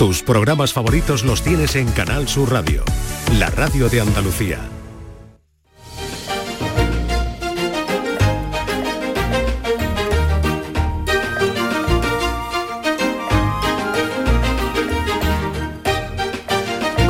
Tus 0.00 0.22
programas 0.22 0.72
favoritos 0.72 1.24
los 1.24 1.42
tienes 1.42 1.76
en 1.76 1.86
Canal 1.92 2.26
Sur 2.26 2.50
Radio, 2.50 2.82
la 3.34 3.50
radio 3.50 3.90
de 3.90 4.00
Andalucía. 4.00 4.58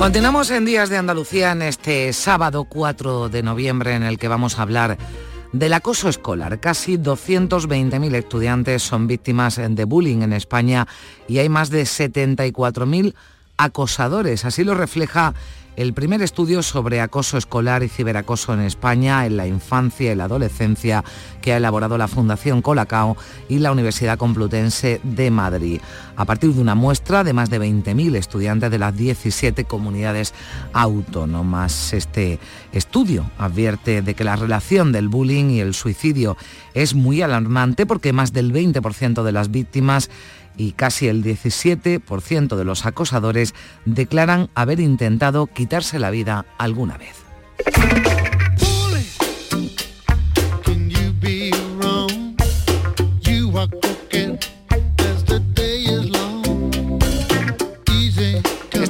Continuamos 0.01 0.51
en 0.51 0.65
Días 0.65 0.89
de 0.89 0.97
Andalucía 0.97 1.53
en 1.53 1.63
este 1.63 2.13
sábado 2.13 2.65
4 2.65 3.29
de 3.29 3.45
noviembre 3.45 3.95
en 3.95 4.03
el 4.03 4.19
que 4.19 4.27
vamos 4.27 4.59
a 4.59 4.63
hablar 4.63 4.99
del 5.53 5.73
acoso 5.73 6.09
escolar. 6.09 6.61
Casi 6.61 6.97
220.000 6.97 8.15
estudiantes 8.15 8.83
son 8.83 9.07
víctimas 9.07 9.57
de 9.57 9.85
bullying 9.85 10.23
en 10.23 10.33
España 10.33 10.87
y 11.29 11.39
hay 11.39 11.49
más 11.49 11.71
de 11.71 11.83
74.000 11.83 13.15
acosadores. 13.57 14.45
Así 14.45 14.65
lo 14.65 14.75
refleja 14.75 15.35
el 15.77 15.95
primer 15.95 16.23
estudio 16.23 16.63
sobre 16.63 17.01
acoso 17.01 17.39
escolar 17.39 17.83
y 17.83 17.89
ciberacoso 17.89 18.53
en 18.53 18.61
España 18.61 19.27
en 19.27 19.37
la 19.37 19.47
infancia 19.47 20.13
y 20.13 20.17
la 20.17 20.25
adolescencia 20.25 21.05
que 21.41 21.53
ha 21.53 21.57
elaborado 21.57 21.97
la 21.97 22.09
Fundación 22.09 22.63
Colacao 22.63 23.17
y 23.49 23.59
la 23.59 23.73
Universidad 23.73 24.19
Complutense 24.19 25.01
de 25.03 25.31
Madrid. 25.31 25.81
A 26.17 26.25
partir 26.25 26.53
de 26.53 26.61
una 26.61 26.75
muestra 26.75 27.25
de 27.25 27.33
más 27.33 27.51
de 27.51 27.61
20.000 27.61 28.17
estudiantes 28.17 28.71
de 28.71 28.79
las 28.79 28.97
17 28.97 29.65
comunidades 29.65 30.35
autónomas. 30.73 31.93
Este 31.93 32.39
estudio 32.73 33.31
advierte 33.39 34.03
de 34.03 34.15
que 34.15 34.25
la 34.25 34.37
relación 34.37 34.93
del 34.93 35.09
bullying 35.09 35.51
y 35.51 35.61
el 35.61 35.75
suicidio 35.75 36.37
es 36.75 36.95
muy 36.95 37.23
alarmante 37.23 37.87
porque 37.87 38.13
más 38.13 38.33
del 38.33 38.53
20% 38.53 39.23
de 39.23 39.33
las 39.33 39.51
víctimas 39.51 40.11
y 40.57 40.73
casi 40.73 41.09
el 41.09 41.23
17% 41.23 42.57
de 42.57 42.65
los 42.65 42.87
acosadores 42.87 43.55
declaran 43.85 44.51
haber 44.55 44.81
intentado 44.81 45.47
quitarse 45.47 45.99
la 45.99 46.11
vida 46.11 46.47
alguna 46.59 46.99
vez. 46.99 47.17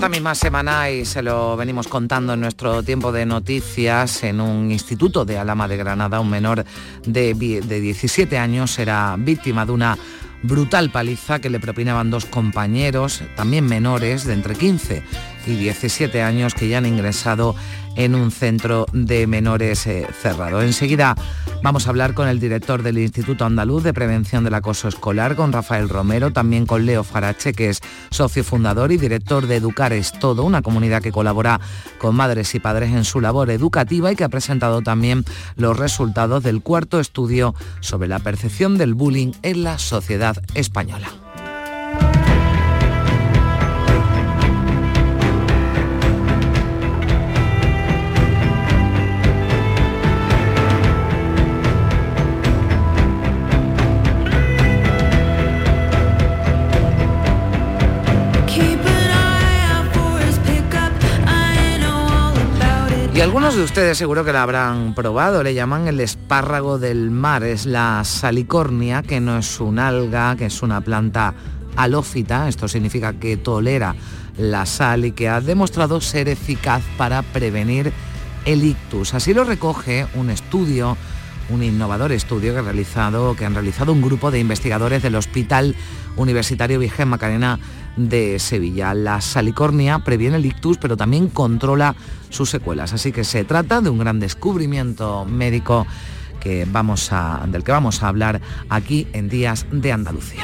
Esta 0.01 0.09
misma 0.09 0.35
semana, 0.35 0.91
y 0.91 1.05
se 1.05 1.21
lo 1.21 1.59
venimos 1.59 1.87
contando 1.87 2.33
en 2.33 2.41
nuestro 2.41 2.83
tiempo 2.83 3.13
de 3.13 3.27
noticias, 3.27 4.25
en 4.25 4.41
un 4.41 4.71
instituto 4.71 5.27
de 5.27 5.37
Alama 5.37 5.69
de 5.69 5.77
Granada, 5.77 6.21
un 6.21 6.31
menor 6.31 6.65
de, 7.05 7.35
de 7.35 7.81
17 7.81 8.39
años 8.39 8.79
era 8.79 9.15
víctima 9.19 9.67
de 9.67 9.73
una 9.73 9.99
brutal 10.43 10.91
paliza 10.91 11.41
que 11.41 11.51
le 11.51 11.61
propinaban 11.61 12.11
dos 12.11 12.25
compañeros, 12.25 13.23
también 13.37 13.67
menores, 13.67 14.25
de 14.25 14.35
entre 14.35 14.55
15 14.55 15.03
y 15.47 15.57
17 15.57 16.23
años, 16.23 16.55
que 16.55 16.69
ya 16.69 16.79
han 16.79 16.87
ingresado 16.87 17.55
en 17.97 18.15
un 18.15 18.31
centro 18.31 18.87
de 18.93 19.27
menores 19.27 19.87
eh, 19.87 20.07
cerrado. 20.21 20.63
Enseguida 20.63 21.17
vamos 21.63 21.87
a 21.87 21.91
hablar 21.91 22.15
con 22.15 22.29
el 22.29 22.41
director 22.41 22.83
del 22.83 22.99
Instituto 22.99 23.45
Andaluz 23.45 23.83
de 23.83 23.93
Prevención 23.93 24.45
del 24.45 24.55
Acoso 24.55 24.89
Escolar, 24.89 25.37
con 25.37 25.53
Rafael 25.53 25.89
Romero, 25.89 26.33
también 26.33 26.67
con 26.67 26.87
Leo 26.87 27.05
Farache, 27.05 27.53
que 27.53 27.71
es 27.71 27.81
socio 28.11 28.45
fundador 28.45 28.93
y 28.93 28.97
director 28.97 29.47
de 29.47 29.57
Educar 29.57 29.93
es 29.93 30.13
Todo, 30.13 30.45
una 30.45 30.63
comunidad 30.63 31.03
que 31.03 31.13
colabora 31.13 31.61
con 31.99 32.15
madres 32.15 32.55
y 32.55 32.61
padres 32.61 32.91
en 32.91 33.05
su 33.05 33.21
labor 33.21 33.51
educativa 33.51 34.13
y 34.13 34.17
que 34.17 34.25
ha 34.25 34.29
presentado 34.29 34.83
también 34.83 35.25
los 35.57 35.77
resultados 35.79 36.43
del 36.43 36.63
cuarto 36.63 37.01
estudio 37.01 37.55
sobre 37.81 38.09
la 38.09 38.19
percepción 38.19 38.79
del 38.79 38.95
bullying 38.95 39.33
en 39.43 39.65
la 39.65 39.79
sociedad 39.79 40.37
española. 40.55 41.30
Y 63.21 63.23
algunos 63.23 63.55
de 63.55 63.63
ustedes 63.65 63.99
seguro 63.99 64.25
que 64.25 64.33
la 64.33 64.43
habrán 64.43 64.95
probado, 64.95 65.43
le 65.43 65.53
llaman 65.53 65.87
el 65.87 66.01
espárrago 66.01 66.79
del 66.79 67.11
mar, 67.11 67.45
es 67.45 67.67
la 67.67 68.03
salicornia, 68.03 69.03
que 69.03 69.21
no 69.21 69.37
es 69.37 69.61
un 69.61 69.79
alga, 69.79 70.37
que 70.37 70.47
es 70.47 70.63
una 70.63 70.81
planta 70.81 71.35
halófita, 71.77 72.49
esto 72.49 72.67
significa 72.67 73.13
que 73.13 73.37
tolera 73.37 73.95
la 74.39 74.65
sal 74.65 75.05
y 75.05 75.13
que 75.13 75.29
ha 75.29 75.43
demostrado 75.43 76.01
ser 76.01 76.31
eficaz 76.31 76.83
para 76.97 77.21
prevenir 77.21 77.93
el 78.47 78.65
ictus. 78.65 79.13
Así 79.13 79.35
lo 79.35 79.45
recoge 79.45 80.07
un 80.15 80.31
estudio 80.31 80.97
un 81.51 81.63
innovador 81.63 82.13
estudio 82.13 82.53
que, 82.53 82.61
ha 82.61 82.63
realizado, 82.63 83.35
que 83.35 83.45
han 83.45 83.55
realizado 83.55 83.93
un 83.93 84.01
grupo 84.01 84.31
de 84.31 84.39
investigadores 84.39 85.03
del 85.03 85.17
Hospital 85.17 85.75
Universitario 86.17 86.79
Virgen 86.79 87.09
Macarena 87.09 87.59
de 87.97 88.39
Sevilla. 88.39 88.95
La 88.95 89.21
salicornia 89.21 90.01
previene 90.01 90.37
el 90.37 90.47
ictus, 90.47 90.79
pero 90.79 90.97
también 90.97 91.29
controla 91.29 91.95
sus 92.29 92.51
secuelas. 92.51 92.93
Así 92.93 93.13
que 93.13 93.25
se 93.25 93.45
trata 93.45 93.81
de 93.81 93.91
un 93.91 93.99
gran 93.99 94.21
descubrimiento 94.21 95.25
médico 95.25 95.87
que 96.41 96.67
vamos 96.71 97.11
del 97.49 97.63
que 97.63 97.73
vamos 97.73 98.03
a 98.03 98.09
hablar 98.09 98.41
aquí 98.69 99.07
en 99.13 99.29
Días 99.29 99.67
de 99.71 99.93
Andalucía. 99.93 100.43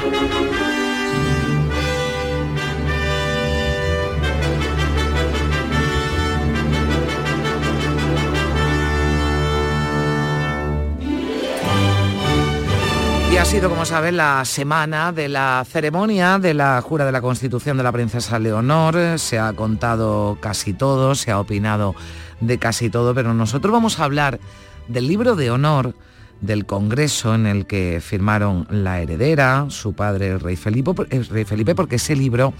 Ha 13.39 13.45
sido, 13.45 13.69
como 13.69 13.85
saben, 13.85 14.17
la 14.17 14.43
semana 14.45 15.11
de 15.11 15.29
la 15.29 15.63
ceremonia 15.69 16.39
de 16.39 16.55
la 16.55 16.81
jura 16.81 17.05
de 17.05 17.11
la 17.11 17.21
Constitución 17.21 17.77
de 17.77 17.83
la 17.83 17.91
Princesa 17.91 18.39
Leonor. 18.39 19.19
Se 19.19 19.37
ha 19.37 19.53
contado 19.53 20.39
casi 20.41 20.73
todo, 20.73 21.13
se 21.13 21.29
ha 21.29 21.39
opinado 21.39 21.93
de 22.41 22.57
casi 22.57 22.89
todo, 22.89 23.13
pero 23.13 23.35
nosotros 23.35 23.71
vamos 23.71 23.99
a 23.99 24.05
hablar 24.05 24.39
del 24.87 25.07
libro 25.07 25.35
de 25.35 25.51
honor 25.51 25.93
del 26.41 26.65
Congreso 26.65 27.35
en 27.35 27.45
el 27.45 27.67
que 27.67 28.01
firmaron 28.01 28.65
la 28.71 29.01
heredera, 29.01 29.67
su 29.69 29.93
padre 29.93 30.29
el 30.29 30.39
rey 30.39 30.55
Felipe, 30.55 30.93
el 31.11 31.25
rey 31.27 31.45
Felipe 31.45 31.75
porque 31.75 31.97
ese 31.97 32.15
libro 32.15 32.53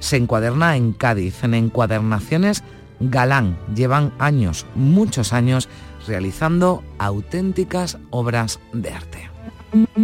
se 0.00 0.16
encuaderna 0.16 0.76
en 0.76 0.94
Cádiz, 0.94 1.44
en 1.44 1.54
encuadernaciones 1.54 2.64
galán. 2.98 3.56
Llevan 3.74 4.12
años, 4.18 4.66
muchos 4.74 5.32
años, 5.32 5.68
realizando 6.08 6.82
auténticas 6.98 7.98
obras 8.10 8.58
de 8.72 8.90
arte. 8.90 9.33
Rapa! 9.74 9.94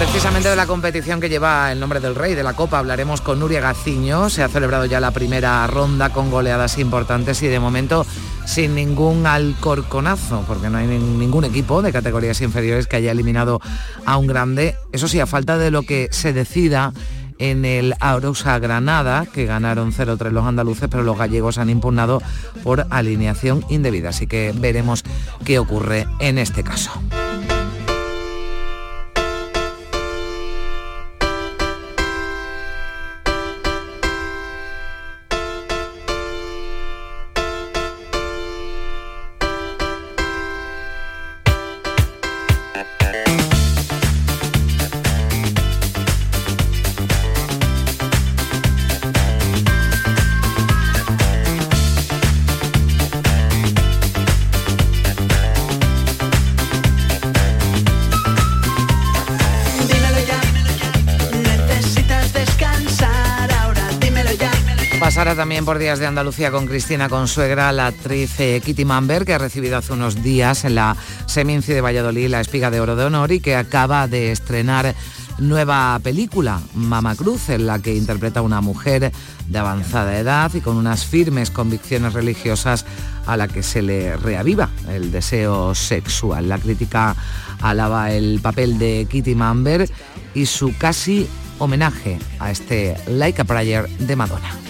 Precisamente 0.00 0.48
de 0.48 0.56
la 0.56 0.66
competición 0.66 1.20
que 1.20 1.28
lleva 1.28 1.70
el 1.70 1.78
nombre 1.78 2.00
del 2.00 2.14
rey 2.14 2.34
de 2.34 2.42
la 2.42 2.54
Copa 2.54 2.78
hablaremos 2.78 3.20
con 3.20 3.38
Nuria 3.38 3.60
Gaciño. 3.60 4.30
Se 4.30 4.42
ha 4.42 4.48
celebrado 4.48 4.86
ya 4.86 4.98
la 4.98 5.10
primera 5.10 5.66
ronda 5.66 6.08
con 6.08 6.30
goleadas 6.30 6.78
importantes 6.78 7.42
y 7.42 7.48
de 7.48 7.60
momento 7.60 8.06
sin 8.46 8.74
ningún 8.74 9.26
alcorconazo, 9.26 10.42
porque 10.48 10.70
no 10.70 10.78
hay 10.78 10.86
ningún 10.86 11.44
equipo 11.44 11.82
de 11.82 11.92
categorías 11.92 12.40
inferiores 12.40 12.86
que 12.86 12.96
haya 12.96 13.12
eliminado 13.12 13.60
a 14.06 14.16
un 14.16 14.26
grande. 14.26 14.74
Eso 14.90 15.06
sí, 15.06 15.20
a 15.20 15.26
falta 15.26 15.58
de 15.58 15.70
lo 15.70 15.82
que 15.82 16.08
se 16.12 16.32
decida 16.32 16.94
en 17.36 17.66
el 17.66 17.94
Aurosa 18.00 18.58
Granada, 18.58 19.26
que 19.26 19.44
ganaron 19.44 19.92
0-3 19.92 20.30
los 20.30 20.46
andaluces, 20.46 20.88
pero 20.90 21.02
los 21.02 21.18
gallegos 21.18 21.58
han 21.58 21.68
impugnado 21.68 22.22
por 22.64 22.86
alineación 22.88 23.66
indebida. 23.68 24.08
Así 24.08 24.26
que 24.26 24.54
veremos 24.56 25.04
qué 25.44 25.58
ocurre 25.58 26.06
en 26.20 26.38
este 26.38 26.64
caso. 26.64 26.90
También 65.60 65.74
por 65.74 65.78
Días 65.78 65.98
de 65.98 66.06
Andalucía 66.06 66.50
con 66.50 66.66
Cristina 66.66 67.10
Consuegra, 67.10 67.70
la 67.72 67.88
actriz 67.88 68.40
eh, 68.40 68.62
Kitty 68.64 68.86
Mamber, 68.86 69.26
que 69.26 69.34
ha 69.34 69.38
recibido 69.38 69.76
hace 69.76 69.92
unos 69.92 70.22
días 70.22 70.64
en 70.64 70.74
la 70.74 70.96
Seminci 71.26 71.74
de 71.74 71.82
Valladolid 71.82 72.28
la 72.28 72.40
espiga 72.40 72.70
de 72.70 72.80
oro 72.80 72.96
de 72.96 73.04
honor 73.04 73.30
y 73.30 73.40
que 73.40 73.56
acaba 73.56 74.08
de 74.08 74.32
estrenar 74.32 74.94
nueva 75.38 75.98
película, 76.02 76.62
Mama 76.74 77.14
Cruz, 77.14 77.50
en 77.50 77.66
la 77.66 77.78
que 77.78 77.94
interpreta 77.94 78.40
a 78.40 78.42
una 78.42 78.62
mujer 78.62 79.12
de 79.48 79.58
avanzada 79.58 80.18
edad 80.18 80.50
y 80.54 80.62
con 80.62 80.76
unas 80.76 81.04
firmes 81.04 81.50
convicciones 81.50 82.14
religiosas 82.14 82.86
a 83.26 83.36
la 83.36 83.46
que 83.46 83.62
se 83.62 83.82
le 83.82 84.16
reaviva 84.16 84.70
el 84.88 85.12
deseo 85.12 85.74
sexual. 85.74 86.48
La 86.48 86.58
crítica 86.58 87.16
alaba 87.60 88.12
el 88.12 88.40
papel 88.40 88.78
de 88.78 89.06
Kitty 89.10 89.34
Mamber 89.34 89.90
y 90.32 90.46
su 90.46 90.74
casi 90.78 91.28
homenaje 91.58 92.18
a 92.38 92.50
este 92.50 92.96
Like 93.08 93.42
a 93.42 93.44
Prayer 93.44 93.86
de 93.98 94.16
Madonna. 94.16 94.69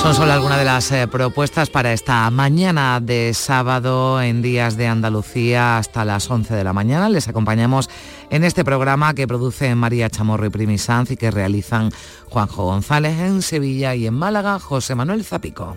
Son 0.00 0.14
solo 0.14 0.32
algunas 0.32 0.58
de 0.58 0.64
las 0.64 0.90
eh, 0.92 1.06
propuestas 1.08 1.68
para 1.68 1.92
esta 1.92 2.30
mañana 2.30 3.00
de 3.00 3.34
sábado 3.34 4.22
en 4.22 4.40
Días 4.40 4.78
de 4.78 4.86
Andalucía 4.86 5.76
hasta 5.76 6.06
las 6.06 6.30
11 6.30 6.54
de 6.54 6.64
la 6.64 6.72
mañana. 6.72 7.10
Les 7.10 7.28
acompañamos 7.28 7.90
en 8.30 8.42
este 8.42 8.64
programa 8.64 9.12
que 9.12 9.28
produce 9.28 9.74
María 9.74 10.08
Chamorro 10.08 10.46
y 10.46 10.50
Primi 10.50 10.78
Sanz 10.78 11.10
y 11.10 11.18
que 11.18 11.30
realizan 11.30 11.92
Juanjo 12.30 12.64
González 12.64 13.18
en 13.18 13.42
Sevilla 13.42 13.94
y 13.94 14.06
en 14.06 14.14
Málaga 14.14 14.58
José 14.58 14.94
Manuel 14.94 15.22
Zapico. 15.22 15.76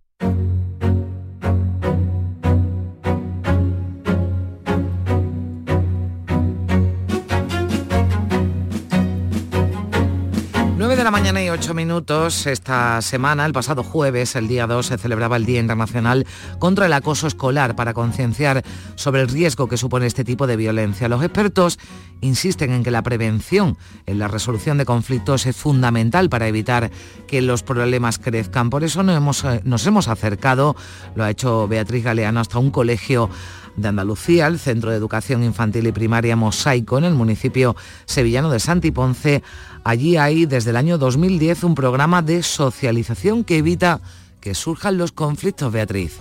Mañana 11.11 11.43
y 11.43 11.49
8 11.49 11.73
minutos 11.73 12.47
esta 12.47 13.01
semana, 13.01 13.45
el 13.45 13.51
pasado 13.51 13.83
jueves, 13.83 14.37
el 14.37 14.47
día 14.47 14.65
2, 14.65 14.85
se 14.85 14.97
celebraba 14.97 15.35
el 15.35 15.45
Día 15.45 15.59
Internacional 15.59 16.25
contra 16.57 16.85
el 16.85 16.93
Acoso 16.93 17.27
Escolar 17.27 17.75
para 17.75 17.93
concienciar 17.93 18.63
sobre 18.95 19.21
el 19.21 19.27
riesgo 19.27 19.67
que 19.67 19.75
supone 19.75 20.05
este 20.05 20.23
tipo 20.23 20.47
de 20.47 20.55
violencia. 20.55 21.09
Los 21.09 21.21
expertos 21.21 21.79
insisten 22.21 22.71
en 22.71 22.83
que 22.83 22.91
la 22.91 23.03
prevención 23.03 23.77
en 24.05 24.19
la 24.19 24.29
resolución 24.29 24.77
de 24.77 24.85
conflictos 24.85 25.45
es 25.45 25.57
fundamental 25.57 26.29
para 26.29 26.47
evitar 26.47 26.91
que 27.27 27.41
los 27.41 27.61
problemas 27.61 28.17
crezcan. 28.17 28.69
Por 28.69 28.85
eso 28.85 29.03
nos 29.03 29.17
hemos, 29.17 29.43
eh, 29.43 29.61
nos 29.65 29.85
hemos 29.85 30.07
acercado, 30.07 30.77
lo 31.15 31.25
ha 31.25 31.29
hecho 31.29 31.67
Beatriz 31.67 32.05
Galeano, 32.05 32.39
hasta 32.39 32.57
un 32.57 32.71
colegio 32.71 33.29
de 33.75 33.87
Andalucía, 33.87 34.47
el 34.47 34.59
Centro 34.59 34.91
de 34.91 34.97
Educación 34.97 35.43
Infantil 35.43 35.87
y 35.87 35.91
Primaria 35.91 36.35
Mosaico, 36.35 36.97
en 36.97 37.05
el 37.05 37.13
municipio 37.13 37.75
sevillano 38.05 38.49
de 38.49 38.59
Santiponce, 38.59 39.43
Allí 39.83 40.17
hay 40.17 40.45
desde 40.45 40.69
el 40.69 40.77
año 40.77 40.97
2010 40.97 41.63
un 41.63 41.75
programa 41.75 42.21
de 42.21 42.43
socialización 42.43 43.43
que 43.43 43.57
evita 43.57 43.99
que 44.39 44.53
surjan 44.53 44.97
los 44.97 45.11
conflictos, 45.11 45.71
Beatriz. 45.71 46.19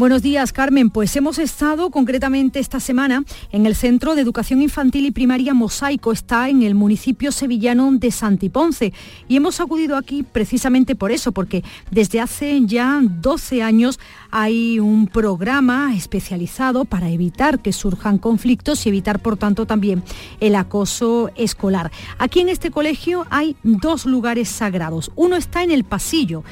Buenos 0.00 0.22
días, 0.22 0.54
Carmen. 0.54 0.88
Pues 0.88 1.14
hemos 1.16 1.38
estado 1.38 1.90
concretamente 1.90 2.58
esta 2.58 2.80
semana 2.80 3.22
en 3.52 3.66
el 3.66 3.74
Centro 3.74 4.14
de 4.14 4.22
Educación 4.22 4.62
Infantil 4.62 5.04
y 5.04 5.10
Primaria 5.10 5.52
Mosaico. 5.52 6.10
Está 6.10 6.48
en 6.48 6.62
el 6.62 6.74
municipio 6.74 7.32
sevillano 7.32 7.92
de 7.92 8.10
Santiponce. 8.10 8.94
Y 9.28 9.36
hemos 9.36 9.60
acudido 9.60 9.98
aquí 9.98 10.22
precisamente 10.22 10.94
por 10.96 11.12
eso, 11.12 11.32
porque 11.32 11.62
desde 11.90 12.18
hace 12.18 12.62
ya 12.64 12.98
12 13.02 13.62
años 13.62 14.00
hay 14.30 14.80
un 14.80 15.06
programa 15.06 15.94
especializado 15.94 16.86
para 16.86 17.10
evitar 17.10 17.58
que 17.58 17.74
surjan 17.74 18.16
conflictos 18.16 18.86
y 18.86 18.88
evitar, 18.88 19.18
por 19.18 19.36
tanto, 19.36 19.66
también 19.66 20.02
el 20.40 20.54
acoso 20.54 21.30
escolar. 21.36 21.92
Aquí 22.16 22.40
en 22.40 22.48
este 22.48 22.70
colegio 22.70 23.26
hay 23.28 23.54
dos 23.62 24.06
lugares 24.06 24.48
sagrados. 24.48 25.12
Uno 25.14 25.36
está 25.36 25.62
en 25.62 25.70
el 25.70 25.84
pasillo 25.84 26.42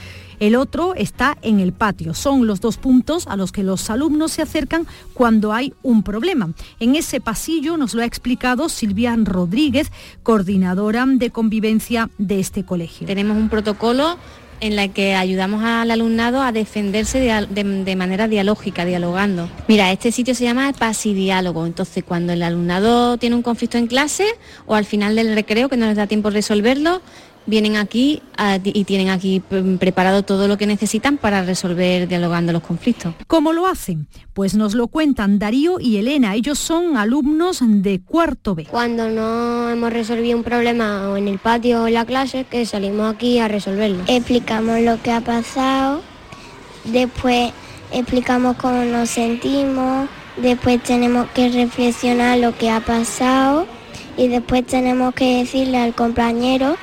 el 0.41 0.57
otro 0.57 0.95
está 0.95 1.37
en 1.43 1.61
el 1.61 1.73
patio. 1.73 2.15
Son 2.15 2.47
los 2.47 2.61
dos 2.61 2.77
puntos 2.77 3.27
a 3.27 3.37
los 3.37 3.53
que 3.53 3.63
los 3.63 3.91
alumnos 3.91 4.33
se 4.33 4.43
acercan 4.43 4.87
cuando 5.15 5.53
hay 5.53 5.75
un 5.83 6.03
problema. 6.03 6.51
En 6.81 6.97
ese 6.97 7.21
pasillo 7.21 7.77
nos 7.77 7.95
lo 7.95 8.03
ha 8.03 8.07
explicado 8.07 8.69
Silvia 8.69 9.15
Rodríguez, 9.17 9.91
coordinadora 10.23 11.05
de 11.07 11.31
convivencia 11.31 12.11
de 12.19 12.41
este 12.41 12.65
colegio. 12.65 13.07
Tenemos 13.07 13.37
un 13.37 13.49
protocolo 13.49 14.19
en 14.61 14.77
la 14.77 14.89
que 14.89 15.15
ayudamos 15.15 15.63
al 15.63 15.91
alumnado 15.91 16.43
a 16.43 16.53
defenderse 16.53 17.21
de, 17.21 17.97
manera 17.97 18.29
dialógica, 18.29 18.85
dialogando. 18.85 19.49
Mira, 19.69 19.93
este 19.93 20.13
sitio 20.13 20.35
se 20.35 20.45
llama 20.45 20.73
pasidiálogo, 20.73 21.67
entonces 21.67 22.05
cuando 22.05 22.33
el 22.33 22.43
alumnado 22.43 23.19
tiene 23.19 23.37
un 23.37 23.43
conflicto 23.43 23.79
en 23.79 23.87
clase 23.87 24.27
o 24.67 24.75
al 24.75 24.85
final 24.85 25.17
del 25.17 25.35
recreo 25.35 25.69
que 25.69 25.77
no 25.77 25.87
les 25.87 25.97
da 25.97 26.07
tiempo 26.07 26.31
resolverlo, 26.31 27.01
vienen 27.49 27.77
aquí 27.77 28.23
y 28.63 28.85
tienen 28.85 29.09
aquí 29.09 29.41
preparado 29.81 30.23
todo 30.23 30.47
lo 30.47 30.59
que 30.59 30.67
necesitan 30.67 31.17
para 31.17 31.43
resolver 31.43 32.07
dialogando 32.07 32.53
los 32.53 32.63
conflictos. 32.63 33.15
¿Cómo 33.27 33.53
lo 33.53 33.67
hacen? 33.67 34.07
Pues 34.35 34.55
nos 34.55 34.75
lo 34.75 34.89
cuentan 34.89 35.39
Darío 35.39 35.81
y 35.81 35.97
Elena. 35.97 36.35
Ellos 36.35 36.59
son 36.59 36.97
alumnos 36.97 37.61
de 37.65 38.01
cuarto 38.01 38.55
B. 38.55 38.67
Cuando 38.67 39.09
no 39.09 39.71
hemos 39.71 39.93
resolvido 39.93 40.37
un 40.37 40.45
problema 40.45 41.09
o 41.09 41.17
en 41.17 41.27
el 41.27 41.39
patio 41.39 41.83
o 41.83 41.87
en 41.89 41.95
la 41.95 42.05
clase, 42.05 42.45
que 42.45 42.67
salimos 42.67 43.15
aquí 43.15 43.39
a 43.39 43.49
resolverlo. 43.49 44.05
Explicamos 44.07 44.81
lo 44.81 45.03
que 45.03 45.11
ha 45.11 45.23
pasado, 45.23 46.03
después 46.85 47.53
explicamos 47.91 48.57
cómo 48.57 48.85
nos 48.85 49.09
sentimos, 49.09 50.09
después 50.37 50.83
tenemos 50.83 51.29
que 51.31 51.49
reflexionar 51.49 52.39
lo 52.39 52.57
que 52.57 52.71
ha 52.71 52.81
pasado 52.81 53.67
y 54.19 54.29
después 54.29 54.67
tenemos 54.67 55.15
que 55.15 55.39
decirle 55.39 55.79
al 55.79 55.95
compañero 55.95 56.77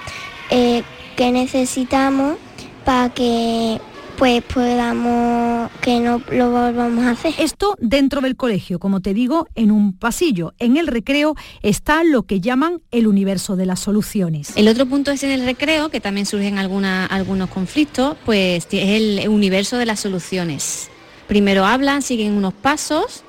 eh, 0.49 0.83
que 1.15 1.31
necesitamos 1.31 2.37
para 2.83 3.13
que 3.13 3.79
pues 4.17 4.41
podamos 4.43 5.69
que 5.81 5.99
no 5.99 6.21
lo 6.31 6.49
volvamos 6.49 7.05
a 7.05 7.11
hacer. 7.11 7.33
Esto 7.37 7.75
dentro 7.79 8.21
del 8.21 8.35
colegio, 8.35 8.79
como 8.79 9.01
te 9.01 9.13
digo, 9.13 9.47
en 9.55 9.71
un 9.71 9.93
pasillo. 9.93 10.53
En 10.59 10.77
el 10.77 10.87
recreo 10.87 11.35
está 11.61 12.03
lo 12.03 12.23
que 12.23 12.39
llaman 12.39 12.81
el 12.91 13.07
universo 13.07 13.55
de 13.55 13.65
las 13.65 13.79
soluciones. 13.79 14.53
El 14.55 14.67
otro 14.67 14.85
punto 14.85 15.11
es 15.11 15.23
en 15.23 15.31
el 15.31 15.45
recreo, 15.45 15.89
que 15.89 15.99
también 15.99 16.25
surgen 16.25 16.57
algunos 16.57 17.49
conflictos, 17.49 18.15
pues 18.25 18.67
es 18.71 19.21
el 19.21 19.27
universo 19.29 19.77
de 19.77 19.85
las 19.85 19.99
soluciones. 19.99 20.89
Primero 21.27 21.65
hablan, 21.65 22.01
siguen 22.01 22.33
unos 22.33 22.53
pasos 22.53 23.23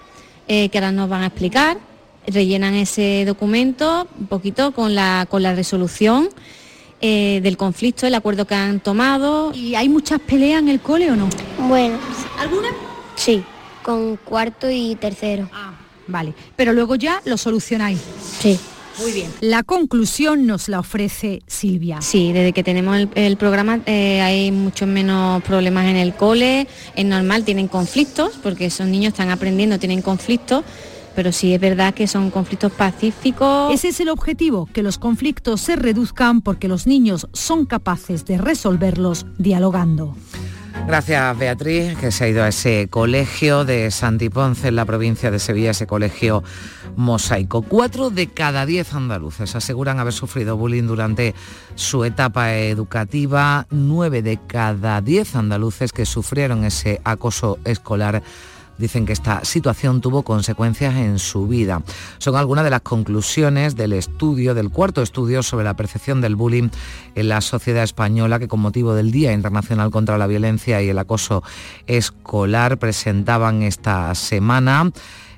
eh, 0.49 0.69
que 0.69 0.79
ahora 0.79 0.93
nos 0.93 1.09
van 1.09 1.23
a 1.23 1.27
explicar, 1.27 1.79
rellenan 2.27 2.75
ese 2.75 3.25
documento 3.27 4.07
un 4.19 4.27
poquito 4.27 4.73
con 4.73 4.95
la, 4.95 5.27
con 5.29 5.43
la 5.43 5.55
resolución 5.55 6.29
eh, 7.01 7.41
del 7.43 7.57
conflicto, 7.57 8.07
el 8.07 8.15
acuerdo 8.15 8.47
que 8.47 8.55
han 8.55 8.81
tomado. 8.81 9.53
¿Y 9.55 9.75
hay 9.75 9.89
muchas 9.89 10.21
peleas 10.21 10.61
en 10.61 10.69
el 10.69 10.81
cole 10.81 11.11
o 11.11 11.17
no? 11.17 11.29
Bueno. 11.69 11.99
¿Alguna? 12.39 12.69
Sí, 13.17 13.43
con 13.83 14.17
cuarto 14.17 14.71
y 14.71 14.95
tercero. 14.97 15.49
Ah, 15.53 15.75
vale. 16.07 16.35
Pero 16.57 16.73
luego 16.73 16.95
ya 16.95 17.21
lo 17.25 17.37
solucionáis. 17.37 18.01
Sí. 18.41 18.59
Muy 18.99 19.13
bien. 19.13 19.31
La 19.41 19.63
conclusión 19.63 20.47
nos 20.47 20.71
la 20.71 20.81
ofrece 20.81 21.43
Silvia. 21.47 22.01
Sí, 22.01 22.33
desde 22.33 22.55
que 22.55 22.65
tenemos 22.65 23.09
el, 23.15 23.37
programa 23.37 23.81
eh, 23.85 24.23
hay 24.23 24.51
muchos 24.53 24.89
menos 24.89 25.43
problemas 25.43 25.85
en 25.87 25.97
el 25.97 26.15
cole. 26.15 26.67
Es 26.95 27.05
normal, 27.05 27.45
tienen 27.45 27.69
conflictos, 27.69 28.39
porque 28.43 28.67
esos 28.67 28.87
niños 28.87 29.13
están 29.13 29.29
aprendiendo, 29.29 29.79
tienen 29.79 30.01
conflictos 30.01 30.65
pero 31.17 31.33
sí 31.33 31.55
es 31.55 31.61
verdad 31.61 31.95
que 31.95 32.07
son 32.07 32.31
conflictos 32.31 32.71
pacíficos. 32.71 33.73
Ese 33.73 33.89
es 33.89 34.01
el 34.01 34.11
objetivo, 34.11 34.69
que 34.73 34.83
los 34.83 34.99
conflictos 34.99 35.63
se 35.63 35.75
reduzcan 35.75 36.43
porque 36.43 36.69
los 36.69 36.87
niños 36.87 37.27
son 37.33 37.65
capaces 37.65 38.27
de 38.27 38.39
resolverlos 38.39 39.27
dialogando. 39.39 40.15
Gracias 40.87 41.37
Beatriz, 41.39 41.97
que 41.99 42.13
se 42.13 42.25
ha 42.25 42.29
ido 42.29 42.45
a 42.45 42.49
ese 42.49 42.87
colegio 42.89 43.65
de 43.65 43.91
Santiponce 43.91 44.69
en 44.69 44.77
la 44.77 44.85
provincia 44.85 45.33
de 45.33 45.41
Sevilla, 45.41 45.71
ese 45.71 45.87
colegio 45.87 46.45
mosaico. 46.97 47.63
Cuatro 47.63 48.11
de 48.11 48.29
cada 48.29 48.67
diez 48.67 48.95
andaluces 48.95 49.57
aseguran 49.57 49.99
haber 49.99 50.13
sufrido 50.13 50.57
bullying 50.57 50.85
durante 50.85 51.35
su 51.75 52.05
etapa 52.05 52.55
educativa. 52.55 53.67
Nueve 53.71 54.23
de 54.23 54.39
cada 54.47 55.01
diez 55.01 55.35
andaluces 55.35 55.93
que 55.93 56.07
sufrieron 56.07 56.65
ese 56.65 57.01
acoso 57.05 57.59
escolar 57.65 58.23
dicen 58.79 59.07
que 59.07 59.13
esta 59.13 59.45
situación 59.45 60.01
tuvo 60.01 60.23
consecuencias 60.23 60.95
en 60.97 61.19
su 61.19 61.47
vida. 61.47 61.83
Son 62.19 62.37
algunas 62.37 62.65
de 62.65 62.71
las 62.71 62.83
conclusiones 62.83 63.77
del 63.77 63.93
estudio, 63.93 64.55
del 64.55 64.71
cuarto 64.71 65.03
estudio 65.03 65.43
sobre 65.43 65.65
la 65.65 65.75
percepción 65.75 66.21
del 66.21 66.37
bullying 66.37 66.69
en 67.15 67.29
la 67.29 67.41
sociedad 67.41 67.83
española 67.83 68.39
que 68.39 68.49
con 68.49 68.61
motivo 68.61 68.95
del 68.95 69.11
Día 69.11 69.33
Internacional 69.33 69.91
contra 69.91 70.19
la 70.19 70.27
Violencia 70.27 70.83
y 70.83 70.89
el 70.89 70.99
Acoso 70.99 71.43
Escolar 71.87 72.79
presentaban 72.79 73.63
esta 73.63 74.15
semana. 74.15 74.91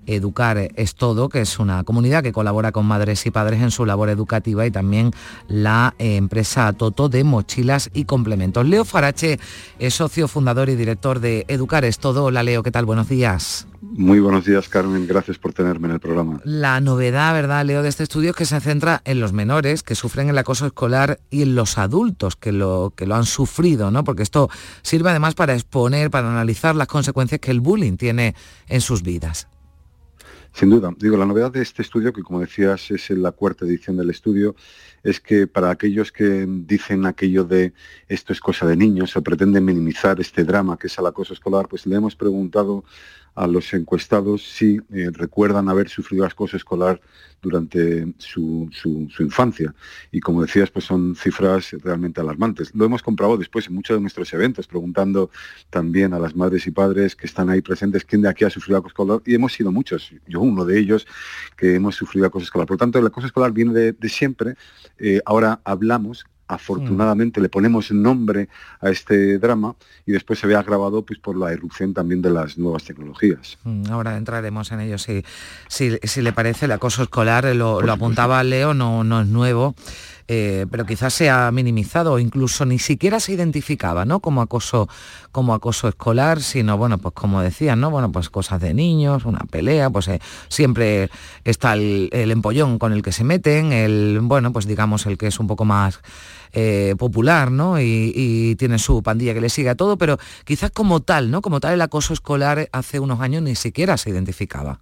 Educar 0.08 0.70
es 0.74 0.94
todo, 0.94 1.28
que 1.28 1.42
es 1.42 1.58
una 1.58 1.84
comunidad 1.84 2.22
que 2.22 2.32
colabora 2.32 2.72
con 2.72 2.86
madres 2.86 3.24
y 3.26 3.30
padres 3.30 3.62
en 3.62 3.70
su 3.70 3.84
labor 3.84 4.08
educativa 4.08 4.66
y 4.66 4.70
también 4.70 5.12
la 5.48 5.94
empresa 5.98 6.72
Toto 6.72 7.08
de 7.08 7.24
mochilas 7.24 7.90
y 7.92 8.04
complementos. 8.04 8.66
Leo 8.66 8.84
Farache 8.84 9.38
es 9.78 9.94
socio 9.94 10.26
fundador 10.28 10.68
y 10.68 10.76
director 10.76 11.20
de 11.20 11.44
Educar 11.48 11.84
es 11.84 11.98
todo. 11.98 12.24
Hola 12.24 12.42
Leo, 12.42 12.62
¿qué 12.62 12.70
tal? 12.70 12.86
Buenos 12.86 13.08
días. 13.08 13.66
Muy 13.80 14.18
buenos 14.18 14.44
días, 14.44 14.68
Carmen. 14.68 15.06
Gracias 15.06 15.38
por 15.38 15.52
tenerme 15.52 15.88
en 15.88 15.94
el 15.94 16.00
programa. 16.00 16.40
La 16.44 16.80
novedad, 16.80 17.32
¿verdad, 17.32 17.64
Leo, 17.64 17.82
de 17.82 17.88
este 17.88 18.02
estudio 18.02 18.30
es 18.30 18.36
que 18.36 18.44
se 18.44 18.60
centra 18.60 19.02
en 19.04 19.20
los 19.20 19.32
menores 19.32 19.82
que 19.82 19.94
sufren 19.94 20.28
el 20.28 20.38
acoso 20.38 20.66
escolar 20.66 21.20
y 21.30 21.42
en 21.42 21.54
los 21.54 21.78
adultos 21.78 22.34
que 22.34 22.50
lo, 22.50 22.92
que 22.96 23.06
lo 23.06 23.14
han 23.14 23.24
sufrido, 23.24 23.90
¿no? 23.90 24.04
Porque 24.04 24.22
esto 24.22 24.50
sirve 24.82 25.10
además 25.10 25.34
para 25.34 25.54
exponer, 25.54 26.10
para 26.10 26.30
analizar 26.30 26.74
las 26.74 26.88
consecuencias 26.88 27.40
que 27.40 27.50
el 27.50 27.60
bullying 27.60 27.96
tiene 27.96 28.34
en 28.68 28.80
sus 28.80 29.02
vidas. 29.02 29.48
Sin 30.52 30.70
duda. 30.70 30.92
Digo, 30.98 31.16
la 31.16 31.26
novedad 31.26 31.52
de 31.52 31.62
este 31.62 31.82
estudio, 31.82 32.12
que 32.12 32.22
como 32.22 32.40
decías 32.40 32.90
es 32.90 33.10
la 33.10 33.32
cuarta 33.32 33.64
edición 33.64 33.96
del 33.96 34.10
estudio, 34.10 34.56
es 35.02 35.20
que 35.20 35.46
para 35.46 35.70
aquellos 35.70 36.10
que 36.10 36.46
dicen 36.48 37.06
aquello 37.06 37.44
de 37.44 37.72
esto 38.08 38.32
es 38.32 38.40
cosa 38.40 38.66
de 38.66 38.76
niños 38.76 39.16
o 39.16 39.22
pretenden 39.22 39.64
minimizar 39.64 40.20
este 40.20 40.44
drama 40.44 40.76
que 40.76 40.88
es 40.88 40.98
el 40.98 41.06
acoso 41.06 41.32
escolar, 41.32 41.68
pues 41.68 41.86
le 41.86 41.96
hemos 41.96 42.16
preguntado 42.16 42.84
a 43.38 43.46
los 43.46 43.72
encuestados 43.72 44.42
si 44.42 44.80
eh, 44.92 45.10
recuerdan 45.12 45.68
haber 45.68 45.88
sufrido 45.88 46.24
acoso 46.24 46.56
escolar 46.56 47.00
durante 47.40 48.12
su, 48.18 48.68
infancia. 49.20 49.72
Y 50.10 50.18
como 50.20 50.42
decías, 50.42 50.70
pues 50.70 50.84
son 50.84 51.14
cifras 51.14 51.70
realmente 51.84 52.20
alarmantes. 52.20 52.74
Lo 52.74 52.84
hemos 52.84 53.02
comprobado 53.02 53.38
después 53.38 53.68
en 53.68 53.74
muchos 53.74 53.96
de 53.96 54.00
nuestros 54.00 54.32
eventos, 54.32 54.66
preguntando 54.66 55.30
también 55.70 56.14
a 56.14 56.18
las 56.18 56.34
madres 56.34 56.66
y 56.66 56.72
padres 56.72 57.14
que 57.14 57.26
están 57.26 57.48
ahí 57.48 57.60
presentes 57.60 58.04
quién 58.04 58.22
de 58.22 58.28
aquí 58.28 58.44
ha 58.44 58.50
sufrido 58.50 58.78
acoso 58.78 58.90
escolar. 58.90 59.22
Y 59.24 59.34
hemos 59.34 59.52
sido 59.52 59.70
muchos, 59.70 60.12
yo 60.26 60.40
uno 60.40 60.64
de 60.64 60.78
ellos, 60.78 61.06
que 61.56 61.76
hemos 61.76 61.94
sufrido 61.94 62.26
acoso 62.26 62.44
escolar. 62.44 62.66
Por 62.66 62.74
lo 62.74 62.78
tanto, 62.78 62.98
el 62.98 63.06
acoso 63.06 63.28
escolar 63.28 63.52
viene 63.52 63.72
de, 63.92 64.08
siempre. 64.08 64.56
Eh, 64.98 65.20
ahora 65.24 65.60
hablamos 65.64 66.24
afortunadamente 66.48 67.40
le 67.40 67.48
ponemos 67.48 67.92
nombre 67.92 68.48
a 68.80 68.90
este 68.90 69.38
drama 69.38 69.76
y 70.06 70.12
después 70.12 70.38
se 70.38 70.46
ve 70.46 70.56
agravado 70.56 71.02
pues, 71.02 71.18
por 71.18 71.36
la 71.36 71.52
irrupción 71.52 71.94
también 71.94 72.22
de 72.22 72.30
las 72.30 72.58
nuevas 72.58 72.84
tecnologías. 72.84 73.58
Mm, 73.64 73.90
ahora 73.90 74.16
entraremos 74.16 74.72
en 74.72 74.80
ello. 74.80 74.98
Si, 74.98 75.22
si, 75.68 76.22
le 76.22 76.32
parece, 76.32 76.64
el 76.64 76.72
acoso 76.72 77.02
escolar, 77.02 77.44
lo, 77.54 77.82
lo 77.82 77.92
apuntaba 77.92 78.42
Leo, 78.42 78.74
no, 78.74 79.04
no 79.04 79.20
es 79.20 79.26
nuevo. 79.28 79.74
Eh, 80.30 80.66
pero 80.70 80.84
quizás 80.84 81.14
se 81.14 81.30
ha 81.30 81.50
minimizado 81.50 82.12
o 82.12 82.18
incluso 82.18 82.66
ni 82.66 82.78
siquiera 82.78 83.18
se 83.18 83.32
identificaba 83.32 84.04
¿no? 84.04 84.20
como, 84.20 84.42
acoso, 84.42 84.86
como 85.32 85.54
acoso 85.54 85.88
escolar, 85.88 86.42
sino, 86.42 86.76
bueno, 86.76 86.98
pues 86.98 87.14
como 87.14 87.40
decían, 87.40 87.80
¿no? 87.80 87.90
Bueno, 87.90 88.12
pues 88.12 88.28
cosas 88.28 88.60
de 88.60 88.74
niños, 88.74 89.24
una 89.24 89.38
pelea, 89.50 89.88
pues 89.88 90.08
eh, 90.08 90.20
siempre 90.48 91.08
está 91.44 91.72
el, 91.72 92.10
empollón 92.12 92.78
con 92.78 92.92
el 92.92 93.00
que 93.00 93.10
se 93.10 93.24
meten, 93.24 93.72
el, 93.72 94.18
bueno, 94.20 94.52
pues 94.52 94.66
digamos 94.66 95.06
el 95.06 95.16
que 95.16 95.28
es 95.28 95.40
un 95.40 95.46
poco 95.46 95.64
más 95.64 96.00
eh, 96.52 96.94
popular, 96.98 97.50
¿no? 97.50 97.80
Y, 97.80 98.12
y, 98.14 98.56
tiene 98.56 98.78
su 98.78 99.02
pandilla 99.02 99.32
que 99.32 99.40
le 99.40 99.48
sigue 99.48 99.70
a 99.70 99.76
todo, 99.76 99.96
pero 99.96 100.18
quizás 100.44 100.70
como 100.70 101.00
tal, 101.00 101.30
¿no? 101.30 101.40
Como 101.40 101.58
tal 101.60 101.72
el 101.72 101.80
acoso 101.80 102.12
escolar 102.12 102.68
hace 102.72 103.00
unos 103.00 103.20
años 103.20 103.42
ni 103.42 103.54
siquiera 103.54 103.96
se 103.96 104.10
identificaba. 104.10 104.80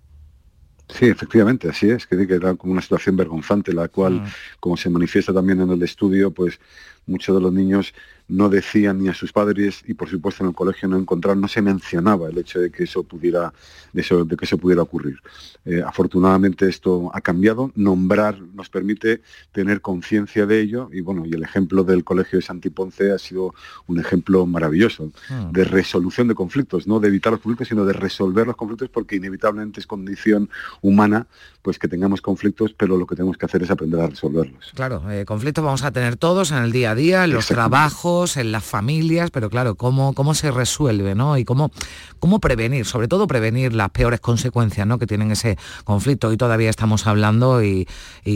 Sí, 0.89 1.07
efectivamente, 1.07 1.69
así 1.69 1.91
es, 1.91 2.07
que 2.07 2.17
era 2.23 2.55
como 2.55 2.73
una 2.73 2.83
situación 2.83 3.17
vergonzante, 3.17 3.73
la 3.73 3.89
cual, 3.89 4.23
ah. 4.25 4.31
como 4.61 4.77
se 4.77 4.89
manifiesta 4.89 5.33
también 5.33 5.61
en 5.61 5.71
el 5.71 5.83
estudio, 5.83 6.31
pues 6.31 6.61
muchos 7.07 7.35
de 7.35 7.43
los 7.43 7.53
niños 7.53 7.93
no 8.29 8.49
decían 8.49 8.99
ni 8.99 9.09
a 9.09 9.15
sus 9.15 9.33
padres 9.33 9.83
y 9.87 9.95
por 9.95 10.09
supuesto 10.09 10.43
en 10.43 10.51
el 10.51 10.55
colegio 10.55 10.89
no 10.89 10.99
encontraron, 10.99 11.41
no 11.41 11.49
se 11.49 11.63
mencionaba 11.63 12.29
el 12.29 12.39
hecho 12.39 12.59
de 12.59 12.71
que 12.71 12.85
eso 12.85 13.03
pudiera, 13.03 13.53
de, 13.93 14.01
eso, 14.01 14.25
de 14.25 14.37
que 14.37 14.45
eso 14.45 14.59
pudiera 14.59 14.83
ocurrir. 14.83 15.19
Eh, 15.65 15.83
afortunadamente 15.85 16.69
esto 16.69 17.11
ha 17.15 17.21
cambiado, 17.21 17.73
nombrar 17.75 18.41
nos 18.55 18.69
permite 18.69 19.23
tener 19.53 19.81
conciencia 19.81 20.47
de 20.47 20.61
ello 20.61 20.89
y 20.93 21.01
bueno, 21.01 21.25
y 21.25 21.33
el 21.33 21.43
ejemplo 21.43 21.85
del 21.85 22.05
colegio 22.05 22.39
de 22.39 22.45
Santiponce 22.45 23.13
ha 23.13 23.19
sido 23.19 23.55
un 23.87 24.01
ejemplo 24.01 24.47
maravilloso 24.47 25.13
ah. 25.31 25.49
de 25.53 25.65
resolución 25.65 26.29
de 26.29 26.35
conflictos, 26.35 26.87
no 26.87 27.01
de 27.01 27.09
evitar 27.09 27.33
los 27.33 27.41
conflictos, 27.41 27.69
sino 27.69 27.85
de 27.85 27.93
resolver 27.93 28.47
los 28.47 28.57
conflictos 28.57 28.89
porque 28.89 29.17
inevitablemente 29.17 29.81
es 29.81 29.87
condición 29.87 30.51
humana 30.83 31.27
pues 31.63 31.81
que 31.81 31.89
tengamos 31.89 32.21
conflictos, 32.21 32.73
pero 32.73 32.97
lo 32.97 33.09
que 33.09 33.17
tenemos 33.17 33.37
que 33.37 33.45
hacer 33.45 33.61
es 33.65 33.73
aprender 33.73 34.01
a 34.01 34.07
resolverlos. 34.07 34.71
Claro, 34.77 35.03
eh, 35.11 35.25
conflictos 35.25 35.65
vamos 35.65 35.83
a 35.83 35.91
tener 35.91 36.15
todos 36.15 36.53
en 36.53 36.59
el 36.59 36.71
día 36.71 36.93
a 36.93 36.95
día, 36.95 37.25
en 37.25 37.33
los 37.33 37.49
trabajos, 37.49 38.16
en 38.37 38.53
las 38.53 38.65
familias, 38.65 39.31
pero 39.31 39.51
claro, 39.51 39.75
cómo, 39.75 40.15
cómo 40.15 40.35
se 40.35 40.51
resuelve, 40.51 41.15
¿no? 41.15 41.37
Y 41.37 41.45
cómo, 41.45 41.71
cómo 42.19 42.41
prevenir, 42.41 42.87
sobre 42.87 43.09
todo 43.09 43.27
prevenir 43.27 43.75
las 43.75 43.91
peores 43.91 44.21
consecuencias 44.21 44.87
¿no? 44.87 44.99
que 44.99 45.07
tienen 45.07 45.31
ese 45.31 45.59
conflicto. 45.85 46.29
Hoy 46.29 46.37
todavía 46.37 46.71
estamos 46.71 47.07
hablando 47.07 47.63
y, 47.63 47.87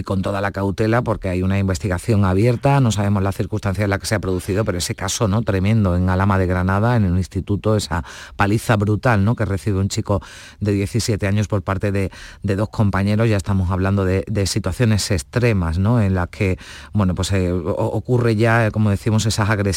con 0.04 0.22
toda 0.22 0.40
la 0.40 0.50
cautela 0.52 1.02
porque 1.02 1.28
hay 1.28 1.42
una 1.42 1.58
investigación 1.58 2.24
abierta, 2.24 2.80
no 2.80 2.92
sabemos 2.92 3.22
las 3.22 3.36
circunstancias 3.36 3.84
en 3.84 3.90
las 3.90 3.98
que 3.98 4.06
se 4.06 4.14
ha 4.14 4.20
producido, 4.20 4.64
pero 4.64 4.78
ese 4.78 4.94
caso 4.94 5.28
no 5.28 5.42
tremendo 5.42 5.96
en 5.96 6.08
Alama 6.08 6.38
de 6.38 6.46
Granada, 6.46 6.96
en 6.96 7.04
un 7.04 7.16
instituto, 7.16 7.76
esa 7.76 8.04
paliza 8.36 8.76
brutal 8.76 9.24
¿no? 9.24 9.34
que 9.34 9.44
recibe 9.44 9.78
un 9.78 9.88
chico 9.88 10.20
de 10.60 10.72
17 10.72 11.26
años 11.26 11.48
por 11.48 11.62
parte 11.62 11.90
de 11.90 12.10
dos 12.42 12.68
compañeros 12.68 13.28
ya 13.28 13.36
estamos 13.36 13.70
hablando 13.70 14.04
de, 14.04 14.46
situaciones 14.46 15.10
extremas, 15.10 15.78
¿no? 15.78 16.00
En 16.00 16.14
las 16.14 16.28
que, 16.28 16.58
bueno, 16.92 17.14
pues 17.14 17.30
eh, 17.32 17.52
ocurre 17.52 18.36
ya, 18.36 18.70
como 18.70 18.90
decimos, 18.90 19.26
esas 19.26 19.48
agresiones 19.48 19.69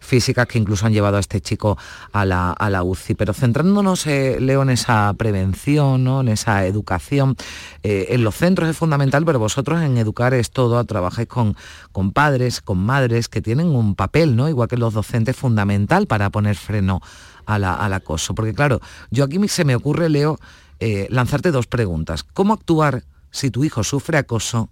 físicas 0.00 0.46
que 0.46 0.58
incluso 0.58 0.86
han 0.86 0.92
llevado 0.92 1.16
a 1.16 1.20
este 1.20 1.40
chico 1.40 1.78
a 2.12 2.24
la, 2.24 2.82
UCI. 2.82 3.14
Pero 3.14 3.32
centrándonos, 3.32 4.06
eh, 4.06 4.38
Leo, 4.40 4.62
en 4.62 4.70
esa 4.70 5.12
prevención, 5.14 6.04
¿no? 6.04 6.20
en 6.20 6.28
esa 6.28 6.66
educación, 6.66 7.36
eh, 7.82 8.06
en 8.10 8.24
los 8.24 8.34
centros 8.34 8.68
es 8.68 8.76
fundamental, 8.76 9.24
pero 9.24 9.38
vosotros 9.38 9.82
en 9.82 9.98
educar 9.98 10.34
es 10.34 10.50
todo, 10.50 10.82
trabajáis 10.84 11.28
con, 11.28 11.56
con 11.92 12.12
padres, 12.12 12.60
con 12.60 12.78
madres 12.78 13.28
que 13.28 13.40
tienen 13.40 13.68
un 13.68 13.94
papel, 13.94 14.36
¿no? 14.36 14.48
Igual 14.48 14.68
que 14.68 14.76
los 14.76 14.94
docentes, 14.94 15.36
fundamental 15.36 16.06
para 16.06 16.30
poner 16.30 16.56
freno 16.56 17.00
al 17.46 17.92
acoso. 17.92 18.34
Porque 18.34 18.54
claro, 18.54 18.80
yo 19.10 19.24
aquí 19.24 19.36
se 19.48 19.64
me 19.64 19.74
ocurre, 19.74 20.08
Leo, 20.08 20.38
eh, 20.80 21.06
lanzarte 21.10 21.50
dos 21.50 21.66
preguntas. 21.66 22.24
¿Cómo 22.24 22.54
actuar 22.54 23.04
si 23.30 23.50
tu 23.50 23.64
hijo 23.64 23.84
sufre 23.84 24.18
acoso? 24.18 24.70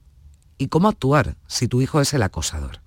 ¿Y 0.59 0.69
cómo 0.69 0.89
actuar 0.89 1.37
si 1.47 1.69
tu 1.69 1.81
hijo 1.81 2.01
es 2.01 2.13
el 2.15 2.23
acosador? 2.23 2.81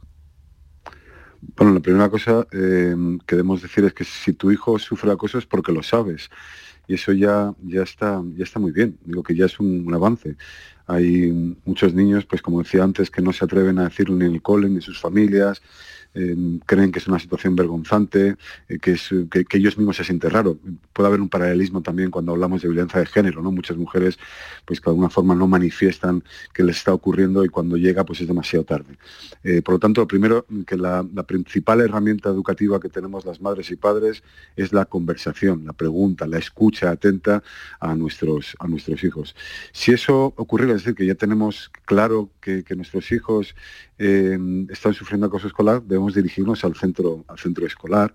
Bueno, 1.55 1.73
la 1.73 1.79
primera 1.81 2.09
cosa 2.09 2.47
eh, 2.51 2.95
que 3.25 3.35
debemos 3.35 3.61
decir 3.61 3.83
es 3.83 3.93
que 3.93 4.03
si 4.05 4.33
tu 4.33 4.51
hijo 4.51 4.79
sufre 4.79 5.11
acoso 5.11 5.37
es 5.37 5.45
porque 5.45 5.71
lo 5.71 5.83
sabes. 5.83 6.29
Y 6.87 6.95
eso 6.95 7.11
ya, 7.13 7.53
ya, 7.63 7.83
está, 7.83 8.21
ya 8.35 8.43
está 8.43 8.59
muy 8.59 8.71
bien. 8.71 8.97
Digo 9.05 9.23
que 9.23 9.35
ya 9.35 9.45
es 9.45 9.59
un, 9.59 9.91
avance. 9.93 10.35
Hay 10.87 11.57
muchos 11.65 11.93
niños, 11.93 12.25
pues 12.25 12.41
como 12.41 12.61
decía 12.61 12.83
antes, 12.83 13.09
que 13.09 13.21
no 13.21 13.31
se 13.31 13.45
atreven 13.45 13.79
a 13.79 13.85
decirlo 13.85 14.15
ni 14.15 14.25
el 14.25 14.41
cole, 14.41 14.69
ni 14.69 14.81
sus 14.81 14.99
familias, 14.99 15.61
creen 16.65 16.91
que 16.91 16.99
es 16.99 17.07
una 17.07 17.19
situación 17.19 17.55
vergonzante, 17.55 18.35
eh, 18.69 18.79
que, 18.79 18.91
es, 18.91 19.09
que, 19.31 19.57
ellos 19.57 19.77
mismos 19.77 19.97
se 19.97 20.03
sienten 20.03 20.29
raro. 20.29 20.57
Puede 20.93 21.07
haber 21.07 21.21
un 21.21 21.29
paralelismo 21.29 21.81
también 21.81 22.11
cuando 22.11 22.33
hablamos 22.33 22.61
de 22.61 22.69
violencia 22.69 22.99
de 22.99 23.05
género, 23.05 23.41
¿no? 23.41 23.51
Muchas 23.51 23.77
mujeres, 23.77 24.19
pues 24.65 24.81
de 24.81 24.89
alguna 24.89 25.09
forma 25.09 25.35
no 25.35 25.47
manifiestan 25.47 26.23
que 26.53 26.63
les 26.63 26.77
está 26.77 26.93
ocurriendo 26.93 27.43
y 27.43 27.49
cuando 27.49 27.77
llega, 27.77 28.05
pues 28.05 28.21
es 28.21 28.27
demasiado 28.27 28.63
tarde. 28.65 28.97
Eh, 29.43 29.61
por 29.61 29.75
lo 29.75 29.79
tanto, 29.79 30.07
primero, 30.07 30.45
que 30.67 30.77
la, 30.77 31.03
principal 31.25 31.81
herramienta 31.81 32.29
educativa 32.29 32.79
que 32.79 32.89
tenemos 32.89 33.25
las 33.25 33.41
madres 33.41 33.71
y 33.71 33.75
padres 33.75 34.23
es 34.55 34.73
la 34.73 34.85
conversación, 34.85 35.65
la 35.65 35.73
pregunta, 35.73 36.27
la 36.27 36.37
escucha 36.37 36.91
atenta 36.91 37.41
a 37.79 37.95
nuestros, 37.95 38.55
a 38.59 38.67
nuestros 38.67 39.03
hijos. 39.03 39.35
Si 39.71 39.91
eso 39.91 40.33
ocurriera, 40.35 40.73
es 40.73 40.83
decir, 40.83 40.95
que 40.95 41.05
ya 41.05 41.15
tenemos 41.15 41.71
claro 41.85 42.29
que, 42.41 42.63
que 42.63 42.75
nuestros 42.75 43.11
hijos 43.11 43.55
eh, 44.05 44.37
están 44.69 44.93
sufriendo 44.93 45.27
acoso 45.27 45.47
escolar, 45.47 45.81
debemos 46.03 46.15
dirigirnos 46.15 46.65
al 46.65 46.75
centro, 46.75 47.23
al 47.27 47.39
centro 47.39 47.65
escolar, 47.65 48.13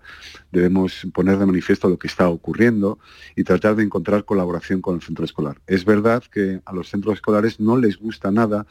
debemos 0.51 1.07
poner 1.13 1.37
de 1.39 1.45
manifiesto 1.45 1.89
lo 1.89 1.97
que 1.97 2.07
está 2.07 2.29
ocurriendo 2.29 2.99
y 3.35 3.43
tratar 3.43 3.75
de 3.75 3.83
encontrar 3.83 4.25
colaboración 4.25 4.81
con 4.81 4.95
el 4.95 5.01
centro 5.01 5.25
escolar. 5.25 5.59
Es 5.65 5.85
verdad 5.85 6.23
que 6.31 6.61
a 6.65 6.73
los 6.73 6.89
centros 6.89 7.15
escolares 7.15 7.59
no 7.59 7.77
les 7.77 7.97
gusta 7.97 8.31
nada 8.31 8.67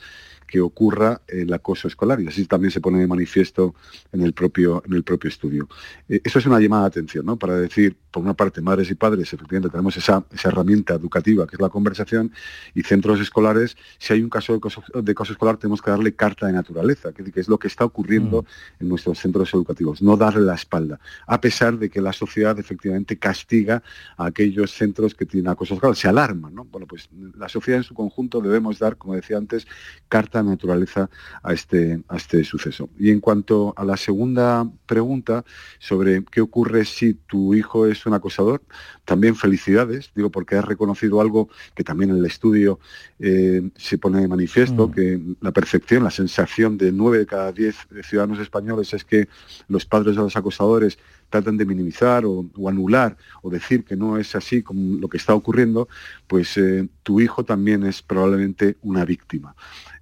que 0.48 0.60
ocurra 0.60 1.20
el 1.28 1.52
acoso 1.52 1.86
escolar 1.86 2.20
y 2.20 2.26
así 2.26 2.46
también 2.46 2.70
se 2.70 2.80
pone 2.80 2.98
de 2.98 3.06
manifiesto 3.06 3.74
en 4.12 4.22
el 4.22 4.32
propio, 4.32 4.82
en 4.86 4.94
el 4.94 5.04
propio 5.04 5.28
estudio. 5.28 5.68
Eh, 6.08 6.20
eso 6.24 6.38
es 6.38 6.46
una 6.46 6.58
llamada 6.58 6.84
de 6.84 6.88
atención, 6.88 7.26
¿no? 7.26 7.36
Para 7.36 7.54
decir, 7.56 7.96
por 8.10 8.22
una 8.22 8.34
parte, 8.34 8.62
madres 8.62 8.90
y 8.90 8.94
padres, 8.94 9.32
efectivamente 9.32 9.68
tenemos 9.68 9.96
esa, 9.96 10.24
herramienta 10.42 10.94
educativa 10.94 11.46
que 11.46 11.56
es 11.56 11.60
la 11.60 11.68
conversación 11.68 12.32
y 12.74 12.82
centros 12.82 13.20
escolares, 13.20 13.76
si 13.98 14.14
hay 14.14 14.22
un 14.22 14.30
caso 14.30 14.54
de 14.54 14.56
acoso, 14.56 14.82
de 14.94 15.12
escolar 15.12 15.58
tenemos 15.58 15.82
que 15.82 15.90
darle 15.90 16.14
carta 16.14 16.46
de 16.46 16.54
naturaleza, 16.54 17.12
que, 17.12 17.30
es 17.38 17.48
lo 17.48 17.58
que 17.58 17.68
está 17.68 17.84
ocurriendo 17.84 18.42
mm. 18.42 18.82
en 18.82 18.88
nuestros 18.88 19.18
centros 19.18 19.52
educativos, 19.52 20.00
no 20.00 20.16
darle 20.16 20.46
la 20.46 20.54
espalda, 20.54 20.98
a 21.26 21.40
pesar 21.40 21.78
de 21.78 21.90
que 21.90 22.00
la 22.00 22.14
sociedad 22.14 22.58
efectivamente 22.58 23.18
castiga 23.18 23.82
a 24.16 24.26
aquellos 24.26 24.72
centros 24.72 25.14
que 25.14 25.26
tienen 25.26 25.50
acoso 25.50 25.74
escolar, 25.74 25.94
se 25.94 26.08
alarman, 26.08 26.54
¿no? 26.54 26.64
Bueno, 26.64 26.86
pues 26.86 27.10
la 27.36 27.50
sociedad 27.50 27.78
en 27.78 27.84
su 27.84 27.92
conjunto 27.92 28.40
debemos 28.40 28.78
dar, 28.78 28.96
como 28.96 29.14
decía 29.14 29.36
antes, 29.36 29.66
carta 30.08 30.37
naturaleza 30.42 31.10
a 31.42 31.52
este, 31.52 32.02
a 32.08 32.16
este 32.16 32.44
suceso. 32.44 32.88
Y 32.98 33.10
en 33.10 33.20
cuanto 33.20 33.74
a 33.76 33.84
la 33.84 33.96
segunda 33.96 34.68
pregunta 34.86 35.44
sobre 35.78 36.24
qué 36.24 36.40
ocurre 36.40 36.84
si 36.84 37.14
tu 37.14 37.54
hijo 37.54 37.86
es 37.86 38.06
un 38.06 38.14
acosador, 38.14 38.62
también 39.04 39.36
felicidades, 39.36 40.10
digo, 40.14 40.30
porque 40.30 40.56
has 40.56 40.64
reconocido 40.64 41.20
algo 41.20 41.48
que 41.74 41.84
también 41.84 42.10
en 42.10 42.18
el 42.18 42.26
estudio 42.26 42.78
eh, 43.18 43.70
se 43.76 43.98
pone 43.98 44.20
de 44.20 44.28
manifiesto, 44.28 44.88
mm. 44.88 44.92
que 44.92 45.20
la 45.40 45.52
percepción, 45.52 46.04
la 46.04 46.10
sensación 46.10 46.76
de 46.76 46.92
nueve 46.92 47.18
de 47.18 47.26
cada 47.26 47.52
diez 47.52 47.76
ciudadanos 48.02 48.38
españoles 48.38 48.92
es 48.94 49.04
que 49.04 49.28
los 49.68 49.86
padres 49.86 50.16
de 50.16 50.22
los 50.22 50.36
acosadores 50.36 50.98
tratan 51.30 51.56
de 51.56 51.66
minimizar 51.66 52.24
o, 52.24 52.46
anular 52.68 53.16
o 53.42 53.50
decir 53.50 53.84
que 53.84 53.96
no 53.96 54.18
es 54.18 54.34
así 54.34 54.62
como 54.62 54.98
lo 54.98 55.08
que 55.08 55.16
está 55.16 55.34
ocurriendo, 55.34 55.88
pues 56.26 56.56
eh, 56.56 56.88
tu 57.02 57.20
hijo 57.20 57.44
también 57.44 57.84
es 57.84 58.02
probablemente 58.02 58.76
una 58.82 59.04
víctima. 59.04 59.54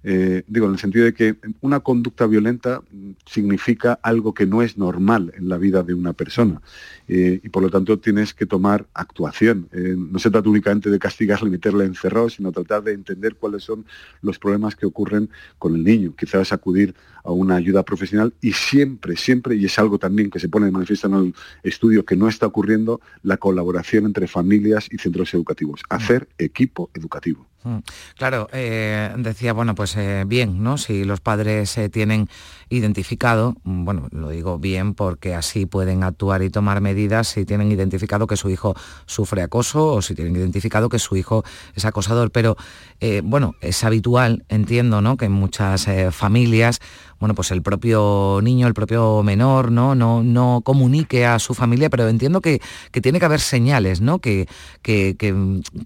Eh, 0.09 0.43
digo, 0.47 0.67
en 0.67 0.71
el 0.71 0.79
sentido 0.79 1.03
de 1.03 1.13
que 1.13 1.35
una 1.59 1.81
conducta 1.81 2.25
violenta 2.27 2.81
significa 3.25 3.99
algo 4.01 4.33
que 4.33 4.45
no 4.45 4.61
es 4.61 4.77
normal 4.77 5.33
en 5.35 5.49
la 5.49 5.57
vida 5.57 5.83
de 5.83 5.93
una 5.93 6.13
persona 6.13 6.61
eh, 7.09 7.41
y 7.43 7.49
por 7.49 7.61
lo 7.61 7.69
tanto 7.69 7.99
tienes 7.99 8.33
que 8.33 8.45
tomar 8.45 8.85
actuación. 8.93 9.67
no 9.73 10.17
se 10.19 10.31
trata 10.31 10.47
únicamente 10.49 10.89
de 10.89 10.97
castigarle 10.97 11.49
y 11.49 11.51
meterle 11.51 11.83
encerrado, 11.83 12.29
sino 12.29 12.53
tratar 12.53 12.83
de 12.83 12.93
entender 12.93 13.35
cuáles 13.35 13.65
son 13.65 13.85
los 14.21 14.39
problemas 14.39 14.77
que 14.77 14.85
ocurren 14.85 15.29
con 15.59 15.75
el 15.75 15.83
niño. 15.83 16.13
Quizás 16.15 16.53
acudir 16.53 16.95
a 17.25 17.31
una 17.31 17.57
ayuda 17.57 17.83
profesional 17.83 18.33
y 18.39 18.53
siempre, 18.53 19.17
siempre, 19.17 19.57
y 19.57 19.65
es 19.65 19.77
algo 19.77 19.99
también 19.99 20.29
que 20.29 20.39
se 20.39 20.47
pone 20.47 20.67
de 20.67 20.71
manifiesto 20.71 21.07
en 21.07 21.13
el 21.15 21.35
estudio 21.63 22.05
que 22.05 22.15
no 22.15 22.29
está 22.29 22.45
ocurriendo, 22.47 23.01
la 23.23 23.35
colaboración 23.35 24.05
entre 24.05 24.27
familias 24.27 24.87
y 24.89 24.97
centros 24.97 25.33
educativos. 25.33 25.81
Hacer 25.89 26.29
equipo 26.37 26.89
educativo. 26.93 27.45
Mm. 27.63 27.77
Claro, 28.17 28.47
eh, 28.53 29.13
decía, 29.17 29.53
bueno, 29.53 29.75
pues 29.75 29.95
eh, 29.97 30.23
bien, 30.27 30.63
¿no? 30.63 30.77
Si 30.77 31.03
los 31.03 31.19
padres 31.19 31.69
se 31.69 31.89
tienen 31.89 32.29
identificado, 32.69 33.55
mm, 33.63 33.83
bueno, 33.83 34.07
lo 34.11 34.29
digo 34.29 34.59
bien 34.59 34.93
porque 34.93 35.33
así 35.33 35.65
pueden 35.65 36.03
actuar 36.03 36.43
y 36.43 36.49
tomar 36.49 36.81
medidas 36.81 37.29
si 37.29 37.45
tienen 37.45 37.71
identificado 37.71 38.27
que 38.27 38.37
su 38.37 38.49
hijo 38.49 38.75
sufre 39.05 39.41
acoso 39.41 39.87
o 39.87 40.01
si 40.01 40.15
tienen 40.15 40.35
identificado 40.35 40.87
que 40.89 40.99
su 40.99 41.15
hijo 41.15 41.43
es 41.75 41.85
acosador. 41.85 42.31
Pero, 42.31 42.57
eh, 42.99 43.21
bueno, 43.23 43.55
es 43.61 43.83
habitual, 43.83 44.45
entiendo, 44.49 45.01
¿no? 45.01 45.17
Que 45.17 45.25
en 45.25 45.31
muchas 45.31 45.87
familias 46.11 46.79
bueno, 47.19 47.35
pues 47.35 47.51
el 47.51 47.61
propio 47.61 48.39
niño, 48.43 48.67
el 48.67 48.73
propio 48.73 49.23
menor, 49.23 49.71
¿no? 49.71 49.95
No, 49.95 50.23
no 50.23 50.61
comunique 50.63 51.25
a 51.25 51.39
su 51.39 51.53
familia, 51.53 51.89
pero 51.89 52.07
entiendo 52.07 52.41
que, 52.41 52.61
tiene 53.01 53.19
que 53.19 53.25
haber 53.25 53.39
señales, 53.39 54.01
¿no? 54.01 54.19
Que, 54.19 54.47
que, 54.81 55.15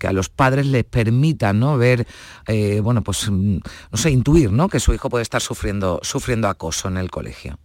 a 0.08 0.13
los 0.13 0.30
padres 0.30 0.65
les 0.67 0.84
permitan, 0.84 1.60
¿no? 1.60 1.78
Ver, 1.78 2.08
eh, 2.48 2.80
bueno, 2.82 3.04
pues, 3.04 3.30
no 3.30 3.62
sé, 3.94 4.12
intuir, 4.12 4.52
¿no? 4.52 4.70
Que 4.70 4.80
su 4.80 4.94
hijo 4.94 5.10
puede 5.10 5.24
estar 5.24 5.41
sufriendo, 5.41 6.00
sufriendo 6.04 6.48
acoso 6.48 6.88
en 6.88 6.98
el 6.98 7.10
colegio. 7.10 7.60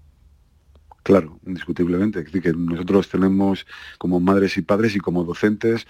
Claro, 1.03 1.39
indiscutiblemente. 1.47 2.19
Es 2.19 2.25
decir, 2.27 2.43
que 2.43 2.53
nosotros 2.53 3.09
tenemos 3.09 3.65
como 3.99 4.19
madres 4.19 4.57
y 4.57 4.63
padres 4.63 4.97
y 4.97 4.99
como 4.99 5.23
docentes 5.23 5.87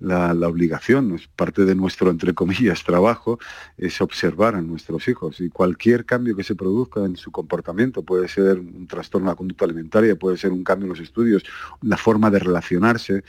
la, 0.00 0.32
obligación, 0.48 1.14
es 1.14 1.28
parte 1.28 1.64
de 1.64 1.74
nuestro, 1.74 2.10
entre 2.10 2.34
comillas, 2.34 2.82
trabajo, 2.84 3.38
es 3.76 4.00
observar 4.00 4.54
a 4.54 4.62
nuestros 4.62 5.06
hijos 5.08 5.40
y 5.40 5.50
cualquier 5.50 6.04
cambio 6.04 6.34
que 6.34 6.42
se 6.42 6.54
produzca 6.54 7.04
en 7.04 7.16
su 7.16 7.30
comportamiento, 7.30 8.02
puede 8.02 8.28
ser 8.28 8.58
un 8.58 8.86
trastorno 8.86 9.28
de 9.28 9.32
la 9.32 9.36
conducta 9.36 9.64
alimentaria, 9.66 10.16
puede 10.16 10.36
ser 10.36 10.52
un 10.52 10.64
cambio 10.64 10.86
en 10.86 10.90
los 10.90 11.00
estudios, 11.00 11.44
la 11.82 11.96
forma 11.96 12.30
de 12.30 12.38
relacionarse, 12.38 13.22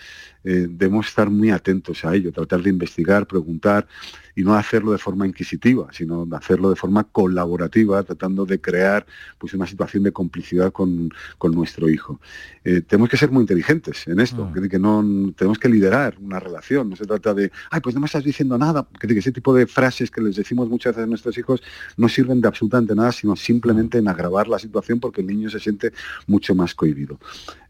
eh, 0.44 0.68
debemos 0.70 1.08
estar 1.08 1.30
muy 1.30 1.52
atentos 1.52 2.04
a 2.04 2.16
ello, 2.16 2.32
tratar 2.32 2.62
de 2.62 2.70
investigar, 2.70 3.28
preguntar 3.28 3.88
y 4.36 4.44
no 4.44 4.56
hacerlo 4.56 4.92
de 4.92 4.98
forma 4.98 5.28
inquisitiva, 5.28 5.90
sino 5.92 6.28
hacerlo 6.32 6.70
de 6.70 6.76
forma 6.76 7.04
colaborativa, 7.04 8.02
tratando 8.04 8.46
de 8.46 8.60
crear 8.60 9.06
pues, 9.38 9.54
una 9.54 9.68
situación 9.68 10.04
de 10.04 10.12
complicidad 10.12 10.72
con, 10.72 11.10
nuestro 11.52 11.90
hijo. 11.90 12.20
Eh, 12.64 12.82
tenemos 12.82 13.10
que 13.10 13.18
ser 13.18 13.32
muy 13.32 13.42
inteligentes 13.42 14.08
en 14.08 14.20
esto, 14.20 14.46
mm. 14.46 14.70
que, 14.70 14.78
no 14.78 15.34
tenemos 15.36 15.58
que 15.58 15.68
liderar 15.68 16.16
una 16.22 16.40
relación, 16.40 16.90
no 16.92 16.96
se 16.96 17.06
trata 17.06 17.34
de, 17.34 17.52
ay, 17.72 17.82
pues 17.82 17.96
no 17.96 18.02
me 18.02 18.06
estás 18.06 18.24
diciendo 18.24 18.56
nada, 18.58 18.88
que, 19.00 19.08
ese 19.18 19.32
tipo 19.32 19.54
de 19.54 19.66
frases 19.66 20.12
que 20.12 20.22
les 20.22 20.36
decimos 20.36 20.70
muchas 20.70 20.96
veces 20.96 21.06
a 21.06 21.10
nuestros 21.10 21.38
hijos 21.40 21.64
no 21.98 22.08
sirven 22.08 22.40
de 22.40 22.48
absolutamente 22.48 22.94
nada, 22.94 23.12
sino 23.12 23.36
simplemente 23.36 23.98
en 23.98 24.08
agravar 24.08 24.48
la 24.48 24.60
situación 24.60 25.00
porque 25.00 25.22
el 25.22 25.28
niño 25.28 25.50
se 25.50 25.60
siente 25.60 25.92
mucho 26.28 26.54
más 26.54 26.76
cohibido. 26.76 27.20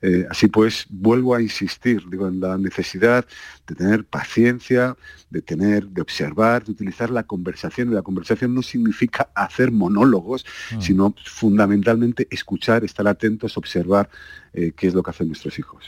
Eh, 0.02 0.26
así 0.30 0.48
pues, 0.48 0.86
vuelvo 0.90 1.36
a 1.36 1.42
insistir, 1.42 2.04
digo, 2.10 2.28
en 2.28 2.42
la 2.42 2.58
necesidad 2.58 3.26
de 3.68 3.76
tener 3.76 4.04
paciencia, 4.04 4.98
de 5.30 5.42
tener, 5.42 5.88
de 5.88 6.02
observar, 6.02 6.66
de 6.66 6.72
utilizar 6.72 7.10
la 7.10 7.24
conversación. 7.24 7.92
Y 7.92 7.94
la 7.94 8.02
conversación 8.02 8.54
no 8.54 8.62
significa 8.62 9.30
hacer 9.36 9.72
monólogos, 9.72 10.46
mm. 10.76 10.82
sino 10.82 11.16
fundamentalmente 11.24 12.28
escuchar, 12.30 12.84
estar 12.84 13.08
atentos, 13.08 13.58
observar 13.58 14.10
eh, 14.54 14.74
qué 14.82 14.88
es 14.88 14.96
lo 14.96 15.04
que 15.04 15.12
hacen 15.12 15.28
nuestros 15.28 15.60
hijos. 15.60 15.86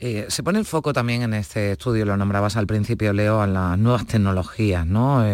Eh, 0.00 0.26
se 0.28 0.42
pone 0.42 0.58
el 0.58 0.64
foco 0.64 0.92
también 0.92 1.22
en 1.22 1.34
este 1.34 1.72
estudio, 1.72 2.04
lo 2.04 2.16
nombrabas 2.16 2.56
al 2.56 2.66
principio, 2.66 3.12
Leo, 3.12 3.40
a 3.40 3.46
las 3.46 3.78
nuevas 3.78 4.06
tecnologías, 4.06 4.84
¿no? 4.84 5.24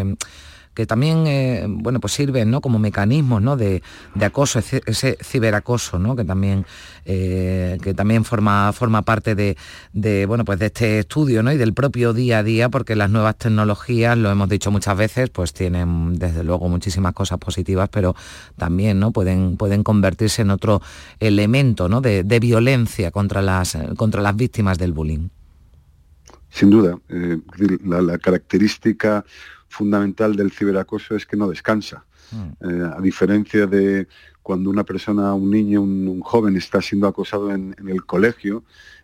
Que 0.74 0.86
también 0.86 1.26
eh, 1.26 1.64
bueno, 1.68 2.00
pues 2.00 2.12
sirven 2.12 2.50
¿no? 2.50 2.60
como 2.60 2.78
mecanismos 2.78 3.40
¿no? 3.40 3.56
de, 3.56 3.82
acoso, 4.20 4.58
ese, 4.58 5.18
ciberacoso, 5.22 5.98
¿no? 5.98 6.16
que 6.16 6.24
también, 6.24 6.66
eh, 7.04 7.78
que 7.80 7.94
también 7.94 8.24
forma, 8.24 8.72
forma 8.72 9.02
parte 9.02 9.34
de, 9.34 10.26
bueno, 10.26 10.44
pues 10.44 10.58
de 10.58 10.66
este 10.66 10.98
estudio 10.98 11.42
¿no? 11.42 11.52
y 11.52 11.56
del 11.56 11.74
propio 11.74 12.12
día 12.12 12.38
a 12.38 12.42
día, 12.42 12.68
porque 12.68 12.96
las 12.96 13.10
nuevas 13.10 13.36
tecnologías, 13.36 14.18
lo 14.18 14.30
hemos 14.30 14.48
dicho 14.48 14.70
muchas 14.70 14.96
veces, 14.96 15.30
pues 15.30 15.52
tienen 15.52 16.14
desde 16.14 16.42
luego 16.42 16.68
muchísimas 16.68 17.14
cosas 17.14 17.38
positivas, 17.38 17.88
pero 17.88 18.16
también 18.56 18.98
¿no? 18.98 19.12
pueden, 19.12 19.56
pueden 19.56 19.84
convertirse 19.84 20.42
en 20.42 20.50
otro 20.50 20.82
elemento 21.20 21.88
¿no? 21.88 22.00
de, 22.00 22.24
violencia 22.44 23.12
contra 23.12 23.40
las, 23.40 23.78
contra 23.96 24.20
las 24.20 24.34
víctimas 24.34 24.76
del 24.76 24.92
bullying. 24.92 25.28
Sin 26.50 26.70
duda, 26.70 26.98
eh, 27.08 27.38
la 27.84 28.18
característica 28.18 29.24
fundamental 29.74 30.36
del 30.36 30.52
ciberacoso 30.52 31.16
es 31.16 31.26
que 31.26 31.36
no 31.36 31.48
descansa. 31.48 32.04
Mm. 32.30 32.68
Eh, 32.68 32.90
a 32.96 33.00
diferencia 33.00 33.66
de 33.66 34.06
cuando 34.42 34.70
una 34.70 34.84
persona, 34.84 35.34
un 35.34 35.50
niño, 35.50 35.82
un, 35.82 36.20
joven 36.20 36.56
está 36.56 36.80
siendo 36.80 37.06
acosado 37.06 37.50
en, 37.50 37.74
el 37.86 38.04
colegio, 38.04 38.62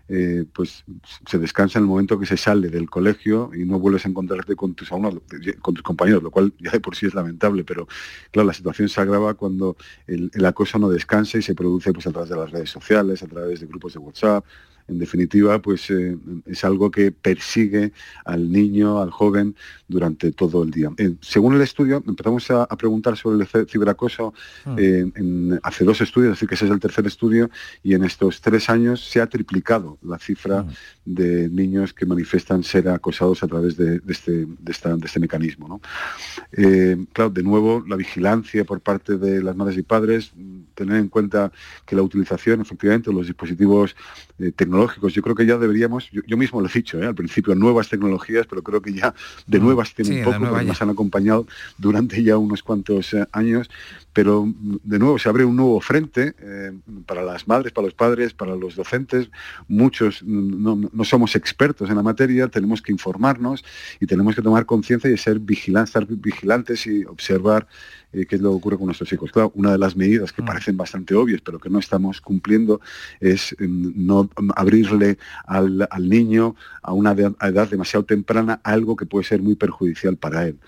eh, 0.08 0.44
pues 0.52 0.84
se 1.26 1.38
descansa 1.38 1.78
en 1.78 1.84
el 1.84 1.88
momento 1.88 2.18
que 2.18 2.26
se 2.26 2.36
sale 2.36 2.68
del 2.68 2.90
colegio 2.90 3.50
y 3.54 3.64
no 3.64 3.78
vuelves 3.78 4.04
a 4.04 4.08
encontrarte 4.08 4.56
con 4.56 4.74
tus 4.74 4.88
con 4.88 5.74
tus 5.74 5.82
compañeros, 5.82 6.22
lo 6.22 6.30
cual 6.30 6.52
ya 6.58 6.72
de 6.72 6.80
por 6.80 6.96
sí 6.96 7.06
es 7.06 7.14
lamentable, 7.14 7.64
pero 7.64 7.86
claro, 8.32 8.48
la 8.48 8.52
situación 8.52 8.88
se 8.88 9.00
agrava 9.00 9.34
cuando 9.34 9.76
el, 10.06 10.30
el 10.34 10.44
acoso 10.44 10.78
no 10.78 10.88
descansa 10.88 11.38
y 11.38 11.42
se 11.42 11.54
produce 11.54 11.92
pues 11.92 12.06
a 12.06 12.10
través 12.10 12.28
de 12.28 12.36
las 12.36 12.50
redes 12.50 12.70
sociales, 12.70 13.22
a 13.22 13.26
través 13.26 13.60
de 13.60 13.66
grupos 13.66 13.94
de 13.94 14.00
WhatsApp, 14.00 14.44
en 14.90 14.98
definitiva, 14.98 15.62
pues 15.62 15.88
eh, 15.90 16.16
es 16.46 16.64
algo 16.64 16.90
que 16.90 17.12
persigue 17.12 17.92
al 18.24 18.50
niño, 18.50 19.00
al 19.00 19.10
joven, 19.10 19.54
durante 19.86 20.32
todo 20.32 20.62
el 20.62 20.70
día. 20.70 20.90
Eh, 20.98 21.14
según 21.20 21.54
el 21.54 21.62
estudio, 21.62 22.02
empezamos 22.06 22.50
a, 22.50 22.66
preguntar 22.76 23.16
sobre 23.16 23.44
el 23.44 23.68
ciberacoso 23.68 24.32
hmm. 24.64 24.76
eh, 24.78 25.12
en, 25.14 25.60
hace 25.62 25.84
dos 25.84 26.00
estudios, 26.00 26.32
es 26.32 26.36
decir, 26.36 26.48
que 26.48 26.54
ese 26.54 26.64
es 26.64 26.70
el 26.70 26.80
tercer 26.80 27.06
estudio, 27.06 27.50
y 27.82 27.94
en 27.94 28.04
estos 28.04 28.40
tres 28.40 28.70
años 28.70 29.04
se 29.04 29.20
ha 29.20 29.26
triplicado 29.26 29.98
la 30.02 30.18
cifra 30.18 30.62
hmm. 30.62 30.68
de 31.04 31.48
niños 31.48 31.92
que 31.92 32.06
manifiestan 32.06 32.62
ser 32.62 32.88
acosados 32.88 33.42
a 33.42 33.48
través 33.48 33.76
de, 33.76 34.00
este, 34.08 34.46
de, 34.46 34.72
este 35.04 35.20
mecanismo. 35.20 35.80
claro, 37.12 37.30
de 37.30 37.42
nuevo, 37.42 37.84
la 37.86 37.96
vigilancia 37.96 38.64
por 38.64 38.80
parte 38.80 39.18
de 39.18 39.42
las 39.42 39.54
madres 39.54 39.76
y 39.78 39.82
padres, 39.82 40.32
tener 40.74 40.96
en 40.96 41.08
cuenta 41.08 41.52
que 41.86 41.94
la 41.94 42.02
utilización, 42.02 42.60
efectivamente, 42.60 43.10
de 43.10 43.16
los 43.16 43.26
dispositivos 43.26 43.94
tecnológicos, 44.56 44.79
yo 44.88 45.22
creo 45.22 45.34
que 45.34 45.46
ya 45.46 45.56
deberíamos, 45.56 46.10
yo, 46.10 46.36
mismo 46.36 46.60
lo 46.60 46.68
he 46.68 46.72
dicho 46.72 47.02
¿eh? 47.02 47.06
al 47.06 47.14
principio, 47.14 47.54
nuevas 47.54 47.88
tecnologías, 47.88 48.46
pero 48.46 48.62
creo 48.62 48.80
que 48.82 48.92
ya 48.92 49.14
de 49.46 49.58
mm. 49.58 49.62
nuevas 49.62 49.94
tienen 49.94 50.24
poco, 50.24 50.38
porque 50.38 50.64
nos 50.64 50.82
han 50.82 50.90
acompañado 50.90 51.46
durante 51.78 52.22
ya 52.22 52.36
unos 52.36 52.62
cuantos 52.62 53.14
eh, 53.14 53.26
años, 53.32 53.70
pero 54.12 54.46
de 54.82 54.98
nuevo 54.98 55.18
se 55.18 55.28
abre 55.28 55.44
un 55.44 55.56
nuevo 55.56 55.80
frente 55.80 56.34
eh, 56.40 56.72
para 57.06 57.22
las 57.22 57.46
madres, 57.46 57.72
para 57.72 57.86
los 57.86 57.94
padres, 57.94 58.34
para 58.34 58.56
los 58.56 58.74
docentes. 58.74 59.30
Muchos 59.68 60.22
mm, 60.22 60.90
no, 60.92 61.04
somos 61.04 61.36
expertos 61.36 61.90
en 61.90 61.96
la 61.96 62.02
materia, 62.02 62.48
tenemos 62.48 62.82
que 62.82 62.92
informarnos 62.92 63.64
y 64.00 64.06
tenemos 64.06 64.34
que 64.34 64.42
tomar 64.42 64.66
conciencia 64.66 65.10
y 65.10 65.16
ser 65.16 65.38
vigilantes, 65.38 65.90
estar 65.90 66.06
vigilantes 66.06 66.86
y 66.86 67.04
observar 67.04 67.66
eh, 68.12 68.26
qué 68.26 68.36
es 68.36 68.42
lo 68.42 68.50
que 68.50 68.56
ocurre 68.56 68.76
con 68.76 68.86
nuestros 68.86 69.12
hijos. 69.12 69.30
Claro, 69.32 69.52
una 69.54 69.72
de 69.72 69.78
las 69.78 69.96
medidas 69.96 70.32
que 70.32 70.42
mm. 70.42 70.46
parecen 70.46 70.76
bastante 70.76 71.14
obvias, 71.14 71.40
pero 71.40 71.58
que 71.58 71.70
no 71.70 71.78
estamos 71.78 72.20
cumpliendo, 72.20 72.80
es 73.20 73.54
no 73.58 74.28
abrirle 74.56 75.18
al, 75.46 75.88
niño 76.00 76.56
a 76.82 76.92
una 76.92 77.12
edad 77.12 77.68
demasiado 77.68 78.04
temprana 78.04 78.60
algo 78.64 78.96
que 78.96 79.06
puede 79.06 79.24
ser 79.24 79.42
muy 79.42 79.54
perjudicial 79.54 80.16
para 80.16 80.46
él. 80.46 80.58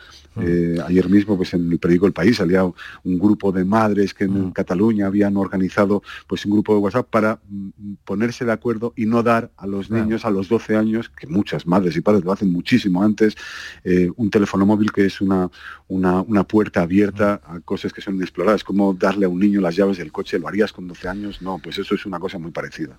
Eh, 0.41 0.79
ayer 0.87 1.11
mismo, 1.11 1.37
pues 1.37 1.53
en 1.53 1.71
el 1.71 1.79
periódico 1.79 2.07
El 2.07 2.15
País 2.15 2.39
salía 2.39 2.65
un 2.65 3.19
grupo 3.19 3.53
de 3.53 3.65
madres 3.65 4.15
que 4.15 4.25
en 4.25 4.51
Cataluña 4.53 5.07
habían 5.07 5.37
organizado 5.37 6.03
pues 6.27 6.47
un 6.47 6.53
grupo 6.53 6.75
de 6.75 6.81
WhatsApp 6.81 7.09
para 7.11 7.39
mm, 7.49 7.95
ponerse 8.05 8.45
de 8.45 8.53
acuerdo 8.53 8.95
y 8.97 9.05
no 9.05 9.23
dar 9.23 9.51
a 9.57 9.67
los 9.67 9.91
niños 9.91 10.25
a 10.25 10.31
los 10.31 10.49
12 10.49 10.77
años, 10.77 11.11
que 11.11 11.27
muchas 11.27 11.67
madres 11.67 11.97
y 11.97 12.01
padres 12.01 12.25
lo 12.25 12.33
hacen 12.33 12.51
muchísimo 12.51 13.03
antes, 13.03 13.37
eh, 13.85 14.11
un 14.17 14.31
teléfono 14.31 14.65
móvil 14.65 14.91
que 14.91 15.05
es 15.05 15.21
una, 15.21 15.51
una, 15.89 16.45
puerta 16.45 16.83
abierta 16.83 17.32
a 17.35 17.61
cosas 17.61 17.93
que 17.93 18.01
son 18.01 18.15
inexploradas, 18.17 18.65
como 18.65 18.95
darle 18.95 19.27
a 19.27 19.29
un 19.29 19.39
niño 19.39 19.61
las 19.61 19.77
llaves 19.77 19.99
del 19.99 20.13
coche, 20.13 20.39
¿lo 20.39 20.49
harías 20.49 20.73
con 20.73 20.89
12 20.89 21.09
años? 21.09 21.43
No, 21.43 21.59
pues 21.59 21.79
eso 21.79 21.95
es 21.95 22.07
una 22.07 22.19
cosa 22.19 22.39
muy 22.39 22.51
parecida. 22.51 22.97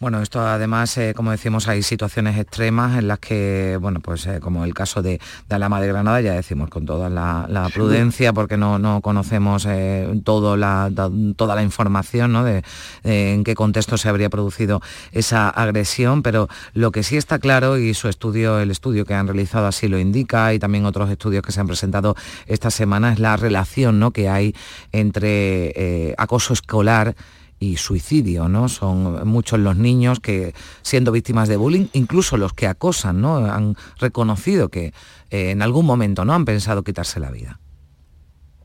Bueno, 0.00 0.20
esto 0.22 0.40
además, 0.40 0.96
eh, 0.98 1.12
como 1.14 1.30
decimos, 1.30 1.68
hay 1.68 1.82
situaciones 1.82 2.38
extremas 2.38 2.98
en 2.98 3.08
las 3.08 3.18
que, 3.18 3.78
bueno, 3.80 4.00
pues 4.00 4.28
como 4.40 4.64
el 4.64 4.74
caso 4.74 5.02
de, 5.02 5.20
de 5.48 5.54
Alama 5.54 5.80
de 5.80 5.88
Granada, 5.88 6.20
ya 6.20 6.34
decimos 6.34 6.68
con 6.70 6.86
toda 6.86 7.08
la, 7.08 7.68
prudencia 7.74 8.32
porque 8.32 8.56
no, 8.56 8.78
no 8.78 9.00
conocemos 9.02 9.66
eh, 9.68 10.08
todo 10.24 10.56
la, 10.56 10.90
toda 11.36 11.54
la 11.54 11.62
información 11.62 12.32
de, 12.44 12.62
en 13.04 13.44
qué 13.44 13.54
contexto 13.54 13.96
se 13.96 14.08
habría 14.08 14.30
producido 14.30 14.80
esa 15.12 15.48
agresión, 15.48 16.22
pero 16.22 16.48
lo 16.72 16.92
que 16.92 17.02
sí 17.02 17.16
está 17.16 17.38
claro 17.38 17.78
y 17.78 17.94
su 17.94 18.08
estudio, 18.08 18.58
el 18.58 18.70
estudio 18.70 19.04
que 19.04 19.14
han 19.14 19.26
realizado 19.26 19.66
así 19.66 19.88
lo 19.88 19.98
indica 19.98 20.54
y 20.54 20.58
también 20.58 20.86
otros 20.86 21.10
estudios 21.10 21.42
que 21.42 21.52
se 21.52 21.60
han 21.60 21.66
presentado 21.66 22.14
esta 22.46 22.70
semana 22.70 23.12
es 23.12 23.18
la 23.18 23.36
relación 23.48 23.98
¿no? 23.98 24.10
que 24.10 24.28
hay 24.28 24.54
entre 24.92 25.72
eh, 25.74 26.14
acoso 26.18 26.52
escolar 26.52 27.16
y 27.60 27.76
suicidio, 27.76 28.48
¿no? 28.48 28.68
Son 28.68 29.26
muchos 29.26 29.58
los 29.58 29.76
niños 29.76 30.20
que, 30.20 30.54
siendo 30.82 31.10
víctimas 31.10 31.48
de 31.48 31.56
bullying, 31.56 31.86
incluso 31.92 32.36
los 32.36 32.52
que 32.52 32.66
acosan, 32.68 33.20
¿no? 33.20 33.38
Han 33.38 33.74
reconocido 33.98 34.68
que 34.68 34.92
eh, 35.30 35.50
en 35.50 35.62
algún 35.62 35.84
momento, 35.84 36.24
¿no? 36.24 36.34
Han 36.34 36.44
pensado 36.44 36.84
quitarse 36.84 37.18
la 37.18 37.30
vida. 37.30 37.58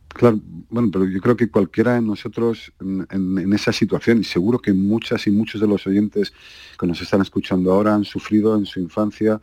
Claro, 0.10 0.40
bueno, 0.70 0.90
pero 0.92 1.06
yo 1.06 1.20
creo 1.22 1.36
que 1.36 1.50
cualquiera 1.50 1.96
de 1.96 2.02
nosotros 2.02 2.72
en, 2.80 3.52
esa 3.54 3.74
situación, 3.74 4.20
y 4.20 4.24
seguro 4.24 4.60
que 4.60 4.74
muchas 4.74 5.26
y 5.26 5.32
muchos 5.32 5.60
de 5.60 5.68
los 5.68 5.88
oyentes 5.88 6.34
que 6.80 6.86
nos 6.86 7.02
están 7.02 7.22
escuchando 7.22 7.74
ahora 7.74 7.96
han 7.96 8.06
sufrido 8.06 8.56
en 8.56 8.68
su 8.68 8.80
infancia 8.80 9.42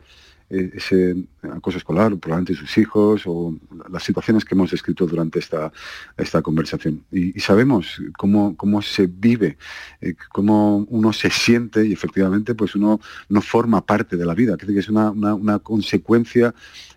eh, 0.49 0.71
ese 0.73 1.27
acoso 1.49 1.77
escolar, 1.77 2.15
probablemente 2.17 2.53
sus 2.53 2.77
hijos, 2.77 3.23
o 3.25 3.55
las 3.89 4.03
situaciones 4.03 4.45
que 4.45 4.55
hemos 4.55 4.71
descrito 4.71 5.05
durante 5.05 5.39
esta, 5.39 5.71
esta 6.17 6.41
conversación. 6.41 7.03
Y, 7.11 7.39
sabemos 7.39 8.01
cómo, 8.17 8.55
cómo 8.55 8.81
se 8.81 9.07
vive, 9.07 9.57
eh, 9.99 10.13
cómo 10.31 10.85
uno 10.89 11.13
se 11.13 11.29
siente 11.29 11.85
y 11.85 11.93
efectivamente 11.93 12.53
pues 12.53 12.75
uno 12.75 12.99
no 13.29 13.41
forma 13.41 13.85
parte 13.85 14.15
de 14.15 14.25
la 14.25 14.35
vida, 14.35 14.57
que 14.57 14.77
es 14.77 14.89
una, 14.89 15.11
una 15.11 15.59
consecuencia 15.59 16.53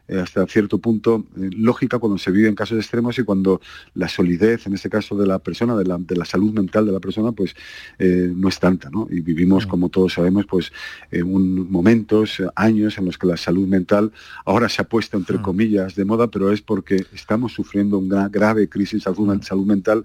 eh, 0.06 0.20
hasta 0.20 0.46
cierto 0.46 0.76
punto 0.78 1.24
eh, 1.34 1.48
lógica 1.56 1.98
cuando 1.98 2.18
se 2.18 2.30
vive 2.30 2.46
en 2.46 2.54
casos 2.54 2.76
extremos 2.76 3.18
y 3.18 3.22
cuando 3.22 3.62
la 3.94 4.06
solidez, 4.06 4.66
en 4.66 4.74
este 4.74 4.90
caso 4.90 5.16
de 5.16 5.26
la 5.26 5.38
persona, 5.38 5.74
de 5.76 5.84
la, 5.84 5.96
de 5.96 6.14
la 6.14 6.26
salud 6.26 6.52
mental 6.52 6.84
de 6.84 6.92
la 6.92 7.00
persona, 7.00 7.32
pues 7.32 7.54
eh, 7.98 8.30
no 8.34 8.48
es 8.48 8.60
tanta, 8.60 8.90
¿no? 8.90 9.06
Y 9.10 9.20
vivimos, 9.20 9.66
como 9.66 9.88
todos 9.88 10.12
sabemos, 10.12 10.44
pues 10.44 10.72
un, 11.10 11.70
momentos, 11.70 12.42
años 12.54 12.98
en 12.98 13.06
los 13.06 13.16
que 13.16 13.26
la 13.26 13.38
salud 13.38 13.66
mental 13.66 14.12
ahora 14.44 14.68
se 14.68 14.82
ha 14.82 14.84
puesto, 14.84 15.16
entre 15.16 15.40
comillas, 15.40 15.94
de 15.94 16.04
moda, 16.04 16.28
pero 16.28 16.52
es 16.52 16.60
porque 16.60 17.04
estamos 17.12 17.52
sufriendo 17.52 17.98
una 17.98 18.28
grave 18.28 18.68
crisis 18.68 19.04
de 19.04 19.14
salud, 19.14 19.42
salud 19.42 19.66
mental 19.66 20.04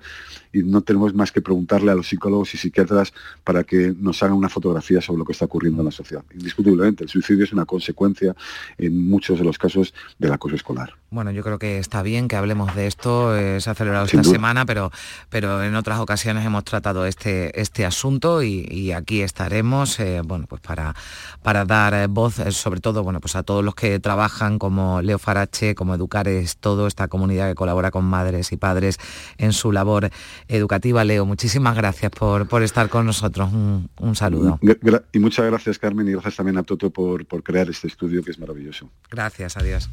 y 0.51 0.63
no 0.63 0.81
tenemos 0.81 1.13
más 1.13 1.31
que 1.31 1.41
preguntarle 1.41 1.91
a 1.91 1.95
los 1.95 2.07
psicólogos 2.07 2.53
y 2.53 2.57
psiquiatras 2.57 3.13
para 3.43 3.63
que 3.63 3.93
nos 3.99 4.21
hagan 4.23 4.35
una 4.35 4.49
fotografía 4.49 5.01
sobre 5.01 5.19
lo 5.19 5.25
que 5.25 5.33
está 5.33 5.45
ocurriendo 5.45 5.81
en 5.81 5.85
la 5.85 5.91
sociedad. 5.91 6.23
Indiscutiblemente, 6.33 7.03
el 7.03 7.09
suicidio 7.09 7.43
es 7.43 7.53
una 7.53 7.65
consecuencia 7.65 8.35
en 8.77 9.09
muchos 9.09 9.37
de 9.39 9.45
los 9.45 9.57
casos 9.57 9.93
del 10.17 10.31
acoso 10.31 10.55
escolar. 10.55 10.93
Bueno, 11.11 11.31
yo 11.31 11.41
creo 11.43 11.57
que 11.57 11.79
está 11.79 12.03
bien 12.03 12.27
que 12.27 12.35
hablemos 12.35 12.75
de 12.75 12.85
esto, 12.85 13.35
eh, 13.35 13.59
se 13.61 13.69
ha 13.71 13.73
celebrado 13.73 14.05
esta 14.05 14.23
semana, 14.23 14.67
pero, 14.67 14.91
pero 15.29 15.63
en 15.63 15.73
otras 15.75 15.99
ocasiones 15.99 16.45
hemos 16.45 16.63
tratado 16.65 17.07
este, 17.07 17.59
este 17.59 17.83
asunto 17.83 18.43
y, 18.43 18.91
aquí 18.91 19.21
estaremos, 19.21 19.99
eh, 19.99 20.21
bueno, 20.23 20.45
pues 20.47 20.61
para, 20.61 20.95
para 21.41 21.65
dar 21.65 21.95
eh, 21.95 22.07
voz, 22.07 22.35
sobre 22.51 22.79
todo, 22.79 23.03
bueno, 23.03 23.19
pues 23.21 23.35
a 23.35 23.41
todos 23.41 23.63
los 23.63 23.73
que 23.73 23.99
trabajan 23.99 24.59
como 24.59 25.01
Leo 25.01 25.17
Farache, 25.17 25.73
como 25.73 25.95
Educar 25.95 26.27
es 26.27 26.57
todo, 26.57 26.85
esta 26.85 27.07
comunidad 27.07 27.49
que 27.49 27.55
colabora 27.55 27.89
con 27.89 28.05
madres 28.05 28.51
y 28.51 28.57
padres 28.57 28.99
en 29.39 29.53
su 29.53 29.71
labor 29.71 30.11
educativa. 30.49 31.03
Leo, 31.05 31.25
muchísimas 31.25 31.75
gracias 31.75 32.11
por, 32.11 32.47
por 32.47 32.63
estar 32.63 32.89
con 32.89 33.05
nosotros. 33.05 33.49
Un, 33.53 34.15
saludo. 34.15 34.59
Y 35.13 35.19
muchas 35.19 35.45
gracias, 35.45 35.79
Carmen, 35.79 36.07
y 36.07 36.11
gracias 36.11 36.35
también 36.35 36.57
a 36.57 36.63
Toto 36.63 36.89
por, 36.89 37.25
por 37.25 37.43
crear 37.43 37.69
este 37.69 37.87
estudio 37.87 38.23
que 38.23 38.31
es 38.31 38.39
maravilloso. 38.39 38.89
Gracias, 39.09 39.55
adiós. 39.55 39.89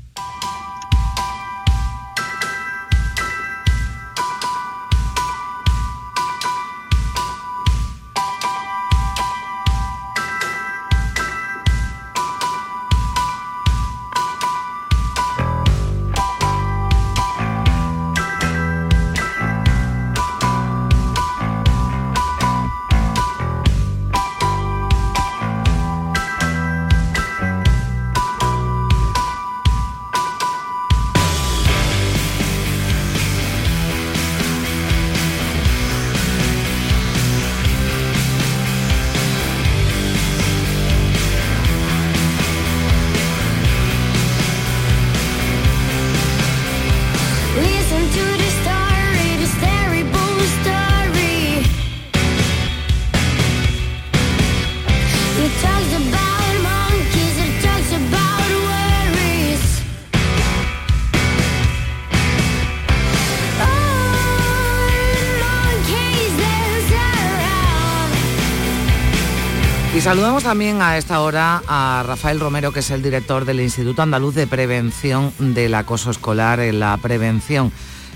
Saludamos 70.06 70.44
también 70.44 70.82
a 70.82 70.98
esta 70.98 71.20
hora 71.20 71.60
a 71.66 72.04
Rafael 72.06 72.38
Romero, 72.38 72.70
que 72.70 72.78
es 72.78 72.92
el 72.92 73.02
director 73.02 73.44
del 73.44 73.60
Instituto 73.60 74.02
Andaluz 74.02 74.36
de 74.36 74.46
Prevención 74.46 75.32
del 75.36 75.74
Acoso 75.74 76.12
Escolar 76.12 76.60
en 76.60 76.78
la 76.78 76.96
Prevención. 76.98 77.72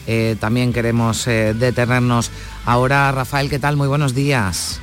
Eh, 0.07 0.37
también 0.39 0.73
queremos 0.73 1.27
eh, 1.27 1.53
detenernos 1.53 2.31
ahora. 2.65 3.11
Rafael, 3.11 3.51
¿qué 3.51 3.59
tal? 3.59 3.77
Muy 3.77 3.89
buenos 3.89 4.15
días. 4.15 4.81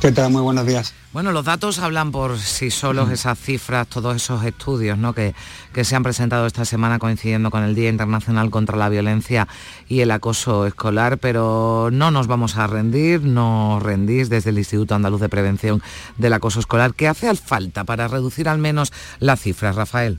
¿Qué 0.00 0.12
tal? 0.12 0.32
Muy 0.32 0.40
buenos 0.40 0.66
días. 0.66 0.94
Bueno, 1.12 1.30
los 1.30 1.44
datos 1.44 1.78
hablan 1.78 2.10
por 2.10 2.38
sí 2.38 2.70
solos, 2.70 3.10
esas 3.10 3.38
cifras, 3.38 3.86
todos 3.86 4.16
esos 4.16 4.42
estudios 4.46 4.96
¿no? 4.96 5.12
que, 5.12 5.34
que, 5.74 5.84
se 5.84 5.94
han 5.94 6.02
presentado 6.02 6.46
esta 6.46 6.64
semana 6.64 6.98
coincidiendo 6.98 7.50
con 7.50 7.64
el 7.64 7.74
Día 7.74 7.90
Internacional 7.90 8.48
contra 8.48 8.78
la 8.78 8.88
Violencia 8.88 9.46
y 9.88 10.00
el 10.00 10.10
Acoso 10.10 10.66
Escolar, 10.66 11.18
pero 11.18 11.90
no 11.92 12.10
nos 12.10 12.28
vamos 12.28 12.56
a 12.56 12.66
rendir, 12.66 13.20
no 13.24 13.78
rendís 13.78 14.30
desde 14.30 14.50
el 14.50 14.58
Instituto 14.58 14.94
Andaluz 14.94 15.20
de 15.20 15.28
Prevención 15.28 15.82
del 16.16 16.32
Acoso 16.32 16.60
Escolar. 16.60 16.94
¿Qué 16.94 17.06
hace 17.06 17.34
falta 17.34 17.84
para 17.84 18.08
reducir 18.08 18.48
al 18.48 18.56
menos 18.56 18.94
las 19.18 19.42
cifras, 19.42 19.76
Rafael? 19.76 20.18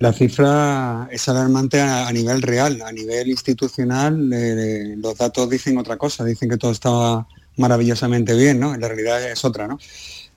La 0.00 0.12
cifra 0.12 1.08
es 1.12 1.28
alarmante 1.28 1.80
a, 1.80 2.10
nivel 2.10 2.42
real, 2.42 2.82
a 2.82 2.90
nivel 2.90 3.28
institucional 3.28 4.32
eh, 4.32 4.96
los 4.98 5.16
datos 5.16 5.48
dicen 5.48 5.78
otra 5.78 5.96
cosa, 5.96 6.24
dicen 6.24 6.50
que 6.50 6.58
todo 6.58 6.72
estaba 6.72 7.26
maravillosamente 7.56 8.34
bien, 8.34 8.60
¿no? 8.60 8.74
En 8.74 8.80
la 8.80 8.88
realidad 8.88 9.22
es 9.30 9.44
otra, 9.44 9.66
¿no? 9.66 9.78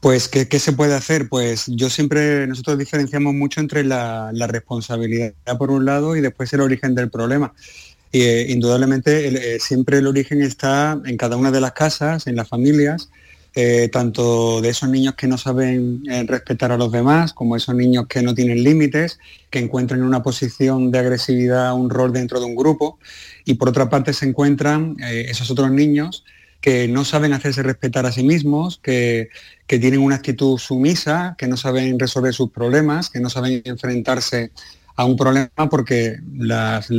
Pues, 0.06 0.28
¿qué, 0.28 0.60
se 0.60 0.72
puede 0.72 0.94
hacer? 0.94 1.30
Pues 1.30 1.66
yo 1.66 1.90
siempre, 1.90 2.46
nosotros 2.46 2.78
diferenciamos 2.78 3.34
mucho 3.34 3.60
entre 3.60 3.84
la, 3.84 4.32
responsabilidad 4.48 5.34
por 5.58 5.72
un 5.72 5.86
lado 5.86 6.16
y 6.16 6.22
después 6.22 6.54
el 6.54 6.62
origen 6.62 6.94
del 6.94 7.10
problema. 7.10 7.56
Y 8.12 8.22
eh, 8.22 8.52
indudablemente 8.52 9.56
eh, 9.56 9.60
siempre 9.60 9.98
el 9.98 10.06
origen 10.06 10.44
está 10.44 11.02
en 11.06 11.18
cada 11.18 11.38
una 11.38 11.50
de 11.50 11.60
las 11.60 11.72
casas, 11.72 12.28
en 12.28 12.36
las 12.36 12.48
familias, 12.48 13.10
eh, 13.56 13.90
tanto 13.92 14.62
de 14.62 14.70
esos 14.70 14.90
niños 14.90 15.16
que 15.16 15.26
no 15.26 15.40
saben 15.40 16.04
respetar 16.28 16.72
a 16.72 16.78
los 16.78 16.92
demás, 16.92 17.34
como 17.34 17.56
esos 17.56 17.74
niños 17.74 18.06
que 18.08 18.22
no 18.22 18.36
tienen 18.36 18.64
límites, 18.64 19.18
que 19.50 19.58
encuentran 19.58 20.02
en 20.02 20.06
una 20.06 20.22
posición 20.22 20.92
de 20.92 21.00
agresividad 21.00 21.74
un 21.74 21.90
rol 21.90 22.14
dentro 22.14 22.40
de 22.40 22.46
un 22.46 22.56
grupo. 22.56 23.00
Y 23.44 23.56
por 23.56 23.70
otra 23.70 23.90
parte 23.90 24.14
se 24.14 24.28
encuentran 24.28 24.98
esos 25.00 25.50
otros 25.50 25.72
niños 25.72 26.24
que 26.66 26.88
no 26.88 27.06
saben 27.06 27.32
hacerse 27.32 27.62
respetar 27.62 28.08
a 28.08 28.12
sí 28.12 28.24
mismos, 28.24 28.80
que, 28.82 29.30
tienen 29.68 30.00
una 30.00 30.16
actitud 30.16 30.58
sumisa, 30.58 31.36
que 31.38 31.48
no 31.48 31.58
saben 31.58 32.00
resolver 32.00 32.34
sus 32.34 32.50
problemas, 32.50 33.12
que 33.12 33.20
no 33.20 33.30
saben 33.30 33.62
enfrentarse 33.66 34.50
a 34.96 35.06
un 35.06 35.16
problema 35.16 35.70
porque 35.70 36.18
las, 36.36 36.90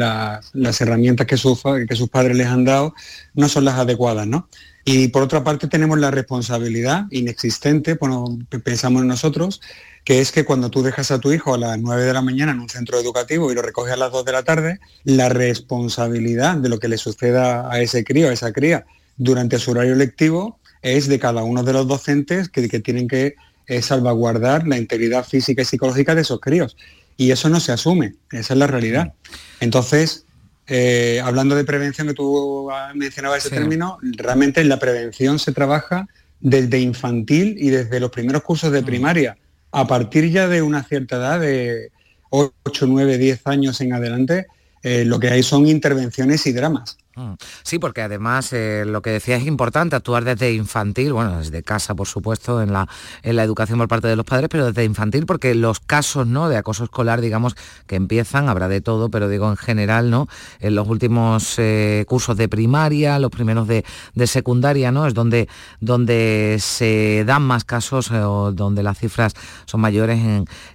herramientas 0.81 1.27
que, 1.27 1.37
sus, 1.37 1.65
que 1.89 1.97
sus 1.97 2.09
padres 2.09 2.37
les 2.37 2.47
han 2.47 2.65
dado 2.65 2.95
no 3.35 3.49
son 3.49 3.65
las 3.65 3.75
adecuadas. 3.75 4.29
¿no? 4.29 4.49
Y 4.85 5.09
por 5.09 5.25
otra 5.25 5.43
parte 5.43 5.67
tenemos 5.67 5.99
la 5.99 6.13
responsabilidad 6.13 7.07
inexistente, 7.11 7.95
bueno, 7.95 8.39
pensamos 8.63 9.03
en 9.03 9.09
nosotros, 9.09 9.61
que 10.05 10.21
es 10.21 10.31
que 10.31 10.45
cuando 10.45 10.71
tú 10.71 10.85
dejas 10.85 11.11
a 11.11 11.19
tu 11.19 11.33
hijo 11.33 11.55
a 11.55 11.59
las 11.59 11.77
9 11.77 12.05
de 12.05 12.13
la 12.13 12.23
mañana 12.23 12.53
en 12.53 12.61
un 12.61 12.69
centro 12.69 13.01
educativo 13.01 13.51
y 13.51 13.57
lo 13.57 13.63
recoges 13.63 13.95
a 13.95 13.97
las 13.97 14.13
2 14.13 14.25
de 14.27 14.33
la 14.33 14.45
tarde, 14.45 14.79
la 15.03 15.29
responsabilidad 15.29 16.57
de 16.57 16.69
lo 16.69 16.79
que 16.79 16.87
le 16.87 16.99
suceda 16.99 17.69
a 17.69 17.81
ese 17.81 18.05
crío, 18.05 18.29
a 18.29 18.33
esa 18.33 18.53
cría, 18.53 18.87
durante 19.17 19.59
su 19.59 19.73
horario 19.73 19.95
lectivo 19.95 20.59
es 20.83 21.09
de 21.09 21.19
cada 21.19 21.43
uno 21.43 21.63
de 21.63 21.73
los 21.73 21.89
docentes 21.89 22.49
que, 22.49 22.69
tienen 22.81 23.09
que 23.09 23.35
eh, 23.67 23.83
salvaguardar 23.83 24.67
la 24.67 24.79
integridad 24.79 25.25
física 25.25 25.63
y 25.63 25.65
psicológica 25.65 26.15
de 26.15 26.23
esos 26.23 26.41
críos. 26.41 26.77
Y 27.17 27.31
eso 27.31 27.49
no 27.49 27.61
se 27.61 27.73
asume, 27.73 28.15
esa 28.31 28.55
es 28.55 28.59
la 28.59 28.67
realidad. 28.67 29.15
Entonces, 29.61 30.27
eh, 30.67 31.21
hablando 31.25 31.55
de 31.57 31.65
prevención, 31.65 32.07
que 32.09 32.15
tú 32.15 32.69
mencionabas 32.95 33.47
ese 33.47 33.55
término, 33.55 33.99
realmente 34.03 34.61
en 34.61 34.69
la 34.69 34.79
prevención 34.79 35.39
se 35.39 35.53
trabaja 35.53 36.07
desde 36.41 36.79
infantil 36.81 37.57
y 37.59 37.71
desde 37.71 38.01
los 38.01 38.11
primeros 38.11 38.43
cursos 38.43 38.71
de 38.73 38.83
mm. 38.83 38.85
primaria. 38.85 39.39
A 39.73 39.87
partir 39.87 40.31
ya 40.31 40.49
de 40.49 40.63
una 40.63 40.83
cierta 40.85 41.17
edad, 41.17 41.41
de 41.41 41.91
8, 42.31 42.87
9, 42.87 43.19
10 43.19 43.47
años 43.47 43.81
en 43.81 43.93
adelante, 43.93 44.47
eh, 44.83 45.05
lo 45.05 45.19
que 45.19 45.29
hay 45.29 45.43
son 45.43 45.67
intervenciones 45.67 46.47
y 46.47 46.53
dramas. 46.53 46.99
Mm. 47.17 47.33
Sí, 47.63 47.79
porque 47.79 48.03
además 48.03 48.53
eh, 48.53 48.85
lo 48.87 49.01
que 49.01 49.09
decía 49.09 49.37
es 49.37 49.47
importante 49.47 49.97
actuar 49.97 50.25
desde 50.25 50.53
infantil, 50.53 51.15
bueno, 51.15 51.39
desde 51.39 51.63
casa, 51.63 51.95
por 51.95 52.07
supuesto, 52.07 52.61
en 52.61 52.75
la, 52.75 52.89
en 53.23 53.37
la 53.37 53.43
educación 53.43 53.79
por 53.79 53.89
parte 53.89 54.07
de 54.07 54.17
los 54.17 54.27
padres, 54.27 54.51
pero 54.51 54.67
desde 54.67 54.85
infantil, 54.85 55.25
porque 55.25 55.55
los 55.55 55.81
casos 55.81 56.27
¿no? 56.27 56.51
de 56.51 56.59
acoso 56.59 56.85
escolar, 56.85 57.23
digamos, 57.23 57.57
que 57.87 57.97
empiezan, 57.97 58.51
habrá 58.51 58.69
de 58.69 58.83
todo, 58.83 59.09
pero 59.09 59.31
digo 59.31 59.49
en 59.49 59.57
general, 59.57 60.11
¿no? 60.11 60.29
En 60.61 60.75
los 60.75 60.87
últimos 60.89 61.55
eh, 61.59 62.05
cursos 62.07 62.37
de 62.37 62.51
primaria, 62.51 63.19
los 63.19 63.31
primeros 63.31 63.67
de, 63.67 63.83
secundaria, 64.27 64.93
¿no? 64.93 65.07
Es 65.07 65.15
donde, 65.15 65.49
donde 65.81 66.59
se 66.61 67.25
dan 67.27 67.43
más 67.43 67.65
casos 67.65 68.11
eh, 68.11 68.19
o 68.19 68.53
donde 68.53 68.83
las 68.83 68.99
cifras 68.99 69.33
son 69.65 69.81
mayores 69.81 70.21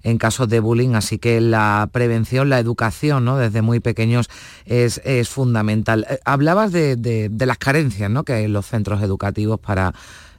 en, 0.04 0.18
casos 0.18 0.50
de 0.50 0.60
bullying, 0.60 0.96
así 0.96 1.20
que 1.20 1.40
la 1.40 1.88
prevención, 1.92 2.50
la 2.50 2.58
educación, 2.58 3.26
¿no? 3.26 3.38
Desde 3.38 3.62
muy 3.62 3.80
pequeños 3.80 4.28
es, 4.66 5.02
es 5.04 5.30
fundamental 5.30 6.08
hablabas 6.34 6.72
de, 6.72 7.30
las 7.40 7.58
carencias 7.58 8.10
¿no? 8.10 8.24
que 8.24 8.34
hay 8.34 8.44
en 8.46 8.54
los 8.54 8.66
centros 8.66 9.02
educativos 9.02 9.60
para 9.60 9.94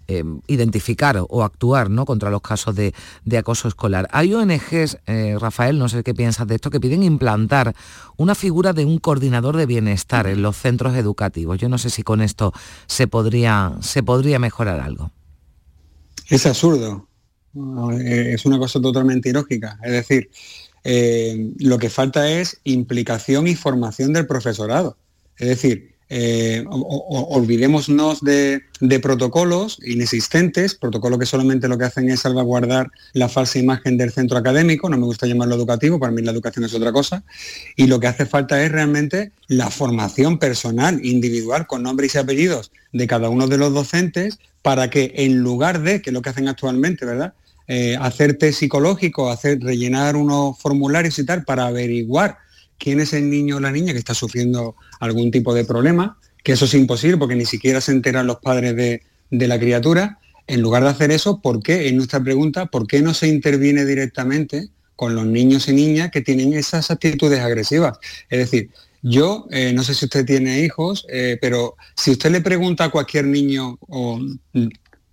eh, 0.08 0.24
identificar 0.46 1.22
o 1.28 1.44
actuar 1.44 1.90
¿no? 1.90 2.04
contra 2.04 2.30
los 2.30 2.42
casos 2.42 2.74
de, 2.74 2.92
acoso 3.36 3.68
escolar. 3.68 4.08
Hay 4.12 4.34
ONGs, 4.34 4.98
eh, 5.06 5.36
Rafael, 5.38 5.78
no 5.78 5.88
sé 5.88 6.02
qué 6.02 6.14
piensas 6.14 6.46
de 6.46 6.56
esto, 6.56 6.70
que 6.70 6.80
piden 6.80 7.02
implantar 7.02 7.74
una 8.16 8.34
figura 8.34 8.72
de 8.72 8.84
un 8.84 8.98
coordinador 8.98 9.56
de 9.56 9.66
bienestar 9.66 10.26
en 10.26 10.42
los 10.42 10.56
centros 10.56 10.96
educativos. 10.96 11.58
Yo 11.58 11.68
no 11.68 11.78
sé 11.78 11.90
si 11.90 12.02
con 12.02 12.20
esto 12.20 12.52
se 12.86 13.06
podría, 13.06 13.74
se 13.80 14.02
podría 14.02 14.38
mejorar 14.38 14.80
algo. 14.80 15.10
Es 16.28 16.46
absurdo. 16.46 17.08
Es 18.00 18.46
una 18.46 18.58
cosa 18.58 18.80
totalmente 18.80 19.28
ilógica. 19.28 19.78
Es 19.82 19.92
decir, 19.92 20.30
eh, 20.84 21.52
lo 21.58 21.78
que 21.78 21.90
falta 21.90 22.30
es 22.30 22.60
implicación 22.64 23.46
y 23.46 23.54
formación 23.54 24.12
del 24.12 24.26
profesorado. 24.26 24.96
Es 25.38 25.48
decir, 25.48 25.92
eh, 26.14 26.62
olvidémonos 26.68 28.20
de, 28.20 28.60
protocolos 29.00 29.78
inexistentes, 29.82 30.74
protocolos 30.74 31.18
que 31.18 31.24
solamente 31.24 31.68
lo 31.68 31.78
que 31.78 31.86
hacen 31.86 32.10
es 32.10 32.20
salvaguardar 32.20 32.90
la 33.14 33.30
falsa 33.30 33.58
imagen 33.58 33.96
del 33.96 34.12
centro 34.12 34.36
académico, 34.36 34.90
no 34.90 34.98
me 34.98 35.06
gusta 35.06 35.26
llamarlo 35.26 35.54
educativo, 35.54 35.98
para 35.98 36.12
mí 36.12 36.20
la 36.20 36.32
educación 36.32 36.66
es 36.66 36.74
otra 36.74 36.92
cosa, 36.92 37.24
y 37.76 37.86
lo 37.86 37.98
que 37.98 38.08
hace 38.08 38.26
falta 38.26 38.62
es 38.62 38.70
realmente 38.70 39.32
la 39.48 39.70
formación 39.70 40.38
personal, 40.38 41.02
individual, 41.02 41.66
con 41.66 41.82
nombres 41.82 42.14
y 42.14 42.18
apellidos 42.18 42.72
de 42.92 43.06
cada 43.06 43.30
uno 43.30 43.48
de 43.48 43.56
los 43.56 43.72
docentes, 43.72 44.38
para 44.60 44.90
que 44.90 45.14
en 45.16 45.38
lugar 45.38 45.80
de, 45.80 46.02
que 46.02 46.10
es 46.10 46.14
lo 46.14 46.20
que 46.20 46.28
hacen 46.28 46.46
actualmente, 46.46 47.06
¿verdad? 47.06 47.32
Eh, 47.68 47.96
hacer 47.98 48.36
test 48.36 48.58
psicológico, 48.58 49.30
hacer, 49.30 49.60
rellenar 49.60 50.16
unos 50.16 50.58
formularios 50.58 51.18
y 51.18 51.24
tal, 51.24 51.44
para 51.44 51.68
averiguar 51.68 52.36
quién 52.82 52.98
es 52.98 53.12
el 53.12 53.30
niño 53.30 53.58
o 53.58 53.60
la 53.60 53.70
niña 53.70 53.92
que 53.92 54.00
está 54.00 54.12
sufriendo 54.12 54.74
algún 54.98 55.30
tipo 55.30 55.54
de 55.54 55.64
problema, 55.64 56.18
que 56.42 56.52
eso 56.52 56.64
es 56.64 56.74
imposible 56.74 57.16
porque 57.16 57.36
ni 57.36 57.44
siquiera 57.44 57.80
se 57.80 57.92
enteran 57.92 58.26
los 58.26 58.38
padres 58.38 58.74
de, 58.74 59.02
la 59.30 59.58
criatura. 59.60 60.18
En 60.48 60.60
lugar 60.60 60.82
de 60.82 60.88
hacer 60.88 61.12
eso, 61.12 61.40
¿por 61.40 61.62
qué? 61.62 61.86
En 61.86 61.96
nuestra 61.96 62.20
pregunta, 62.20 62.66
¿por 62.66 62.88
qué 62.88 63.00
no 63.00 63.14
se 63.14 63.28
interviene 63.28 63.84
directamente 63.84 64.70
con 64.96 65.14
los 65.14 65.24
niños 65.26 65.68
y 65.68 65.74
niñas 65.74 66.10
que 66.10 66.22
tienen 66.22 66.54
esas 66.54 66.90
actitudes 66.90 67.38
agresivas? 67.38 67.98
Es 68.28 68.40
decir, 68.40 68.70
yo 69.00 69.46
eh, 69.52 69.72
no 69.72 69.84
sé 69.84 69.94
si 69.94 70.06
usted 70.06 70.26
tiene 70.26 70.60
hijos, 70.64 71.06
eh, 71.08 71.38
pero 71.40 71.76
si 71.96 72.10
usted 72.10 72.32
le 72.32 72.40
pregunta 72.40 72.84
a 72.84 72.90
cualquier 72.90 73.26
niño 73.26 73.78
o 73.88 74.20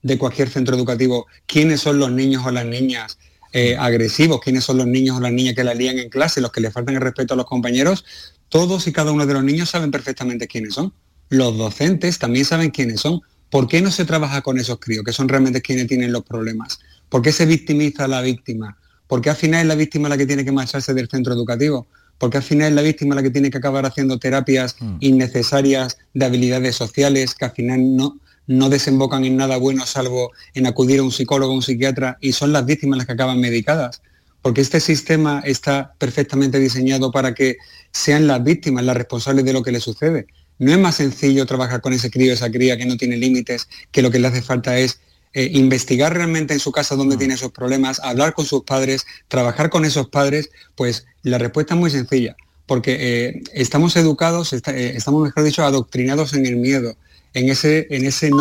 de 0.01 0.17
cualquier 0.17 0.49
centro 0.49 0.75
educativo 0.75 1.27
quiénes 1.45 1.81
son 1.81 1.99
los 1.99 2.11
niños 2.11 2.43
o 2.45 2.51
las 2.51 2.65
niñas 2.65 3.19
eh, 3.53 3.75
agresivos, 3.77 4.39
quiénes 4.41 4.63
son 4.63 4.77
los 4.77 4.87
niños 4.87 5.17
o 5.17 5.19
las 5.19 5.31
niñas 5.31 5.55
que 5.55 5.63
la 5.63 5.73
lían 5.73 5.99
en 5.99 6.09
clase, 6.09 6.41
los 6.41 6.51
que 6.51 6.61
le 6.61 6.71
faltan 6.71 6.95
el 6.95 7.01
respeto 7.01 7.33
a 7.33 7.37
los 7.37 7.45
compañeros, 7.45 8.05
todos 8.49 8.87
y 8.87 8.91
cada 8.91 9.11
uno 9.11 9.25
de 9.25 9.33
los 9.33 9.43
niños 9.43 9.69
saben 9.69 9.91
perfectamente 9.91 10.47
quiénes 10.47 10.73
son. 10.73 10.93
Los 11.29 11.57
docentes 11.57 12.19
también 12.19 12.45
saben 12.45 12.71
quiénes 12.71 13.01
son. 13.01 13.21
¿Por 13.49 13.67
qué 13.67 13.81
no 13.81 13.91
se 13.91 14.05
trabaja 14.05 14.41
con 14.41 14.59
esos 14.59 14.79
críos, 14.79 15.03
que 15.03 15.13
son 15.13 15.27
realmente 15.27 15.61
quienes 15.61 15.87
tienen 15.87 16.11
los 16.11 16.23
problemas? 16.23 16.79
¿Por 17.09 17.21
qué 17.21 17.31
se 17.31 17.45
victimiza 17.45 18.05
a 18.05 18.07
la 18.07 18.21
víctima? 18.21 18.77
¿Por 19.07 19.21
qué 19.21 19.31
al 19.31 19.35
final 19.35 19.61
es 19.61 19.67
la 19.67 19.75
víctima 19.75 20.09
la 20.09 20.17
que 20.17 20.25
tiene 20.25 20.45
que 20.45 20.51
marcharse 20.51 20.93
del 20.93 21.07
centro 21.07 21.33
educativo? 21.33 21.87
porque 22.19 22.37
al 22.37 22.43
final 22.43 22.67
es 22.67 22.75
la 22.75 22.81
víctima 22.83 23.15
la 23.15 23.23
que 23.23 23.31
tiene 23.31 23.49
que 23.49 23.57
acabar 23.57 23.85
haciendo 23.85 24.19
terapias 24.19 24.75
mm. 24.79 24.97
innecesarias 24.99 25.97
de 26.13 26.25
habilidades 26.25 26.75
sociales 26.75 27.33
que 27.33 27.45
al 27.45 27.51
final 27.51 27.95
no, 27.95 28.19
no 28.49 28.67
desembocan 28.67 29.25
en 29.25 29.37
nada 29.37 29.57
bueno 29.57 29.85
salvo 29.85 30.31
en 30.55 30.65
acudir 30.65 30.99
a 30.99 31.03
un 31.03 31.11
psicólogo 31.11 31.53
o 31.53 31.55
un 31.55 31.61
psiquiatra 31.61 32.17
y 32.19 32.31
son 32.31 32.51
las 32.51 32.65
víctimas 32.65 32.97
las 32.97 33.05
que 33.05 33.13
acaban 33.13 33.39
medicadas. 33.39 34.01
Porque 34.41 34.61
este 34.61 34.79
sistema 34.79 35.43
está 35.45 35.93
perfectamente 35.99 36.57
diseñado 36.57 37.11
para 37.11 37.35
que 37.35 37.57
sean 37.91 38.25
las 38.25 38.43
víctimas 38.43 38.83
las 38.83 38.97
responsables 38.97 39.45
de 39.45 39.53
lo 39.53 39.61
que 39.61 39.71
le 39.71 39.79
sucede. 39.79 40.25
No 40.57 40.71
es 40.71 40.79
más 40.79 40.95
sencillo 40.95 41.45
trabajar 41.45 41.79
con 41.81 41.93
ese 41.93 42.09
crío, 42.09 42.33
esa 42.33 42.49
cría 42.49 42.75
que 42.75 42.87
no 42.87 42.97
tiene 42.97 43.17
límites, 43.17 43.69
que 43.91 44.01
lo 44.01 44.09
que 44.09 44.17
le 44.17 44.27
hace 44.27 44.41
falta 44.41 44.79
es 44.79 44.99
eh, 45.33 45.51
investigar 45.53 46.15
realmente 46.15 46.55
en 46.55 46.59
su 46.59 46.71
casa 46.71 46.95
dónde 46.95 47.17
tiene 47.17 47.35
esos 47.35 47.51
problemas, 47.51 47.99
hablar 47.99 48.33
con 48.33 48.47
sus 48.47 48.63
padres, 48.63 49.05
trabajar 49.27 49.69
con 49.69 49.85
esos 49.85 50.09
padres, 50.09 50.49
pues 50.75 51.05
la 51.21 51.37
respuesta 51.37 51.75
es 51.75 51.79
muy 51.79 51.91
sencilla, 51.91 52.35
porque 52.65 52.97
eh, 52.99 53.43
estamos 53.53 53.95
educados, 53.95 54.53
eh, 54.53 54.61
estamos, 54.95 55.21
mejor 55.21 55.43
dicho, 55.43 55.63
adoctrinados 55.63 56.33
en 56.33 56.47
el 56.47 56.55
miedo 56.55 56.97
en 57.33 57.49
ese, 57.49 57.87
en 57.89 58.05
ese 58.05 58.31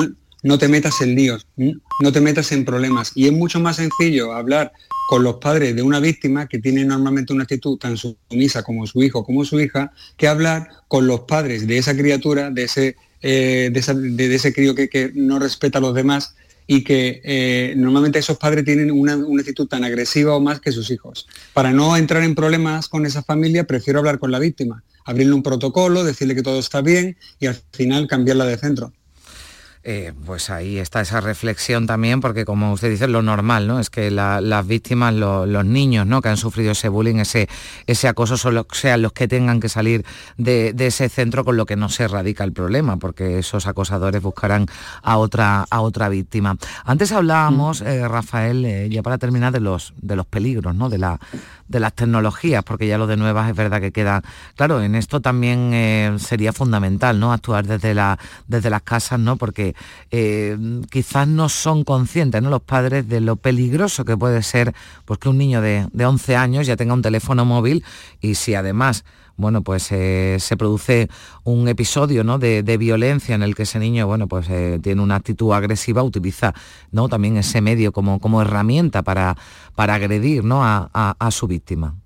no 0.42 0.58
te 0.58 0.68
metas 0.68 1.00
en 1.00 1.14
líos, 1.14 1.46
no 1.56 2.12
te 2.12 2.20
metas 2.20 2.52
en 2.52 2.64
problemas. 2.64 3.12
Y 3.14 3.26
es 3.26 3.32
mucho 3.32 3.60
más 3.60 3.76
sencillo 3.76 4.32
hablar 4.32 4.72
con 5.08 5.22
los 5.22 5.36
padres 5.36 5.74
de 5.74 5.82
una 5.82 6.00
víctima 6.00 6.48
que 6.48 6.58
tiene 6.58 6.84
normalmente 6.84 7.32
una 7.32 7.44
actitud 7.44 7.78
tan 7.78 7.96
sumisa 7.96 8.62
como 8.62 8.86
su 8.86 9.02
hijo 9.02 9.24
como 9.24 9.44
su 9.44 9.58
hija, 9.58 9.90
que 10.18 10.28
hablar 10.28 10.68
con 10.86 11.06
los 11.06 11.20
padres 11.20 11.66
de 11.66 11.78
esa 11.78 11.96
criatura, 11.96 12.50
de 12.50 12.64
ese, 12.64 12.96
eh, 13.22 13.70
de, 13.72 14.34
ese 14.34 14.52
crío 14.52 14.74
que, 14.74 15.10
no 15.14 15.38
respeta 15.38 15.78
a 15.78 15.80
los 15.80 15.94
demás 15.94 16.34
y 16.70 16.84
que 16.84 17.22
eh, 17.24 17.72
normalmente 17.76 18.18
esos 18.18 18.36
padres 18.36 18.62
tienen 18.62 18.90
una, 18.90 19.16
una, 19.16 19.40
actitud 19.40 19.66
tan 19.66 19.84
agresiva 19.84 20.36
o 20.36 20.40
más 20.40 20.60
que 20.60 20.70
sus 20.70 20.90
hijos. 20.90 21.26
Para 21.54 21.72
no 21.72 21.96
entrar 21.96 22.22
en 22.22 22.34
problemas 22.34 22.88
con 22.88 23.06
esa 23.06 23.22
familia, 23.22 23.66
prefiero 23.66 24.00
hablar 24.00 24.18
con 24.18 24.30
la 24.30 24.38
víctima, 24.38 24.84
abrirle 25.06 25.32
un 25.32 25.42
protocolo, 25.42 26.04
decirle 26.04 26.34
que 26.34 26.42
todo 26.42 26.58
está 26.58 26.82
bien 26.82 27.16
y 27.40 27.46
al 27.46 27.56
final 27.72 28.06
cambiarla 28.06 28.44
de 28.44 28.58
centro. 28.58 28.92
Eh, 29.90 30.12
pues 30.26 30.50
ahí 30.50 30.76
está 30.76 31.00
esa 31.00 31.22
reflexión 31.22 31.86
también, 31.86 32.20
porque 32.20 32.44
como 32.44 32.74
usted 32.74 32.90
dice, 32.90 33.08
lo 33.08 33.22
normal, 33.22 33.66
¿no? 33.66 33.80
Es 33.80 33.88
que 33.88 34.10
las 34.10 34.66
víctimas, 34.66 35.14
los 35.14 35.64
niños, 35.64 36.06
¿no? 36.06 36.20
Que 36.20 36.28
han 36.28 36.36
sufrido 36.36 36.72
ese 36.72 36.90
bullying, 36.90 37.16
ese, 37.16 37.48
ese 37.86 38.06
acoso, 38.06 38.36
sean 38.70 39.00
los 39.00 39.14
que 39.14 39.26
tengan 39.28 39.60
que 39.60 39.70
salir 39.70 40.04
de, 40.36 40.74
ese 40.78 41.08
centro 41.08 41.42
con 41.42 41.56
lo 41.56 41.64
que 41.64 41.76
no 41.76 41.88
se 41.88 42.04
erradica 42.04 42.44
el 42.44 42.52
problema, 42.52 42.98
porque 42.98 43.38
esos 43.38 43.66
acosadores 43.66 44.20
buscarán 44.20 44.66
a 45.02 45.16
otra, 45.16 45.64
a 45.70 45.80
otra 45.80 46.10
víctima. 46.10 46.58
Antes 46.84 47.10
hablábamos, 47.10 47.80
eh, 47.80 48.06
Rafael, 48.06 48.66
eh, 48.66 48.90
ya 48.90 49.02
para 49.02 49.16
terminar, 49.16 49.54
de 49.54 49.60
los, 49.60 49.94
de 49.96 50.16
los 50.16 50.26
peligros, 50.26 50.74
¿no? 50.74 50.90
De, 50.90 50.98
la, 50.98 51.18
de 51.68 51.80
las 51.80 51.94
tecnologías, 51.94 52.64
porque 52.64 52.86
ya 52.86 52.98
lo 52.98 53.06
de 53.06 53.16
nuevas 53.16 53.48
es 53.48 53.56
verdad 53.56 53.80
que 53.80 53.92
queda. 53.92 54.22
Claro, 54.56 54.82
en 54.82 54.94
esto 54.94 55.20
también 55.20 56.18
sería 56.18 56.52
fundamental, 56.52 57.20
¿no? 57.20 57.32
Actuar 57.32 57.66
desde, 57.66 57.94
la, 57.94 58.18
desde 58.46 58.70
las 58.70 58.82
casas, 58.82 59.20
¿no? 59.20 59.36
Porque 59.36 59.74
eh, 60.10 60.56
quizás 60.90 61.28
no 61.28 61.48
son 61.48 61.84
conscientes 61.84 62.42
¿no? 62.42 62.50
los 62.50 62.62
padres 62.62 63.08
de 63.08 63.20
lo 63.20 63.36
peligroso 63.36 64.04
que 64.04 64.16
puede 64.16 64.42
ser 64.42 64.74
pues, 65.04 65.18
que 65.18 65.28
un 65.28 65.38
niño 65.38 65.60
de, 65.60 65.86
11 65.98 66.36
años 66.36 66.66
ya 66.66 66.76
tenga 66.76 66.94
un 66.94 67.02
teléfono 67.02 67.44
móvil 67.44 67.84
y 68.20 68.34
si 68.34 68.54
además 68.54 69.04
bueno, 69.38 69.62
pues 69.62 69.90
eh, 69.92 70.36
se 70.38 70.58
produce 70.58 71.08
un 71.44 71.66
episodio 71.68 72.22
¿no? 72.24 72.38
de, 72.38 72.76
violencia 72.76 73.34
en 73.34 73.42
el 73.42 73.54
que 73.54 73.62
ese 73.62 73.78
niño, 73.78 74.06
bueno, 74.06 74.28
pues 74.28 74.46
eh, 74.50 74.78
tiene 74.82 75.00
una 75.00 75.14
actitud 75.14 75.52
agresiva, 75.52 76.02
utiliza 76.02 76.52
¿no? 76.92 77.08
también 77.08 77.38
ese 77.38 77.62
medio 77.62 77.92
como, 77.92 78.20
como 78.20 78.42
herramienta 78.42 79.02
para, 79.02 79.38
para 79.74 79.94
agredir 79.94 80.44
¿no? 80.44 80.60
a 80.62 81.30
su 81.30 81.46
víctima. 81.46 81.96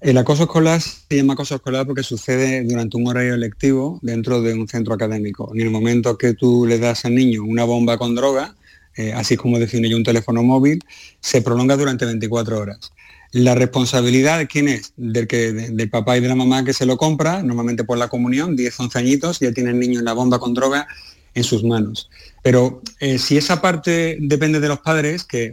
El 0.00 0.18
acoso 0.18 0.44
escolar 0.44 0.80
se 0.80 1.16
llama 1.16 1.34
acoso 1.34 1.54
escolar 1.54 1.86
porque 1.86 2.02
sucede 2.02 2.62
durante 2.64 2.96
un 2.96 3.06
horario 3.06 3.36
lectivo 3.36 3.98
dentro 4.02 4.42
de 4.42 4.54
un 4.54 4.68
centro 4.68 4.94
académico. 4.94 5.52
En 5.54 5.60
el 5.60 5.70
momento 5.70 6.18
que 6.18 6.34
tú 6.34 6.66
le 6.66 6.78
das 6.78 7.04
al 7.04 7.14
niño 7.14 7.44
una 7.44 7.64
bomba 7.64 7.96
con 7.96 8.14
droga, 8.14 8.54
eh, 8.96 9.12
así 9.12 9.36
como 9.36 9.58
define 9.58 9.88
yo 9.88 9.96
un 9.96 10.04
teléfono 10.04 10.42
móvil, 10.42 10.82
se 11.20 11.42
prolonga 11.42 11.76
durante 11.76 12.04
24 12.04 12.58
horas. 12.58 12.92
La 13.38 13.54
responsabilidad 13.54 14.38
de 14.38 14.46
quién 14.46 14.68
es, 14.68 14.92
del, 14.96 15.26
que, 15.26 15.52
del 15.52 15.90
papá 15.90 16.16
y 16.16 16.20
de 16.20 16.28
la 16.28 16.34
mamá 16.34 16.64
que 16.64 16.72
se 16.72 16.86
lo 16.86 16.96
compra, 16.96 17.42
normalmente 17.42 17.84
por 17.84 17.98
la 17.98 18.08
comunión, 18.08 18.56
10, 18.56 18.80
11 18.80 18.98
añitos, 18.98 19.40
ya 19.40 19.52
tiene 19.52 19.70
el 19.70 19.78
niño 19.78 20.00
la 20.00 20.14
bomba 20.14 20.38
con 20.38 20.54
droga 20.54 20.86
en 21.34 21.44
sus 21.44 21.62
manos. 21.62 22.08
Pero 22.42 22.80
eh, 22.98 23.18
si 23.18 23.36
esa 23.36 23.60
parte 23.60 24.16
depende 24.20 24.58
de 24.58 24.68
los 24.68 24.80
padres, 24.80 25.24
que 25.24 25.52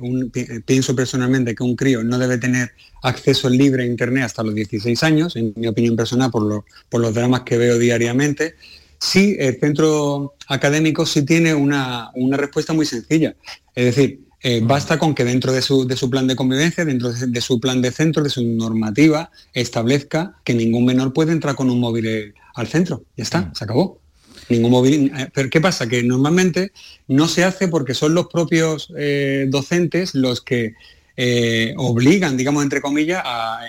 pienso 0.66 0.96
personalmente 0.96 1.56
que 1.56 1.64
un 1.64 1.76
crío 1.76 2.04
no 2.04 2.18
debe 2.18 2.38
tener 2.38 2.72
acceso 3.02 3.50
libre 3.50 3.84
a 3.84 3.86
Internet 3.86 4.24
hasta 4.24 4.44
los 4.44 4.56
16 4.56 5.04
años, 5.04 5.36
en 5.36 5.52
mi 5.58 5.68
opinión 5.68 5.98
personal, 5.98 6.32
por, 6.32 6.64
por 6.90 7.02
los 7.02 7.14
dramas 7.14 7.42
que 7.42 7.58
veo 7.58 7.78
diariamente, 7.78 8.56
sí, 9.04 9.36
el 9.38 9.60
centro 9.60 10.36
académico 10.48 11.06
sí 11.06 11.26
tiene 11.26 11.54
una, 11.54 12.12
respuesta 12.32 12.72
muy 12.72 12.86
sencilla. 12.86 13.36
Es 13.76 13.86
decir, 13.86 14.22
eh, 14.44 14.62
basta 14.62 15.00
con 15.00 15.16
que 15.16 15.24
dentro 15.24 15.52
de 15.52 15.62
su, 15.62 15.88
de 15.88 15.96
su, 15.96 16.10
plan 16.10 16.28
de 16.28 16.36
convivencia, 16.36 16.86
dentro 16.86 17.12
de, 17.12 17.42
su 17.42 17.60
plan 17.60 17.82
de 17.82 17.92
centro, 17.92 18.24
de 18.24 18.30
su 18.30 18.44
normativa, 18.44 19.32
establezca 19.54 20.36
que 20.44 20.54
ningún 20.54 20.86
menor 20.86 21.14
puede 21.14 21.32
entrar 21.32 21.56
con 21.56 21.70
un 21.70 21.80
móvil 21.80 22.06
eh, 22.06 22.34
al 22.56 22.68
centro. 22.68 23.04
Ya 23.16 23.24
está, 23.24 23.42
mm. 23.42 23.56
se 23.56 23.64
acabó 23.64 24.04
ningún 24.50 24.72
móvil. 24.72 25.12
Eh, 25.16 25.30
pero 25.34 25.50
¿qué 25.50 25.62
pasa? 25.62 25.88
Que 25.88 26.04
normalmente 26.04 26.72
no 27.08 27.28
se 27.28 27.44
hace 27.44 27.68
porque 27.68 27.94
son 27.94 28.14
los 28.14 28.28
propios 28.28 28.92
eh, 28.98 29.46
docentes 29.50 30.16
los 30.16 30.42
que 30.42 30.74
eh, 31.16 31.74
obligan, 31.78 32.38
digamos, 32.38 32.64
entre 32.64 32.82
comillas, 32.82 33.22
a, 33.24 33.62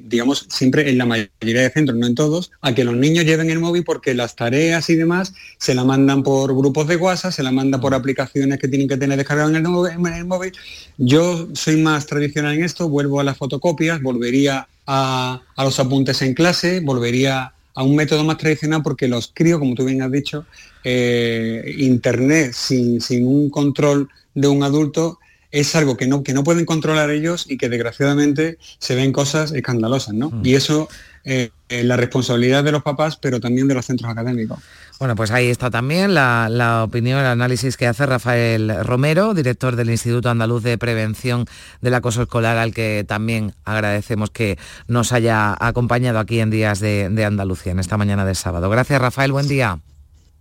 digamos, 0.00 0.46
siempre 0.48 0.88
en 0.88 0.98
la 0.98 1.06
mayoría 1.06 1.62
de 1.62 1.70
centros, 1.70 1.98
no 1.98 2.06
en 2.06 2.14
todos, 2.14 2.52
a 2.60 2.74
que 2.74 2.84
los 2.84 2.96
niños 2.96 3.24
lleven 3.24 3.50
el 3.50 3.58
móvil 3.58 3.84
porque 3.84 4.14
las 4.14 4.36
tareas 4.36 4.88
y 4.90 4.94
demás 4.94 5.34
se 5.58 5.74
la 5.74 5.84
mandan 5.84 6.22
por 6.22 6.54
grupos 6.54 6.86
de 6.86 6.96
WhatsApp, 6.96 7.32
se 7.32 7.42
la 7.42 7.50
mandan 7.50 7.80
por 7.80 7.94
aplicaciones 7.94 8.58
que 8.58 8.68
tienen 8.68 8.88
que 8.88 8.96
tener 8.96 9.16
descargado 9.16 9.50
en 9.50 9.56
el, 9.56 9.66
en 9.66 10.14
el 10.14 10.24
móvil. 10.24 10.52
Yo 10.98 11.48
soy 11.54 11.76
más 11.82 12.06
tradicional 12.06 12.54
en 12.54 12.64
esto, 12.64 12.88
vuelvo 12.88 13.20
a 13.20 13.24
las 13.24 13.36
fotocopias, 13.36 14.00
volvería 14.02 14.68
a, 14.86 15.42
a 15.56 15.64
los 15.64 15.80
apuntes 15.80 16.22
en 16.22 16.34
clase, 16.34 16.80
volvería 16.80 17.54
a 17.74 17.82
un 17.82 17.96
método 17.96 18.24
más 18.24 18.38
tradicional 18.38 18.82
porque 18.82 19.08
los 19.08 19.30
críos, 19.34 19.58
como 19.58 19.74
tú 19.74 19.84
bien 19.84 20.02
has 20.02 20.12
dicho, 20.12 20.46
eh, 20.84 21.74
Internet 21.78 22.52
sin, 22.52 23.00
un 23.26 23.50
control 23.50 24.08
de 24.34 24.48
un 24.48 24.62
adulto 24.62 25.18
es 25.54 25.76
algo 25.76 25.96
que 25.96 26.08
no, 26.08 26.24
que 26.24 26.34
no 26.34 26.42
pueden 26.42 26.66
controlar 26.66 27.10
ellos 27.10 27.46
y 27.48 27.56
que 27.56 27.68
desgraciadamente 27.68 28.58
se 28.78 28.96
ven 28.96 29.12
cosas 29.12 29.52
escandalosas, 29.52 30.12
¿no? 30.12 30.30
Mm. 30.30 30.44
Y 30.44 30.54
eso 30.56 30.88
eh, 31.22 31.50
es 31.68 31.84
la 31.84 31.96
responsabilidad 31.96 32.64
de 32.64 32.72
los 32.72 32.82
papás, 32.82 33.16
pero 33.16 33.38
también 33.38 33.68
de 33.68 33.74
los 33.74 33.86
centros 33.86 34.10
académicos. 34.10 34.58
Bueno, 34.98 35.14
pues 35.14 35.30
ahí 35.30 35.46
está 35.46 35.70
también 35.70 36.12
la, 36.12 36.82
opinión, 36.84 37.20
el 37.20 37.26
análisis 37.26 37.76
que 37.76 37.86
hace 37.86 38.04
Rafael 38.04 38.84
Romero, 38.84 39.32
director 39.32 39.76
del 39.76 39.90
Instituto 39.90 40.28
Andaluz 40.28 40.64
de 40.64 40.76
Prevención 40.76 41.46
del 41.80 41.94
Acoso 41.94 42.22
Escolar, 42.22 42.58
al 42.58 42.74
que 42.74 43.04
también 43.06 43.54
agradecemos 43.64 44.30
que 44.30 44.58
nos 44.88 45.12
haya 45.12 45.56
acompañado 45.60 46.18
aquí 46.18 46.40
en 46.40 46.50
Días 46.50 46.80
de, 46.80 47.08
de 47.10 47.24
Andalucía, 47.24 47.70
en 47.70 47.78
esta 47.78 47.96
mañana 47.96 48.24
de 48.24 48.34
sábado. 48.34 48.68
Gracias, 48.70 49.00
Rafael, 49.00 49.30
buen 49.30 49.46
día. 49.46 49.78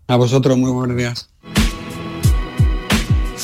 A 0.08 0.15
vosotros, 0.15 0.58
muy 0.58 0.71
buenos 0.71 0.97
días. 0.97 1.30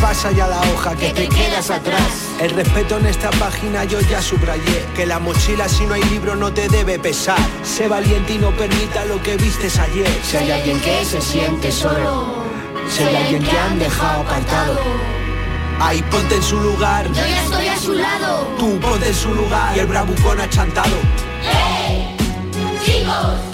pasa 0.00 0.30
ya 0.32 0.46
la 0.46 0.60
hoja 0.60 0.94
que, 0.96 1.10
te, 1.10 1.28
quedas 1.28 1.70
atrás. 1.70 2.02
El 2.40 2.50
respeto 2.50 2.98
en 2.98 3.06
esta 3.06 3.30
página 3.30 3.84
yo 3.84 4.00
ya 4.00 4.20
subrayé 4.20 4.84
que 4.94 5.06
la 5.06 5.18
mochila 5.18 5.68
si 5.68 5.86
no 5.86 5.94
hay 5.94 6.02
libro 6.04 6.36
no 6.36 6.52
te 6.52 6.68
debe 6.68 6.98
pesar. 6.98 7.38
Sé 7.62 7.88
valiente 7.88 8.34
y 8.34 8.38
no 8.38 8.50
permita 8.52 9.04
lo 9.04 9.22
que 9.22 9.36
vistes 9.36 9.78
ayer. 9.78 10.08
Si 10.22 10.36
hay 10.36 10.50
alguien 10.50 10.80
que 10.80 11.04
se 11.04 11.20
siente 11.20 11.70
solo, 11.72 12.44
si 12.88 13.02
hay 13.02 13.16
alguien 13.16 13.42
que 13.42 13.58
han 13.58 13.78
dejado 13.78 14.22
apartado. 14.22 14.78
Ahí 15.80 16.02
ponte 16.10 16.36
en 16.36 16.42
su 16.42 16.60
lugar. 16.60 17.06
Yo 17.08 17.26
ya 17.26 17.42
estoy 17.42 17.68
a 17.68 17.76
su 17.76 17.94
lado. 17.94 18.48
Tú 18.58 18.78
ponte 18.80 19.08
en 19.08 19.14
su 19.14 19.34
lugar 19.34 19.76
y 19.76 19.80
el 19.80 19.86
bravucón 19.86 20.40
achantado. 20.40 20.96
¡Hey! 21.42 22.16
¡Chicos! 22.84 23.53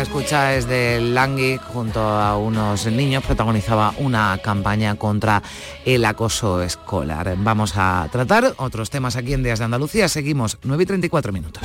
Escucha 0.00 0.54
es 0.54 0.66
de 0.66 1.00
Langui 1.00 1.58
junto 1.58 2.00
a 2.00 2.36
unos 2.36 2.86
niños 2.86 3.24
protagonizaba 3.24 3.94
una 3.98 4.38
campaña 4.42 4.96
contra 4.96 5.42
el 5.84 6.04
acoso 6.04 6.62
escolar. 6.62 7.34
Vamos 7.38 7.74
a 7.76 8.08
tratar 8.10 8.54
otros 8.58 8.90
temas 8.90 9.16
aquí 9.16 9.32
en 9.32 9.42
Días 9.42 9.58
de 9.58 9.64
Andalucía. 9.64 10.08
Seguimos 10.08 10.58
9 10.62 10.82
y 10.82 10.86
34 10.86 11.32
minutos. 11.32 11.62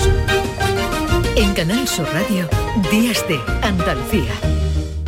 En 1.36 1.54
Canal 1.54 1.88
Sur 1.88 2.08
Radio, 2.14 2.48
Días 2.92 3.26
de 3.28 3.40
Andalucía. 3.62 4.61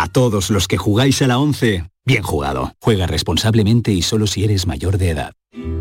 A 0.00 0.06
todos 0.06 0.50
los 0.50 0.68
que 0.68 0.76
jugáis 0.76 1.22
a 1.22 1.26
la 1.26 1.40
11, 1.40 1.90
bien 2.06 2.22
jugado. 2.22 2.72
Juega 2.80 3.08
responsablemente 3.08 3.90
y 3.90 4.02
solo 4.02 4.28
si 4.28 4.44
eres 4.44 4.64
mayor 4.64 4.96
de 4.96 5.10
edad. 5.10 5.32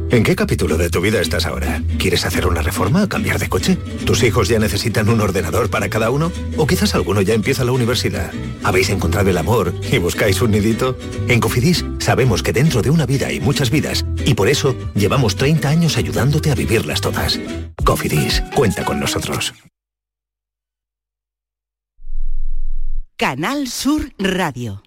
¿En 0.10 0.24
qué 0.24 0.36
capítulo 0.36 0.76
de 0.76 0.90
tu 0.90 1.02
vida 1.02 1.22
estás 1.22 1.46
ahora? 1.46 1.84
¿Quieres 2.00 2.26
hacer 2.26 2.48
una 2.48 2.64
reforma 2.64 3.04
o 3.04 3.08
cambiar 3.08 3.38
de 3.38 3.48
coche? 3.48 3.76
¿Tus 4.08 4.24
hijos 4.24 4.48
ya 4.48 4.58
necesitan 4.58 5.08
un 5.10 5.22
ordenador 5.22 5.70
para 5.70 5.88
cada 5.92 6.10
uno? 6.10 6.32
¿O 6.58 6.66
quizás 6.66 6.96
alguno 6.96 7.22
ya 7.22 7.36
empieza 7.36 7.64
la 7.64 7.74
universidad? 7.74 8.32
¿Habéis 8.64 8.90
encontrado 8.90 9.30
el 9.30 9.38
amor 9.38 9.72
y 9.92 10.00
buscáis 10.00 10.42
un 10.42 10.50
nidito? 10.50 10.98
En 11.28 11.40
Cofidis 11.40 11.86
sabemos 12.00 12.42
que 12.42 12.54
dentro 12.54 12.82
de 12.82 12.90
una 12.90 13.06
vida 13.06 13.28
hay 13.28 13.40
muchas 13.40 13.70
vidas 13.70 14.04
y 14.26 14.34
por 14.34 14.48
eso 14.50 14.76
llevamos 14.96 15.36
30 15.36 15.70
años 15.70 15.96
ayudándote 15.96 16.50
a 16.50 16.56
vivirlas 16.56 17.02
todas. 17.02 17.40
Cofidis, 17.86 18.42
cuenta 18.56 18.84
con 18.84 19.00
nosotros. 19.00 19.54
Canal 23.18 23.66
Sur 23.66 24.12
Radio. 24.20 24.87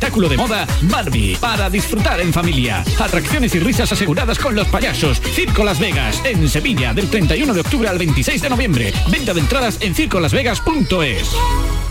de 0.01 0.37
moda 0.37 0.67
Barbie, 0.83 1.37
para 1.39 1.69
disfrutar 1.69 2.19
en 2.19 2.33
familia. 2.33 2.83
Atracciones 2.99 3.53
y 3.55 3.59
risas 3.59 3.91
aseguradas 3.91 4.39
con 4.39 4.55
los 4.55 4.67
payasos. 4.67 5.21
Circo 5.21 5.63
Las 5.63 5.79
Vegas, 5.79 6.21
en 6.25 6.49
Sevilla, 6.49 6.93
del 6.93 7.09
31 7.09 7.53
de 7.53 7.61
octubre 7.61 7.87
al 7.87 7.97
26 7.97 8.41
de 8.41 8.49
noviembre. 8.49 8.93
Venta 9.09 9.33
de 9.33 9.39
entradas 9.39 9.77
en 9.79 9.93
circolasvegas.es. 9.93 11.90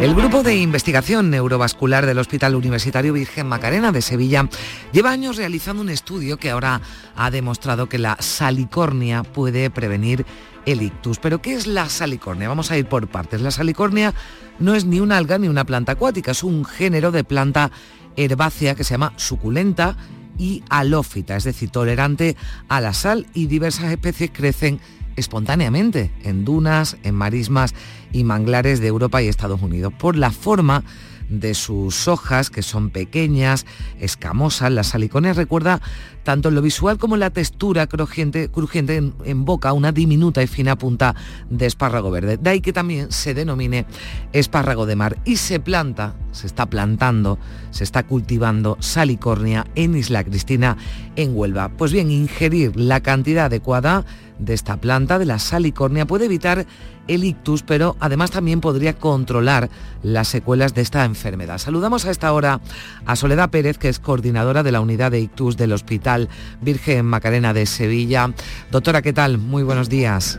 El 0.00 0.14
grupo 0.14 0.42
de 0.42 0.56
investigación 0.56 1.28
neurovascular 1.28 2.06
del 2.06 2.18
Hospital 2.18 2.54
Universitario 2.54 3.12
Virgen 3.12 3.46
Macarena 3.46 3.92
de 3.92 4.00
Sevilla 4.00 4.48
lleva 4.92 5.10
años 5.10 5.36
realizando 5.36 5.82
un 5.82 5.90
estudio 5.90 6.38
que 6.38 6.48
ahora 6.48 6.80
ha 7.16 7.30
demostrado 7.30 7.86
que 7.86 7.98
la 7.98 8.16
salicornia 8.18 9.22
puede 9.22 9.68
prevenir 9.68 10.24
el 10.64 10.80
ictus. 10.80 11.18
¿Pero 11.18 11.42
qué 11.42 11.52
es 11.52 11.66
la 11.66 11.90
salicornia? 11.90 12.48
Vamos 12.48 12.70
a 12.70 12.78
ir 12.78 12.86
por 12.86 13.08
partes. 13.08 13.42
La 13.42 13.50
salicornia 13.50 14.14
no 14.58 14.74
es 14.74 14.86
ni 14.86 15.00
una 15.00 15.18
alga 15.18 15.36
ni 15.36 15.48
una 15.48 15.66
planta 15.66 15.92
acuática, 15.92 16.30
es 16.30 16.44
un 16.44 16.64
género 16.64 17.12
de 17.12 17.22
planta 17.22 17.70
herbácea 18.16 18.74
que 18.74 18.84
se 18.84 18.94
llama 18.94 19.12
suculenta 19.16 19.98
y 20.38 20.64
halófita, 20.70 21.36
es 21.36 21.44
decir, 21.44 21.68
tolerante 21.68 22.36
a 22.68 22.80
la 22.80 22.94
sal 22.94 23.26
y 23.34 23.48
diversas 23.48 23.92
especies 23.92 24.30
crecen 24.32 24.80
espontáneamente 25.20 26.10
en 26.24 26.44
dunas, 26.44 26.96
en 27.04 27.14
marismas 27.14 27.74
y 28.12 28.24
manglares 28.24 28.80
de 28.80 28.88
Europa 28.88 29.22
y 29.22 29.28
Estados 29.28 29.62
Unidos. 29.62 29.92
Por 29.96 30.16
la 30.16 30.30
forma 30.30 30.82
de 31.30 31.54
sus 31.54 32.08
hojas, 32.08 32.50
que 32.50 32.62
son 32.62 32.90
pequeñas, 32.90 33.64
escamosas, 34.00 34.72
la 34.72 34.82
saliconia 34.82 35.32
recuerda 35.32 35.80
tanto 36.24 36.50
lo 36.50 36.60
visual 36.60 36.98
como 36.98 37.16
la 37.16 37.30
textura 37.30 37.86
crujiente, 37.86 38.50
crujiente 38.50 38.96
en, 38.96 39.14
en, 39.24 39.44
boca, 39.44 39.72
una 39.72 39.92
diminuta 39.92 40.42
y 40.42 40.46
fina 40.46 40.76
punta 40.76 41.14
de 41.48 41.66
espárrago 41.66 42.10
verde. 42.10 42.36
De 42.36 42.50
ahí 42.50 42.60
que 42.60 42.72
también 42.72 43.12
se 43.12 43.32
denomine 43.32 43.86
espárrago 44.32 44.86
de 44.86 44.96
mar 44.96 45.18
y 45.24 45.36
se 45.36 45.60
planta, 45.60 46.16
se 46.32 46.46
está 46.46 46.66
plantando, 46.66 47.38
se 47.70 47.84
está 47.84 48.02
cultivando 48.02 48.76
salicornia 48.80 49.66
en 49.74 49.96
Isla 49.96 50.24
Cristina, 50.24 50.76
en 51.16 51.36
Huelva. 51.36 51.68
Pues 51.70 51.92
bien, 51.92 52.10
ingerir 52.10 52.76
la 52.76 53.00
cantidad 53.00 53.46
adecuada 53.46 54.04
de 54.38 54.54
esta 54.54 54.78
planta, 54.78 55.18
de 55.18 55.26
la 55.26 55.38
salicornia, 55.38 56.06
puede 56.06 56.24
evitar 56.24 56.66
el 57.08 57.24
ictus, 57.24 57.62
pero 57.62 57.96
además 58.00 58.30
también 58.30 58.60
podría 58.60 58.94
controlar 58.94 59.68
las 60.02 60.28
secuelas 60.28 60.74
de 60.74 60.82
esta 60.82 61.04
enfermedad. 61.04 61.58
Saludamos 61.58 62.06
a 62.06 62.10
esta 62.10 62.32
hora 62.32 62.60
a 63.04 63.16
Soledad 63.16 63.50
Pérez, 63.50 63.78
que 63.78 63.88
es 63.88 63.98
coordinadora 63.98 64.62
de 64.62 64.72
la 64.72 64.80
unidad 64.80 65.10
de 65.10 65.20
ictus 65.20 65.56
del 65.56 65.72
Hospital 65.72 66.28
Virgen 66.60 67.06
Macarena 67.06 67.52
de 67.52 67.66
Sevilla. 67.66 68.32
Doctora, 68.70 69.02
¿qué 69.02 69.12
tal? 69.12 69.38
Muy 69.38 69.62
buenos 69.62 69.88
días. 69.88 70.38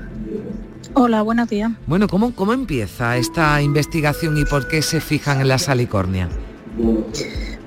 Hola, 0.94 1.22
buenos 1.22 1.48
días. 1.50 1.72
Bueno, 1.88 2.08
¿cómo, 2.08 2.36
¿cómo 2.36 2.52
empieza 2.52 3.16
esta 3.16 3.62
investigación 3.62 4.38
y 4.38 4.44
por 4.44 4.68
qué 4.68 4.82
se 4.82 5.00
fijan 5.00 5.40
en 5.40 5.48
la 5.48 5.58
salicornia? 5.58 6.28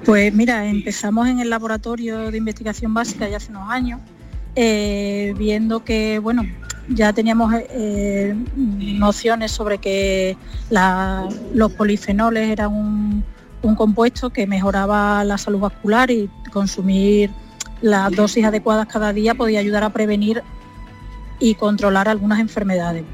Pues 0.04 0.34
mira, 0.34 0.66
empezamos 0.66 1.28
en 1.28 1.40
el 1.40 1.48
laboratorio 1.48 2.30
de 2.30 2.36
investigación 2.36 2.92
básica 2.92 3.28
ya 3.28 3.38
hace 3.38 3.50
unos 3.50 3.70
años 3.70 4.00
eh, 4.56 5.34
viendo 5.38 5.84
que, 5.84 6.18
bueno, 6.18 6.42
ya 6.88 7.12
teníamos 7.12 7.54
eh, 7.54 8.34
nociones 8.56 9.52
sobre 9.52 9.78
que 9.78 10.36
la, 10.68 11.26
los 11.54 11.72
polifenoles 11.72 12.50
eran 12.50 12.72
un, 12.72 13.24
un, 13.62 13.74
compuesto 13.74 14.30
que 14.30 14.46
mejoraba 14.46 15.24
la 15.24 15.38
salud 15.38 15.60
vascular 15.60 16.10
y 16.10 16.28
consumir 16.52 17.30
las 17.80 18.12
dosis 18.12 18.44
adecuadas 18.44 18.86
cada 18.86 19.12
día 19.12 19.34
podía 19.34 19.60
ayudar 19.60 19.82
a 19.82 19.90
prevenir 19.90 20.42
y 21.44 21.54
controlar 21.54 22.08
algunas 22.08 22.40
enfermedades. 22.40 23.04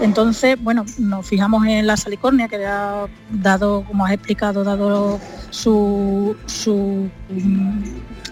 Entonces, 0.00 0.56
bueno, 0.60 0.84
nos 0.98 1.26
fijamos 1.26 1.66
en 1.66 1.86
la 1.86 1.96
salicornia, 1.96 2.48
que 2.48 2.66
ha 2.66 3.06
dado, 3.30 3.84
como 3.86 4.04
has 4.04 4.12
explicado, 4.12 4.64
dado 4.64 5.20
su, 5.50 6.36
su 6.46 7.08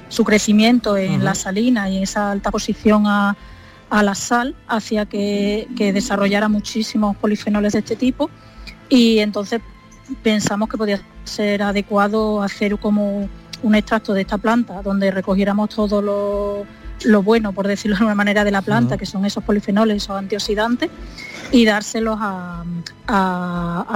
su 0.09 0.25
crecimiento 0.25 0.97
en 0.97 1.25
la 1.25 1.35
salina 1.35 1.91
y 1.91 2.03
esa 2.03 2.31
alta 2.31 2.51
posición 2.51 3.07
a, 3.07 3.37
la 3.91 4.15
sal 4.15 4.55
hacía 4.67 5.07
que, 5.07 5.69
desarrollara 5.77 6.49
muchísimos 6.49 7.17
polifenoles 7.17 7.73
de 7.73 7.81
este 7.81 7.97
tipo 7.97 8.31
y 8.89 9.19
entonces 9.19 9.61
pensamos 10.23 10.69
que 10.69 10.77
podía 10.77 11.01
ser 11.25 11.63
adecuado 11.63 12.43
hacer 12.43 12.79
como 12.79 13.29
un 13.63 13.75
extracto 13.75 14.13
de 14.15 14.23
esta 14.23 14.39
planta 14.39 14.83
donde 14.83 15.11
recogiéramos 15.11 15.71
todo 15.71 16.67
lo, 17.05 17.23
bueno, 17.23 17.53
por 17.53 17.67
decirlo 17.69 17.97
de 17.97 18.05
una 18.05 18.15
manera, 18.15 18.45
de 18.45 18.51
la 18.51 18.63
planta, 18.63 18.97
que 18.97 19.07
son 19.07 19.25
esos 19.25 19.45
polifenoles, 19.45 19.99
esos 19.99 20.17
antioxidantes, 20.17 20.91
y 21.53 21.65
dárselos 21.65 22.19
a, 22.21 22.65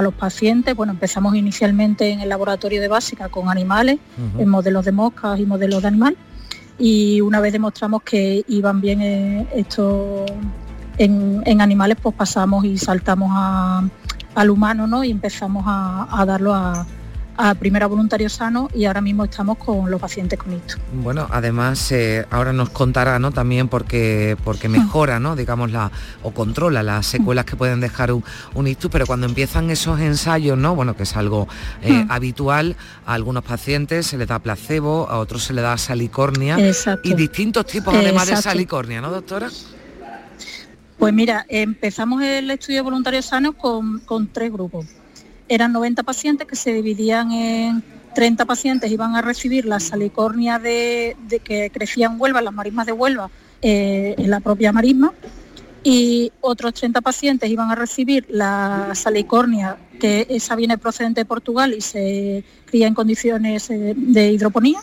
los 0.02 0.14
pacientes. 0.14 0.74
Bueno, 0.74 0.92
empezamos 0.92 1.34
inicialmente 1.34 2.10
en 2.10 2.20
el 2.20 2.28
laboratorio 2.28 2.80
de 2.80 2.88
básica 2.88 3.28
con 3.28 3.48
animales, 3.48 3.98
en 4.38 4.48
modelos 4.48 4.84
de 4.84 4.92
moscas 4.92 5.38
y 5.40 5.46
modelos 5.46 5.82
de 5.82 5.88
animal, 5.88 6.16
y 6.78 7.20
una 7.20 7.40
vez 7.40 7.52
demostramos 7.52 8.02
que 8.02 8.44
iban 8.48 8.80
bien 8.80 9.02
eh, 9.02 9.46
esto 9.54 10.24
en, 10.96 11.60
animales, 11.60 11.98
pues 12.00 12.14
pasamos 12.14 12.64
y 12.64 12.78
saltamos 12.78 13.30
al 14.34 14.50
humano 14.50 14.86
¿no? 14.86 15.04
y 15.04 15.10
empezamos 15.10 15.64
a 15.66 16.24
darlo 16.26 16.54
a, 16.54 16.86
a 17.42 17.54
primera 17.54 17.86
voluntario 17.86 18.28
sano 18.28 18.68
y 18.74 18.84
ahora 18.84 19.00
mismo 19.00 19.24
estamos 19.24 19.56
con 19.56 19.90
los 19.90 19.98
pacientes 19.98 20.38
con 20.38 20.52
ictus. 20.52 20.78
Bueno, 20.92 21.26
además 21.30 21.90
eh, 21.90 22.26
ahora 22.30 22.52
nos 22.52 22.68
contará 22.68 23.18
¿no? 23.18 23.32
también 23.32 23.68
porque, 23.68 24.36
porque 24.44 24.68
mejora, 24.68 25.18
¿no? 25.20 25.36
digamos, 25.36 25.70
la, 25.70 25.90
o 26.22 26.32
controla 26.32 26.82
las 26.82 27.06
secuelas 27.06 27.46
que 27.46 27.56
pueden 27.56 27.80
dejar 27.80 28.12
un, 28.12 28.22
un 28.54 28.66
ictus, 28.66 28.90
pero 28.90 29.06
cuando 29.06 29.26
empiezan 29.26 29.70
esos 29.70 29.98
ensayos, 30.00 30.58
¿no? 30.58 30.74
bueno, 30.74 30.94
que 30.96 31.04
es 31.04 31.16
algo 31.16 31.48
eh, 31.82 32.04
habitual, 32.10 32.76
a 33.06 33.14
algunos 33.14 33.42
pacientes 33.42 34.06
se 34.08 34.18
les 34.18 34.28
da 34.28 34.38
placebo, 34.38 35.08
a 35.08 35.18
otros 35.18 35.42
se 35.42 35.54
les 35.54 35.64
da 35.64 35.78
salicornia 35.78 36.58
y 37.02 37.14
distintos 37.14 37.64
tipos 37.64 37.94
además 37.94 38.28
de 38.28 38.36
salicornia, 38.36 39.00
¿no, 39.00 39.10
doctora? 39.10 39.48
Pues 40.98 41.14
mira, 41.14 41.46
empezamos 41.48 42.22
el 42.22 42.50
estudio 42.50 42.84
voluntario 42.84 43.22
sano 43.22 43.54
con, 43.54 44.00
con 44.00 44.26
tres 44.26 44.52
grupos 44.52 44.84
eran 45.50 45.72
90 45.72 46.04
pacientes 46.04 46.46
que 46.46 46.54
se 46.54 46.72
dividían 46.72 47.32
en 47.32 47.82
30 48.14 48.44
pacientes 48.44 48.90
iban 48.90 49.16
a 49.16 49.22
recibir 49.22 49.66
la 49.66 49.80
salicornia 49.80 50.58
de, 50.58 51.16
que 51.44 51.70
crecía 51.70 52.06
en 52.06 52.20
Huelva, 52.20 52.40
las 52.40 52.54
marismas 52.54 52.86
de 52.86 52.92
Huelva, 52.92 53.30
eh, 53.60 54.14
en 54.16 54.30
la 54.30 54.40
propia 54.40 54.72
marisma, 54.72 55.12
y 55.82 56.30
otros 56.40 56.74
30 56.74 57.00
pacientes 57.00 57.50
iban 57.50 57.70
a 57.70 57.74
recibir 57.74 58.26
la 58.28 58.92
salicornia, 58.94 59.76
que 59.98 60.26
esa 60.30 60.54
viene 60.54 60.78
procedente 60.78 61.22
de 61.22 61.24
Portugal 61.24 61.74
y 61.76 61.80
se 61.80 62.44
cría 62.66 62.86
en 62.86 62.94
condiciones 62.94 63.70
eh, 63.70 63.94
de 63.96 64.32
hidroponía, 64.32 64.80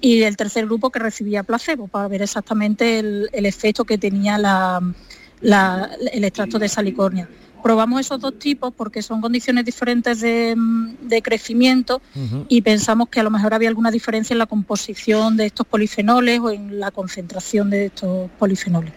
y 0.00 0.22
el 0.22 0.36
tercer 0.36 0.66
grupo 0.66 0.90
que 0.90 1.00
recibía 1.00 1.42
placebo, 1.42 1.88
para 1.88 2.06
ver 2.06 2.22
exactamente 2.22 3.00
el, 3.00 3.28
efecto 3.32 3.84
que 3.84 3.98
tenía 3.98 4.36
el 5.40 6.24
extracto 6.24 6.58
de 6.58 6.68
salicornia 6.68 7.28
probamos 7.66 8.00
esos 8.00 8.20
dos 8.20 8.38
tipos 8.38 8.72
porque 8.72 9.02
son 9.02 9.20
condiciones 9.20 9.64
diferentes 9.64 10.20
de, 10.20 11.20
crecimiento 11.20 12.00
y 12.48 12.62
pensamos 12.62 13.08
que 13.08 13.18
a 13.18 13.24
lo 13.24 13.30
mejor 13.32 13.54
había 13.54 13.68
alguna 13.68 13.90
diferencia 13.90 14.34
en 14.34 14.38
la 14.38 14.46
composición 14.46 15.36
de 15.36 15.46
estos 15.46 15.66
polifenoles 15.66 16.38
o 16.38 16.50
en 16.52 16.78
la 16.78 16.92
concentración 16.92 17.68
de 17.70 17.86
estos 17.86 18.30
polifenoles. 18.38 18.92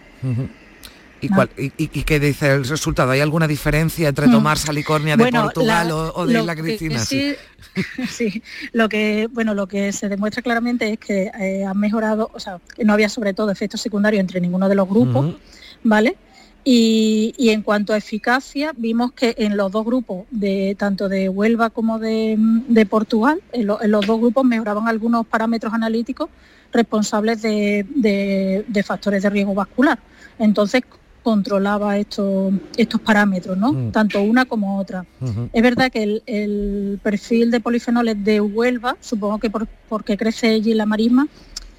¿Y, 1.20 1.28
cuál, 1.30 1.50
y, 1.56 1.88
qué 1.88 2.20
dice 2.20 2.52
el 2.52 2.64
resultado? 2.64 3.10
¿Hay 3.10 3.20
alguna 3.20 3.48
diferencia 3.48 4.08
entre 4.08 4.28
mm. 4.28 4.30
tomar 4.30 4.56
salicornia 4.56 5.16
de 5.16 5.32
Portugal 5.32 5.90
o, 5.90 6.24
de 6.24 6.40
la 6.40 6.54
glicina? 6.54 7.00
Sí, 7.00 7.34
sí, 8.08 8.40
lo 8.70 8.88
que 8.88 9.28
bueno, 9.32 9.52
lo 9.54 9.66
que 9.66 9.90
se 9.92 10.08
demuestra 10.08 10.42
claramente 10.42 10.92
es 10.92 10.98
que 11.00 11.32
eh, 11.40 11.64
han 11.64 11.76
mejorado, 11.76 12.30
o 12.32 12.38
sea, 12.38 12.60
que 12.76 12.84
no 12.84 12.92
había 12.92 13.08
sobre 13.08 13.34
todo 13.34 13.50
efectos 13.50 13.80
secundarios 13.80 14.20
entre 14.20 14.40
ninguno 14.40 14.68
de 14.68 14.76
los 14.76 14.88
grupos, 14.88 15.34
¿vale? 15.82 16.16
Y, 16.62 17.34
en 17.38 17.62
cuanto 17.62 17.92
a 17.92 17.96
eficacia, 17.96 18.72
vimos 18.76 19.12
que 19.12 19.34
en 19.38 19.56
los 19.56 19.72
dos 19.72 19.84
grupos, 19.84 20.26
de, 20.30 20.76
tanto 20.78 21.08
de 21.08 21.28
Huelva 21.28 21.70
como 21.70 21.98
de, 21.98 22.86
Portugal, 22.88 23.40
en, 23.52 23.66
los 23.66 24.06
dos 24.06 24.20
grupos 24.20 24.44
mejoraban 24.44 24.86
algunos 24.86 25.26
parámetros 25.26 25.72
analíticos 25.72 26.28
responsables 26.72 27.42
de, 27.42 28.84
factores 28.84 29.22
de 29.22 29.30
riesgo 29.30 29.54
vascular. 29.54 29.98
Entonces 30.38 30.82
controlaba 31.22 31.98
estos, 31.98 32.52
estos 32.76 33.00
parámetros, 33.00 33.56
¿no? 33.56 33.72
Mm. 33.72 33.92
Tanto 33.92 34.22
una 34.22 34.46
como 34.46 34.78
otra. 34.78 35.04
Es 35.52 35.62
verdad 35.62 35.90
que 35.90 36.22
el, 36.24 37.00
perfil 37.02 37.50
de 37.50 37.60
polifenoles 37.60 38.22
de 38.24 38.40
Huelva, 38.40 38.96
supongo 39.00 39.38
que 39.38 39.50
porque 39.88 40.16
crece 40.16 40.48
allí 40.48 40.74
la 40.74 40.86
marisma 40.86 41.28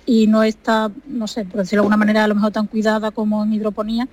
y 0.06 0.28
no 0.28 0.44
está, 0.44 0.92
no 1.08 1.28
sé, 1.28 1.46
por 1.46 1.62
decirlo 1.62 1.82
de 1.82 1.86
alguna 1.86 1.98
manera, 1.98 2.24
a 2.24 2.28
lo 2.28 2.36
mejor 2.36 2.52
tan 2.52 2.68
cuidada 2.68 3.12
como 3.12 3.44
en 3.44 3.54
hidroponía, 3.54 4.08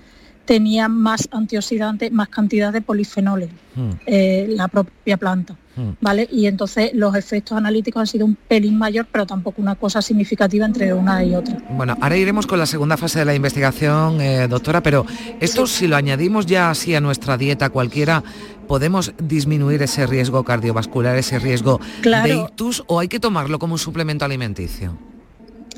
tenía 0.48 0.88
más 0.88 1.28
antioxidantes, 1.30 2.10
más 2.10 2.30
cantidad 2.30 2.72
de 2.72 2.80
polifenoles, 2.80 3.50
hmm. 3.76 3.90
eh, 4.06 4.46
la 4.48 4.66
propia 4.68 5.18
planta. 5.18 5.56
Hmm. 5.76 5.90
¿Vale? 6.00 6.26
Y 6.32 6.46
entonces 6.46 6.90
los 6.94 7.14
efectos 7.14 7.58
analíticos 7.58 8.00
han 8.00 8.06
sido 8.06 8.24
un 8.24 8.34
pelín 8.34 8.78
mayor, 8.78 9.06
pero 9.12 9.26
tampoco 9.26 9.60
una 9.60 9.74
cosa 9.74 10.00
significativa 10.00 10.64
entre 10.64 10.94
una 10.94 11.22
y 11.22 11.34
otra. 11.34 11.58
Bueno, 11.68 11.98
ahora 12.00 12.16
iremos 12.16 12.46
con 12.46 12.58
la 12.58 12.64
segunda 12.64 12.96
fase 12.96 13.18
de 13.18 13.26
la 13.26 13.34
investigación, 13.34 14.22
eh, 14.22 14.48
doctora, 14.48 14.82
pero 14.82 15.04
esto 15.38 15.66
si 15.66 15.86
lo 15.86 15.96
añadimos 15.96 16.46
ya 16.46 16.70
así 16.70 16.94
a 16.94 17.00
nuestra 17.02 17.36
dieta 17.36 17.68
cualquiera, 17.68 18.24
¿podemos 18.66 19.12
disminuir 19.22 19.82
ese 19.82 20.06
riesgo 20.06 20.44
cardiovascular, 20.44 21.14
ese 21.16 21.38
riesgo 21.38 21.78
de 22.02 22.36
ictus 22.36 22.82
o 22.86 23.00
hay 23.00 23.08
que 23.08 23.20
tomarlo 23.20 23.58
como 23.58 23.74
un 23.74 23.78
suplemento 23.78 24.24
alimenticio? 24.24 24.96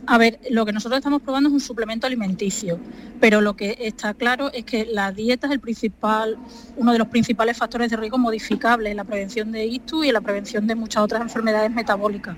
A 0.07 0.19
ver, 0.19 0.41
lo 0.51 0.65
que 0.67 0.73
nosotros 0.73 0.99
estamos 0.99 1.23
probando 1.23 1.49
es 1.49 1.53
un 1.53 1.61
suplemento 1.61 2.07
alimenticio, 2.07 2.81
pero 3.21 3.41
lo 3.41 3.55
que 3.55 3.77
está 3.81 4.15
claro 4.15 4.51
es 4.53 4.65
que 4.65 4.87
la 4.87 5.13
dieta 5.13 5.47
es 5.47 5.53
el 5.53 5.61
principal, 5.61 6.37
uno 6.77 6.93
de 6.93 6.99
los 6.99 7.09
principales 7.09 7.57
factores 7.57 7.91
de 7.91 7.97
riesgo 7.97 8.19
modificables 8.19 8.91
en 8.91 8.97
la 8.97 9.05
prevención 9.05 9.53
de 9.53 9.67
ictus 9.67 10.05
y 10.05 10.09
en 10.09 10.15
la 10.15 10.21
prevención 10.21 10.67
de 10.67 10.75
muchas 10.75 11.03
otras 11.03 11.23
enfermedades 11.23 11.71
metabólicas. 11.71 12.37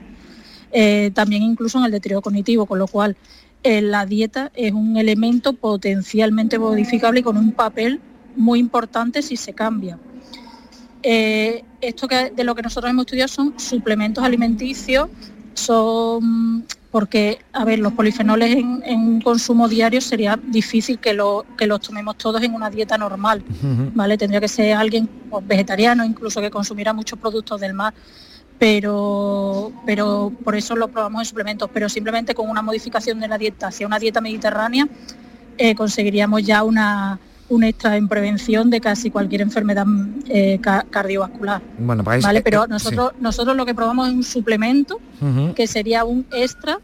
Eh, 0.73 1.11
también 1.15 1.43
incluso 1.43 1.79
en 1.79 1.85
el 1.85 1.93
deterioro 1.93 2.23
cognitivo, 2.23 2.67
con 2.67 2.79
lo 2.79 2.87
cual 2.87 3.17
eh, 3.63 3.81
la 3.81 4.07
dieta 4.07 4.51
es 4.55 4.73
un 4.73 4.97
elemento 4.97 5.53
potencialmente 5.53 6.59
modificable 6.59 7.21
y 7.21 7.23
con 7.23 7.37
un 7.37 7.53
papel 7.53 8.01
muy 8.35 8.59
importante 8.59 9.23
si 9.23 9.37
se 9.37 9.53
cambia. 9.53 9.99
Eh, 11.03 11.65
esto 11.81 12.09
que, 12.09 12.31
de 12.31 12.45
lo 12.45 12.55
que 12.55 12.63
nosotros 12.63 12.91
hemos 12.91 13.05
estudiado 13.05 13.29
son 13.29 13.59
suplementos 13.59 14.25
alimenticios, 14.25 15.09
son 15.55 16.65
porque, 16.93 17.41
a 17.55 17.65
ver, 17.65 17.79
los 17.79 17.95
polifenoles 17.95 18.55
en, 18.55 19.21
consumo 19.23 19.67
diario 19.67 20.01
sería 20.01 20.39
difícil 20.41 20.99
que, 20.99 21.15
lo, 21.15 21.45
que 21.57 21.67
los 21.67 21.81
tomemos 21.81 22.17
todos 22.19 22.43
en 22.43 22.55
una 22.55 22.69
dieta 22.69 22.99
normal, 22.99 23.43
¿vale? 23.95 24.19
Tendría 24.19 24.41
que 24.41 24.49
ser 24.49 24.77
alguien 24.77 25.09
pues, 25.31 25.45
vegetariano, 25.47 26.05
incluso 26.05 26.41
que 26.41 26.51
consumiera 26.51 26.93
muchos 26.93 27.19
productos 27.19 27.61
del 27.61 27.73
mar, 27.73 27.95
pero, 28.59 29.73
pero 29.87 30.31
por 30.45 30.55
eso 30.55 30.77
lo 30.77 30.89
probamos 30.89 31.23
en 31.23 31.27
suplementos, 31.27 31.71
pero 31.73 31.89
simplemente 31.89 32.35
con 32.35 32.49
una 32.51 32.61
modificación 32.61 33.19
de 33.21 33.27
la 33.27 33.39
dieta 33.39 33.69
hacia 33.69 33.87
una 33.87 33.99
dieta 33.99 34.21
mediterránea 34.21 34.87
eh, 35.59 35.75
conseguiríamos 35.75 36.43
ya 36.43 36.63
una, 36.63 37.19
un 37.53 37.65
extra 37.65 37.97
en 37.97 38.09
prevención 38.09 38.71
de 38.71 38.81
casi 38.81 39.11
cualquier 39.11 39.43
enfermedad 39.43 39.87
eh, 40.29 40.59
cardiovascular. 40.91 41.61
Bueno, 41.79 42.03
¿vale? 42.03 42.41
Pero 42.43 42.67
nosotros, 42.67 43.13
nosotros 43.21 43.57
lo 43.57 43.67
que 43.67 43.75
probamos 43.75 44.09
es 44.09 44.15
un 44.15 44.25
suplemento 44.25 45.01
que 45.55 45.67
sería 45.67 46.05
un 46.05 46.27
extra 46.33 46.81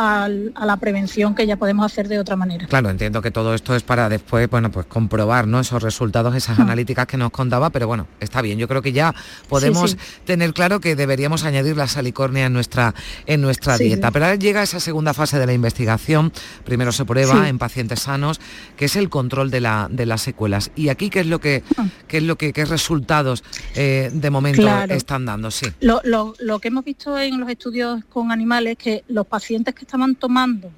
a 0.00 0.28
la 0.66 0.76
prevención 0.78 1.34
que 1.34 1.46
ya 1.46 1.56
podemos 1.56 1.84
hacer 1.84 2.08
de 2.08 2.18
otra 2.18 2.36
manera. 2.36 2.66
Claro, 2.66 2.88
entiendo 2.88 3.20
que 3.20 3.30
todo 3.30 3.54
esto 3.54 3.74
es 3.74 3.82
para 3.82 4.08
después, 4.08 4.48
bueno, 4.48 4.70
pues 4.70 4.86
comprobar, 4.86 5.46
¿no? 5.46 5.60
Esos 5.60 5.82
resultados, 5.82 6.34
esas 6.34 6.58
ah. 6.58 6.62
analíticas 6.62 7.06
que 7.06 7.16
nos 7.16 7.30
contaba, 7.30 7.70
pero 7.70 7.86
bueno, 7.86 8.06
está 8.18 8.40
bien. 8.40 8.58
Yo 8.58 8.66
creo 8.66 8.80
que 8.80 8.92
ya 8.92 9.14
podemos 9.48 9.96
tener 10.24 10.54
claro 10.54 10.80
que 10.80 10.96
deberíamos 10.96 11.44
añadir 11.44 11.76
la 11.76 11.86
salicornia 11.86 12.46
en 12.46 12.52
nuestra, 12.52 12.94
en 13.26 13.40
nuestra 13.42 13.76
dieta. 13.76 14.10
Pero 14.10 14.24
ahora 14.24 14.36
llega 14.36 14.62
esa 14.62 14.80
segunda 14.80 15.12
fase 15.12 15.38
de 15.38 15.46
la 15.46 15.52
investigación. 15.52 16.32
Primero 16.64 16.92
se 16.92 17.04
prueba 17.04 17.48
en 17.48 17.58
pacientes 17.58 18.00
sanos, 18.00 18.40
que 18.76 18.86
es 18.86 18.96
el 18.96 19.10
control 19.10 19.50
de, 19.50 19.60
la, 19.60 19.88
de 19.90 20.06
las 20.06 20.22
secuelas. 20.22 20.70
Y 20.76 20.88
aquí, 20.88 21.10
¿qué 21.10 21.20
es 21.20 21.26
lo 21.26 21.40
que, 21.40 21.62
ah. 21.76 21.86
qué 22.08 22.18
es 22.18 22.22
lo 22.22 22.36
que, 22.36 22.52
qué 22.52 22.64
resultados 22.64 23.44
eh, 23.74 24.10
de 24.12 24.30
momento 24.30 24.66
están 24.88 25.26
dando? 25.26 25.50
Sí. 25.50 25.66
Lo, 25.80 26.00
lo 26.04 26.58
que 26.58 26.68
hemos 26.68 26.84
visto 26.84 27.18
en 27.18 27.38
los 27.38 27.50
estudios 27.50 28.02
con 28.08 28.32
animales, 28.32 28.76
que 28.78 29.04
los 29.08 29.26
pacientes 29.26 29.74
que 29.74 29.89
estaban 29.90 30.14
tomando 30.14 30.70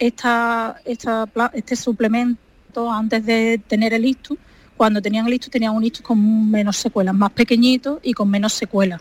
esta, 0.00 0.80
este 0.84 1.76
suplemento 1.76 2.90
antes 2.90 3.24
de 3.24 3.60
tener 3.68 3.94
el 3.94 4.04
ictus, 4.04 4.36
cuando 4.76 5.00
tenían 5.00 5.28
el 5.28 5.34
ictus 5.34 5.50
tenían 5.50 5.76
un 5.76 5.84
ictus 5.84 6.02
con 6.02 6.50
menos 6.50 6.76
secuelas, 6.76 7.14
más 7.14 7.30
pequeñito 7.30 8.00
y 8.02 8.12
con 8.14 8.28
menos 8.28 8.52
secuelas. 8.52 9.00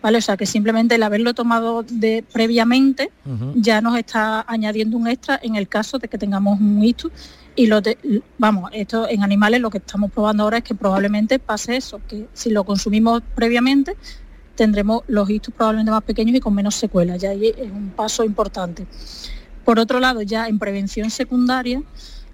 ¿Vale? 0.00 0.18
O 0.18 0.20
sea 0.20 0.36
que 0.36 0.46
simplemente 0.46 0.94
el 0.94 1.02
haberlo 1.02 1.34
tomado 1.34 1.82
de, 1.82 2.24
previamente 2.32 3.10
ya 3.56 3.80
nos 3.80 3.96
está 3.98 4.44
añadiendo 4.46 4.96
un 4.96 5.08
extra 5.08 5.40
en 5.42 5.56
el 5.56 5.66
caso 5.66 5.98
de 5.98 6.06
que 6.06 6.18
tengamos 6.18 6.60
un 6.60 6.84
ictus 6.84 7.10
y 7.56 7.66
lo 7.66 7.80
vamos, 8.38 8.70
esto 8.72 9.08
en 9.08 9.24
animales 9.24 9.60
lo 9.60 9.70
que 9.70 9.78
estamos 9.78 10.12
probando 10.12 10.44
ahora 10.44 10.58
es 10.58 10.64
que 10.64 10.76
probablemente 10.76 11.40
pase 11.40 11.76
eso, 11.76 12.00
que 12.08 12.28
si 12.32 12.50
lo 12.50 12.62
consumimos 12.62 13.22
previamente 13.34 13.96
tendremos 14.58 15.04
los 15.06 15.30
ictus 15.30 15.54
probablemente 15.54 15.92
más 15.92 16.02
pequeños 16.02 16.34
y 16.36 16.40
con 16.40 16.52
menos 16.52 16.74
secuelas. 16.74 17.22
Ya 17.22 17.30
ahí 17.30 17.54
es 17.56 17.70
un 17.70 17.90
paso 17.90 18.24
importante. 18.24 18.88
Por 19.64 19.78
otro 19.78 20.00
lado, 20.00 20.20
ya 20.20 20.48
en 20.48 20.58
prevención 20.58 21.10
secundaria, 21.10 21.80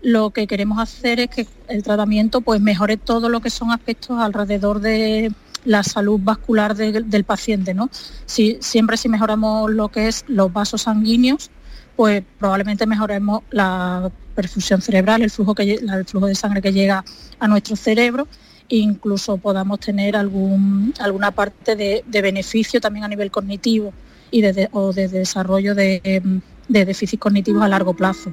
lo 0.00 0.30
que 0.30 0.46
queremos 0.46 0.78
hacer 0.78 1.20
es 1.20 1.28
que 1.28 1.46
el 1.68 1.82
tratamiento 1.82 2.40
pues 2.40 2.62
mejore 2.62 2.96
todo 2.96 3.28
lo 3.28 3.40
que 3.40 3.50
son 3.50 3.70
aspectos 3.70 4.18
alrededor 4.18 4.80
de 4.80 5.32
la 5.66 5.82
salud 5.82 6.18
vascular 6.22 6.74
del 6.74 7.24
paciente. 7.24 7.74
¿no? 7.74 7.90
Si, 8.24 8.56
siempre 8.62 8.96
si 8.96 9.10
mejoramos 9.10 9.70
lo 9.70 9.90
que 9.90 10.08
es 10.08 10.24
los 10.26 10.50
vasos 10.50 10.82
sanguíneos, 10.82 11.50
pues 11.94 12.22
probablemente 12.38 12.86
mejoremos 12.86 13.42
la 13.50 14.10
perfusión 14.34 14.80
cerebral, 14.80 15.20
el 15.20 15.30
flujo, 15.30 15.54
que, 15.54 15.74
el 15.74 16.04
flujo 16.06 16.26
de 16.26 16.34
sangre 16.34 16.62
que 16.62 16.72
llega 16.72 17.04
a 17.38 17.48
nuestro 17.48 17.76
cerebro 17.76 18.26
incluso 18.68 19.36
podamos 19.36 19.80
tener 19.80 20.16
algún, 20.16 20.94
alguna 20.98 21.30
parte 21.30 21.76
de, 21.76 22.04
beneficio 22.22 22.80
también 22.80 23.04
a 23.04 23.08
nivel 23.08 23.30
cognitivo 23.30 23.92
y 24.30 24.40
de, 24.40 24.68
o 24.72 24.92
de 24.92 25.08
desarrollo 25.08 25.74
de, 25.74 26.22
déficit 26.68 27.20
cognitivos 27.20 27.62
a 27.62 27.68
largo 27.68 27.94
plazo 27.94 28.32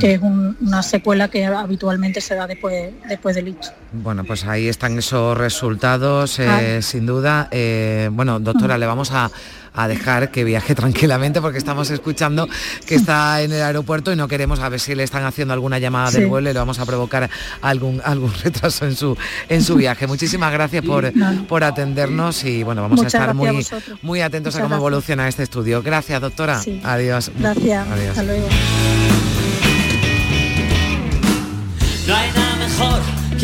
que 0.00 0.14
es 0.14 0.20
una 0.20 0.82
secuela 0.82 1.28
que 1.28 1.44
habitualmente 1.46 2.20
se 2.20 2.34
da 2.34 2.46
después, 2.46 2.92
después 3.08 3.36
del 3.36 3.48
ictus. 3.48 3.72
Bueno, 3.92 4.24
pues 4.24 4.44
ahí 4.44 4.68
están 4.68 4.98
esos 4.98 5.36
resultados, 5.36 6.38
eh, 6.38 6.80
sin 6.82 7.06
duda. 7.06 7.48
Eh, 7.50 8.08
bueno, 8.12 8.40
doctora, 8.40 8.78
le 8.78 8.86
vamos 8.86 9.10
a 9.12 9.30
a 9.74 9.88
dejar 9.88 10.30
que 10.30 10.44
viaje 10.44 10.74
tranquilamente 10.74 11.40
porque 11.40 11.58
estamos 11.58 11.90
escuchando 11.90 12.48
que 12.86 12.94
está 12.94 13.42
en 13.42 13.52
el 13.52 13.62
aeropuerto 13.62 14.12
y 14.12 14.16
no 14.16 14.28
queremos 14.28 14.60
a 14.60 14.68
ver 14.68 14.80
si 14.80 14.94
le 14.94 15.02
están 15.02 15.24
haciendo 15.24 15.52
alguna 15.52 15.78
llamada 15.78 16.10
del 16.10 16.26
vuelo 16.26 16.48
y 16.48 16.52
le 16.52 16.58
vamos 16.58 16.78
a 16.78 16.86
provocar 16.86 17.28
algún, 17.60 18.00
algún 18.04 18.32
retraso 18.42 18.86
en 18.86 18.96
su, 18.96 19.16
en 19.48 19.62
su 19.62 19.74
viaje. 19.76 20.06
Muchísimas 20.06 20.52
gracias 20.52 20.84
por, 20.84 21.12
por 21.46 21.64
atendernos 21.64 22.44
y 22.44 22.62
bueno, 22.62 22.82
vamos 22.82 23.02
a 23.02 23.06
estar 23.08 23.34
muy, 23.34 23.66
muy 24.02 24.20
atentos 24.20 24.54
a 24.56 24.62
cómo 24.62 24.76
evoluciona 24.76 25.28
este 25.28 25.42
estudio. 25.42 25.82
Gracias, 25.82 26.20
doctora. 26.20 26.60
Adiós. 26.84 27.30
Gracias. 27.36 27.88
Adiós. 27.88 28.10
Hasta 28.10 28.22
luego. 28.22 28.48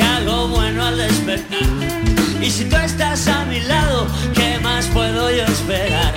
Que 0.01 0.07
algo 0.07 0.49
bueno 0.49 0.87
al 0.87 0.97
despertar. 0.97 1.69
Y 2.41 2.51
si 2.51 2.65
tú 2.65 2.77
estás 2.77 3.29
a 3.29 3.45
mi 3.45 3.61
lado, 3.61 4.07
¿qué 4.35 4.59
más 4.61 4.87
puedo 4.87 5.31
yo 5.31 5.45
esperar? 5.45 6.15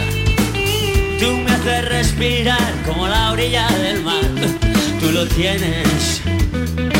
respirar 1.81 2.73
como 2.85 3.07
la 3.07 3.31
orilla 3.31 3.67
del 3.77 4.01
mar. 4.03 4.21
Tú 4.99 5.11
lo 5.11 5.25
tienes, 5.27 6.21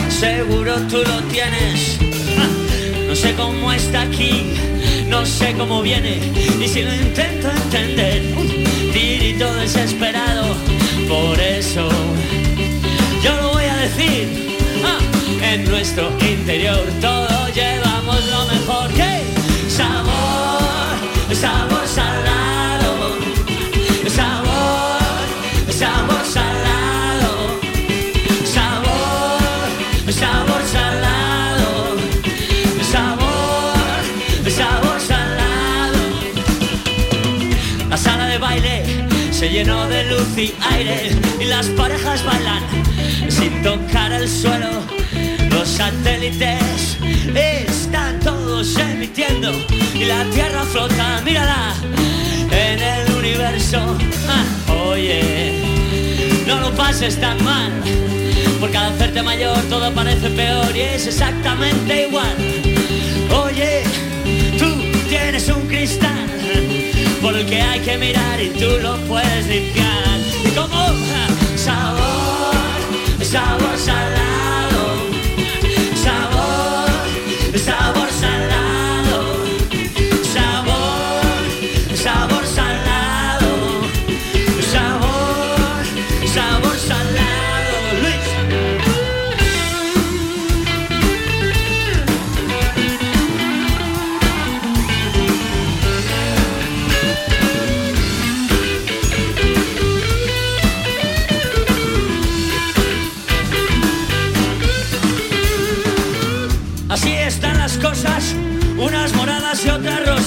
seguro 0.10 0.76
tú 0.90 0.98
lo 0.98 1.20
tienes. 1.32 2.00
Ah, 2.38 2.48
No 3.08 3.16
sé 3.16 3.34
cómo 3.36 3.72
está 3.72 4.04
aquí, 4.04 4.54
no 5.08 5.26
sé 5.26 5.54
cómo 5.58 5.82
viene, 5.82 6.20
y 6.62 6.68
si 6.68 6.82
lo 6.82 6.94
intento 6.94 7.52
entender, 7.52 8.22
tirito 8.94 9.54
desesperado. 9.56 10.56
Por 11.08 11.40
eso 11.40 11.90
yo 13.24 13.36
lo 13.42 13.54
voy 13.54 13.66
a 13.66 13.76
decir, 13.76 14.43
en 15.54 15.70
nuestro 15.70 16.10
interior 16.20 16.82
todos 17.00 17.54
llevamos 17.54 18.26
lo 18.32 18.46
mejor 18.48 18.90
que 18.94 19.22
sabor, 19.70 20.98
sabor 21.32 21.88
salado, 21.88 23.18
sabor, 24.10 25.00
sabor 25.70 26.26
salado, 26.26 27.32
sabor, 28.56 30.14
sabor 30.22 30.62
salado, 30.72 31.98
sabor, 32.92 34.50
sabor 34.50 35.00
salado. 35.00 36.02
La 37.90 37.98
sala 37.98 38.26
de 38.26 38.38
baile 38.40 38.84
se 39.32 39.50
llenó 39.50 39.88
de 39.88 40.04
luz 40.06 40.36
y 40.36 40.56
aire 40.72 41.12
y 41.40 41.46
las 41.46 41.68
parejas 41.68 42.26
bailan 42.26 42.64
sin 43.30 43.62
tocar 43.62 44.12
el 44.14 44.28
suelo. 44.28 44.93
Satélites 45.76 47.00
están 47.36 48.20
todos 48.20 48.78
emitiendo 48.78 49.52
y 49.96 50.06
la 50.06 50.24
Tierra 50.26 50.64
flota, 50.66 51.20
mírala, 51.26 51.74
en 52.52 52.80
el 52.80 53.12
universo. 53.16 53.98
Ah, 54.28 54.46
oye, 54.92 55.64
no 56.46 56.60
lo 56.60 56.72
pases 56.76 57.20
tan 57.20 57.44
mal, 57.44 57.72
porque 58.60 58.78
al 58.78 58.94
hacerte 58.94 59.24
mayor 59.24 59.58
todo 59.64 59.92
parece 59.94 60.30
peor 60.30 60.76
y 60.76 60.82
es 60.82 61.08
exactamente 61.08 62.08
igual. 62.08 62.36
Oye, 63.44 63.82
tú 64.60 64.76
tienes 65.10 65.50
un 65.50 65.68
cristal 65.68 66.30
por 67.20 67.36
el 67.36 67.48
que 67.48 67.62
hay 67.62 67.80
que 67.80 67.98
mirar 67.98 68.40
y 68.40 68.50
tú 68.50 68.78
lo 68.80 68.96
puedes 69.08 69.48
limpiar. 69.48 70.20
Y 70.46 70.50
como 70.50 70.76
ah, 70.76 71.28
sabor, 71.56 73.26
sabor 73.26 73.78
salado, 73.78 74.53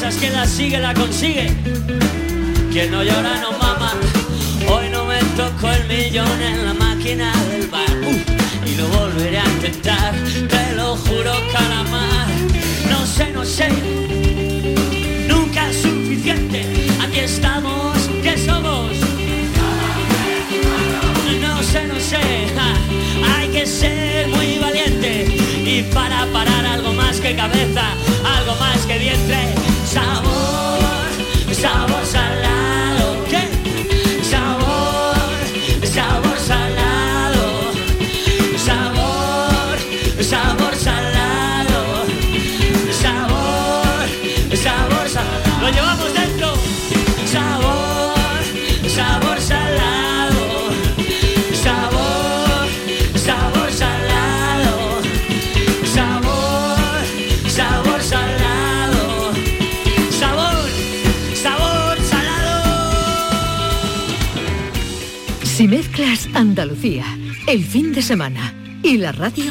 otras 0.07 0.15
rosas. 0.15 0.17
Quien 0.21 0.33
las 0.33 0.51
sigue 0.51 0.79
la 0.79 0.95
consigue. 0.95 1.53
Quien 2.73 2.91
no 2.91 3.03
llora 3.03 3.41
no 3.41 3.53
mama. 3.53 3.93
Hoy 4.69 4.89
no 4.91 5.05
me 5.05 5.19
tocó 5.37 5.71
el 5.71 5.87
millón 5.87 6.43
en 6.43 6.65
la 6.65 6.75
máquina 6.75 7.33
del 7.51 7.69
bar. 7.69 7.91
Uh, 7.91 8.69
y 8.69 8.75
lo 8.75 8.89
volveré 8.89 9.39
a 9.39 9.45
intentar, 9.45 10.15
te 10.49 10.75
lo 10.75 10.97
juro 10.97 11.33
calamar. 11.53 12.16
El 67.49 67.65
fin 67.65 67.93
de 67.93 68.01
semana 68.01 68.55
y 68.81 68.97
la 68.97 69.11
radio, 69.11 69.51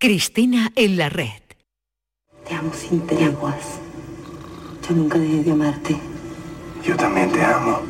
Cristina 0.00 0.70
en 0.76 0.96
la 0.96 1.08
red. 1.08 1.42
Te 2.46 2.54
amo 2.54 2.72
sin 2.72 3.04
treguas. 3.04 3.80
Yo 4.88 4.94
nunca 4.94 5.18
dejé 5.18 5.42
de 5.42 5.50
amarte. 5.50 5.96
Yo 6.84 6.94
también 6.94 7.32
te 7.32 7.42
amo. 7.42 7.80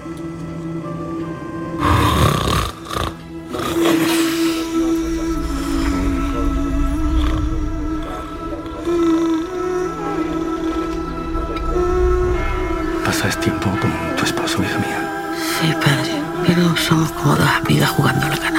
Pasas 13.04 13.38
tiempo 13.38 13.68
con 13.82 14.16
tu 14.16 14.24
esposo, 14.24 14.62
hija 14.62 14.78
mía. 14.78 15.34
Sí, 15.61 15.74
padre. 15.74 16.12
Pero 16.46 16.74
somos 16.74 17.12
como 17.12 17.36
dos 17.36 17.50
amigas 17.50 17.90
jugando 17.90 18.24
a 18.24 18.28
la 18.30 18.36
canasta. 18.38 18.57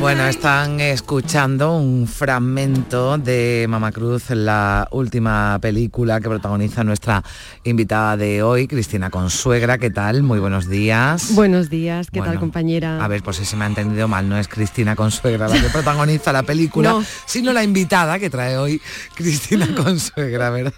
Bueno, 0.00 0.24
están 0.26 0.80
escuchando 0.80 1.76
un 1.76 2.06
fragmento 2.08 3.18
de 3.18 3.66
Mama 3.68 3.92
Cruz, 3.92 4.30
la 4.30 4.88
última 4.92 5.58
película 5.60 6.20
que 6.22 6.28
protagoniza 6.28 6.82
nuestra 6.84 7.22
invitada 7.64 8.16
de 8.16 8.42
hoy, 8.42 8.66
Cristina 8.66 9.10
Consuegra. 9.10 9.76
¿Qué 9.76 9.90
tal? 9.90 10.22
Muy 10.22 10.38
buenos 10.38 10.68
días. 10.70 11.34
Buenos 11.34 11.68
días, 11.68 12.08
¿qué 12.10 12.20
Bueno, 12.20 12.32
tal 12.32 12.40
compañera? 12.40 13.04
A 13.04 13.08
ver, 13.08 13.22
pues 13.22 13.36
si 13.36 13.44
se 13.44 13.56
me 13.56 13.64
ha 13.64 13.66
entendido 13.66 14.08
mal, 14.08 14.26
no 14.26 14.38
es 14.38 14.48
Cristina 14.48 14.96
Consuegra 14.96 15.48
la 15.48 15.60
que 15.60 15.68
protagoniza 15.72 16.32
la 16.32 16.44
película, 16.44 16.92
No. 16.92 17.04
sino 17.26 17.52
la 17.52 17.62
invitada 17.62 18.18
que 18.18 18.30
trae 18.30 18.56
hoy 18.56 18.80
Cristina 19.14 19.68
Consuegra, 19.84 20.48
¿verdad? 20.48 20.72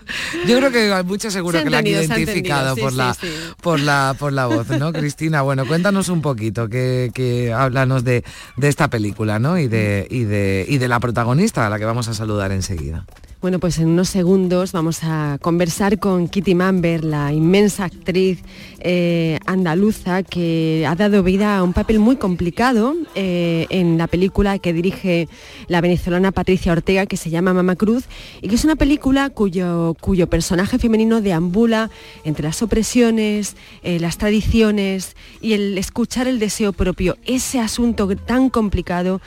Yo 0.49 0.57
creo 0.59 0.73
que 0.73 0.93
hay 0.93 1.05
muchos 1.05 1.33
seguro 1.33 1.59
Se 1.59 1.65
que 1.65 1.71
la 1.71 1.79
han 1.79 1.87
identificado 1.87 2.75
por, 2.77 2.91
sí, 2.91 2.97
la, 2.99 3.15
sí, 3.15 3.29
sí. 3.29 3.53
por 3.63 3.79
la 3.79 4.17
por 4.19 4.33
la 4.33 4.47
voz, 4.47 4.69
¿no, 4.69 4.93
Cristina? 4.93 5.43
Bueno, 5.43 5.65
cuéntanos 5.65 6.09
un 6.09 6.23
poquito, 6.23 6.69
que, 6.69 7.13
que 7.15 7.53
háblanos 7.53 8.03
de, 8.03 8.25
de 8.57 8.69
esta 8.69 8.89
película, 8.91 9.12
Y 9.59 9.69
de, 9.69 10.07
y, 10.11 10.25
de, 10.25 10.65
y 10.69 10.79
de 10.79 10.89
la 10.89 11.01
protagonista, 11.01 11.67
a 11.67 11.71
la 11.71 11.79
que 11.79 11.85
vamos 11.85 12.09
a 12.09 12.15
saludar 12.15 12.53
enseguida. 12.53 13.05
Bueno, 13.43 13.59
pues 13.59 13.81
en 13.81 13.89
unos 13.89 14.09
segundos 14.09 14.71
vamos 14.71 15.01
a 15.03 15.37
conversar 15.43 15.99
con 15.99 16.29
Kitty 16.29 16.55
Mamber, 16.55 17.05
la 17.05 17.33
inmensa 17.33 17.87
actriz 17.87 18.41
eh, 18.79 19.41
andaluza 19.47 20.23
que 20.23 20.87
ha 20.89 20.95
dado 20.95 21.25
vida 21.25 21.57
a 21.57 21.65
un 21.65 21.73
papel 21.73 21.99
muy 21.99 22.15
complicado 22.15 22.95
eh, 23.17 23.67
en 23.69 23.99
la 23.99 24.07
película 24.07 24.61
que 24.61 24.73
dirige 24.73 25.29
la 25.67 25.81
venezolana 25.81 26.31
Patricia 26.31 26.71
Ortega, 26.71 27.07
que 27.07 27.17
se 27.17 27.31
llama 27.31 27.53
Mama 27.53 27.75
Cruz, 27.75 28.05
y 28.43 28.49
que 28.49 28.55
es 28.55 28.65
una 28.65 28.77
película 28.77 29.29
cuyo, 29.31 29.97
cuyo 30.01 30.29
personaje 30.29 30.79
femenino 30.79 31.21
deambula 31.21 31.91
entre 32.23 32.45
las 32.45 32.63
opresiones, 32.63 33.57
eh, 33.83 33.99
las 33.99 34.19
tradiciones 34.19 35.17
y 35.41 35.55
el 35.55 35.77
escuchar 35.79 36.29
el 36.29 36.39
deseo 36.39 36.73
propio, 36.73 37.17
ese 37.25 37.59
asunto 37.59 38.09
tan 38.15 38.51
complicado, 38.51 39.21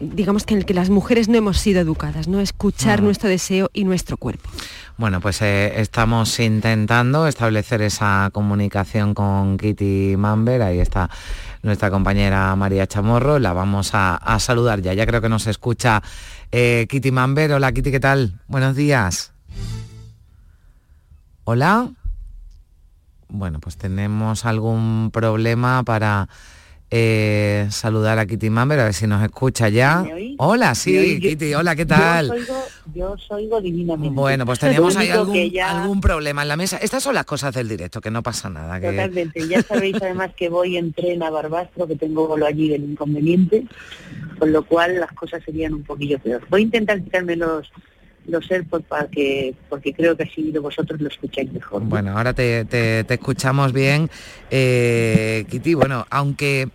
digamos 0.00 0.44
que 0.44 0.54
en 0.54 0.60
el 0.60 0.66
que 0.66 0.74
las 0.74 0.88
mujeres 0.88 1.28
no 1.28 1.36
hemos 1.36 1.58
sido 1.58 1.80
educadas, 1.80 2.28
¿no? 2.28 2.40
Escuchar 2.40 3.07
nuestro 3.08 3.28
deseo 3.28 3.70
y 3.72 3.84
nuestro 3.84 4.18
cuerpo. 4.18 4.50
Bueno, 4.98 5.20
pues 5.20 5.40
eh, 5.42 5.80
estamos 5.80 6.38
intentando 6.40 7.26
establecer 7.26 7.80
esa 7.80 8.28
comunicación 8.32 9.14
con 9.14 9.56
Kitty 9.56 10.16
Mamber, 10.18 10.60
ahí 10.60 10.78
está 10.78 11.08
nuestra 11.62 11.90
compañera 11.90 12.54
María 12.54 12.86
Chamorro, 12.86 13.38
la 13.38 13.52
vamos 13.52 13.90
a, 13.94 14.36
saludar 14.38 14.82
ya, 14.82 14.92
ya 14.92 15.06
creo 15.06 15.20
que 15.20 15.28
nos 15.28 15.46
escucha 15.46 16.02
eh, 16.52 16.86
Kitty 16.88 17.10
Mamber. 17.10 17.52
Hola 17.52 17.72
Kitty, 17.72 17.90
¿qué 17.90 18.00
tal? 18.00 18.40
Buenos 18.46 18.76
días. 18.76 19.32
Hola. 21.44 21.88
Bueno, 23.30 23.58
pues 23.60 23.76
tenemos 23.76 24.44
algún 24.44 25.10
problema 25.12 25.82
para 25.82 26.28
eh, 26.90 27.66
saludar 27.70 28.18
a 28.18 28.26
Kitty 28.26 28.48
Mamber, 28.48 28.80
a 28.80 28.84
ver 28.84 28.94
si 28.94 29.06
nos 29.06 29.22
escucha 29.22 29.68
ya. 29.68 30.06
Hola, 30.38 30.74
sí, 30.74 31.20
Kitty, 31.20 31.54
hola, 31.54 31.76
¿qué 31.76 31.84
tal? 31.84 32.32
Yo 32.94 33.16
soy 33.18 33.48
divinamente. 33.62 34.14
Bueno, 34.14 34.46
pues 34.46 34.58
tenemos 34.60 34.96
ahí 34.96 35.10
algún, 35.58 36.00
problema 36.00 36.42
en 36.42 36.48
la 36.48 36.56
mesa. 36.56 36.78
Estas 36.78 37.02
son 37.02 37.14
las 37.14 37.26
cosas 37.26 37.54
del 37.54 37.68
directo, 37.68 38.00
que 38.00 38.10
no 38.10 38.22
pasa 38.22 38.48
nada. 38.48 38.80
Totalmente, 38.80 39.46
ya 39.48 39.62
sabéis 39.62 39.96
además 40.00 40.30
que 40.34 40.48
voy 40.48 40.76
en 40.76 40.92
tren 40.92 41.22
a 41.22 41.30
Barbastro, 41.30 41.86
que 41.86 41.96
tengo 41.96 42.36
lo 42.36 42.46
allí 42.46 42.68
del 42.70 42.84
inconveniente, 42.84 43.66
con 44.38 44.52
lo 44.52 44.64
cual 44.64 44.98
las 44.98 45.12
cosas 45.12 45.42
serían 45.44 45.74
un 45.74 45.82
poquillo 45.82 46.18
peor. 46.18 46.46
Voy 46.48 46.62
a 46.62 46.64
intentar 46.64 47.02
quitarme 47.02 47.36
los 47.36 47.70
los 48.28 48.50
AirPods 48.50 48.84
para 48.86 49.08
que, 49.08 49.54
porque 49.68 49.92
creo 49.92 50.16
que 50.16 50.24
así 50.24 50.52
vosotros 50.58 51.00
lo 51.00 51.08
escucháis 51.08 51.52
mejor. 51.52 51.82
Bueno, 51.82 52.16
ahora 52.16 52.32
te, 52.34 53.04
escuchamos 53.08 53.72
bien. 53.72 54.10
Eh, 54.50 55.44
Kitty, 55.48 55.74
bueno, 55.74 56.06
aunque 56.10 56.68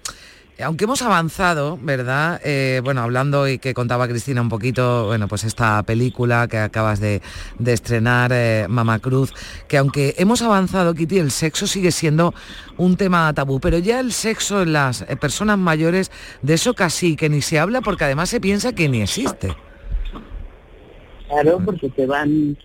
aunque 0.64 0.84
hemos 0.84 1.02
avanzado, 1.02 1.80
¿verdad? 1.82 2.40
Eh, 2.44 2.80
bueno, 2.84 3.02
hablando 3.02 3.48
y 3.48 3.58
que 3.58 3.74
contaba 3.74 4.08
Cristina 4.08 4.42
un 4.42 4.50
poquito, 4.50 5.08
bueno, 5.08 5.28
pues 5.28 5.44
esta 5.44 5.82
película 5.84 6.48
que 6.48 6.58
acabas 6.58 7.00
de, 7.00 7.22
estrenar, 7.66 8.32
eh, 8.34 8.68
Mama 8.70 9.00
Cruz, 9.00 9.34
que 9.68 9.78
aunque 9.78 10.14
hemos 10.18 10.42
avanzado, 10.42 10.94
Kitty, 10.94 11.18
el 11.18 11.32
sexo 11.32 11.66
sigue 11.66 11.92
siendo 11.92 12.34
un 12.78 12.98
tema 12.98 13.34
tabú, 13.34 13.60
pero 13.60 13.80
ya 13.80 14.00
el 14.00 14.14
sexo 14.14 14.62
en 14.62 14.74
las 14.74 15.04
personas 15.20 15.58
mayores, 15.58 16.12
de 16.42 16.54
eso 16.54 16.74
casi 16.76 17.16
que 17.16 17.30
ni 17.30 17.42
se 17.42 17.60
habla 17.60 17.82
porque 17.82 18.04
además 18.04 18.30
se 18.30 18.40
piensa 18.40 18.74
que 18.74 18.88
ni 18.88 19.02
existe. 19.02 19.56
Claro, 21.34 21.60
porque 21.66 21.90
se 21.96 22.06
van, 22.06 22.56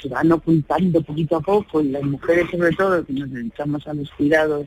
se 0.00 0.08
van 0.08 0.32
ocultando 0.32 1.02
poquito 1.02 1.36
a 1.36 1.40
poco 1.40 1.82
y 1.82 1.88
las 1.90 2.02
mujeres 2.04 2.50
sobre 2.50 2.72
todo 2.72 3.04
que 3.04 3.12
nos 3.12 3.30
dedicamos 3.30 3.86
a 3.86 3.92
los 3.92 4.10
cuidados 4.12 4.66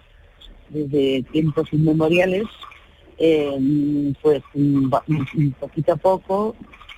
desde 0.70 1.24
tiempos 1.32 1.68
inmemoriales, 1.74 2.44
eh, 3.18 4.14
pues 4.22 4.44
poquito 5.60 5.94
a 5.94 5.96
poco 5.96 6.56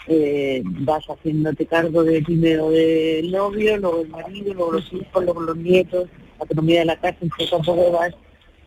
eh, 0.07 0.61
vas 0.65 1.05
haciéndote 1.05 1.65
cargo 1.65 2.03
de 2.03 2.21
primero 2.23 2.71
del 2.71 3.31
novio, 3.31 3.77
luego 3.77 3.99
del 3.99 4.09
marido, 4.09 4.53
luego 4.53 4.73
los 4.73 4.91
hijos, 4.91 5.23
luego 5.23 5.41
los 5.41 5.55
nietos, 5.55 6.09
la 6.39 6.45
economía 6.45 6.79
de 6.79 6.85
la 6.87 6.99
casa, 6.99 7.19
y 7.21 7.29
poco 7.29 7.55
a 7.55 7.63
poco 7.63 7.91
vas 7.91 8.13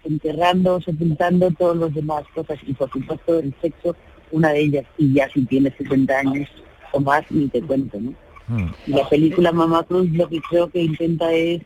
enterrando, 0.05 0.81
sepultando 0.81 1.51
todos 1.51 1.77
los 1.77 1.95
demás 1.95 2.25
cosas 2.35 2.59
y 2.67 2.73
por 2.73 2.91
supuesto 2.91 3.39
el 3.39 3.53
sexo, 3.61 3.95
una 4.31 4.49
de 4.49 4.61
ellas, 4.61 4.87
y 4.97 5.13
ya 5.13 5.29
si 5.29 5.45
tienes 5.45 5.75
70 5.77 6.19
años 6.19 6.49
o 6.93 7.01
más, 7.01 7.25
ni 7.31 7.49
te 7.49 7.63
cuento, 7.63 7.99
¿no? 8.01 8.15
Mm. 8.49 8.71
Y 8.87 8.91
la 8.93 9.09
película 9.09 9.53
Mamá 9.53 9.85
Cruz 9.85 10.11
lo 10.11 10.29
que 10.29 10.41
creo 10.49 10.69
que 10.69 10.83
intenta 10.83 11.33
es 11.33 11.63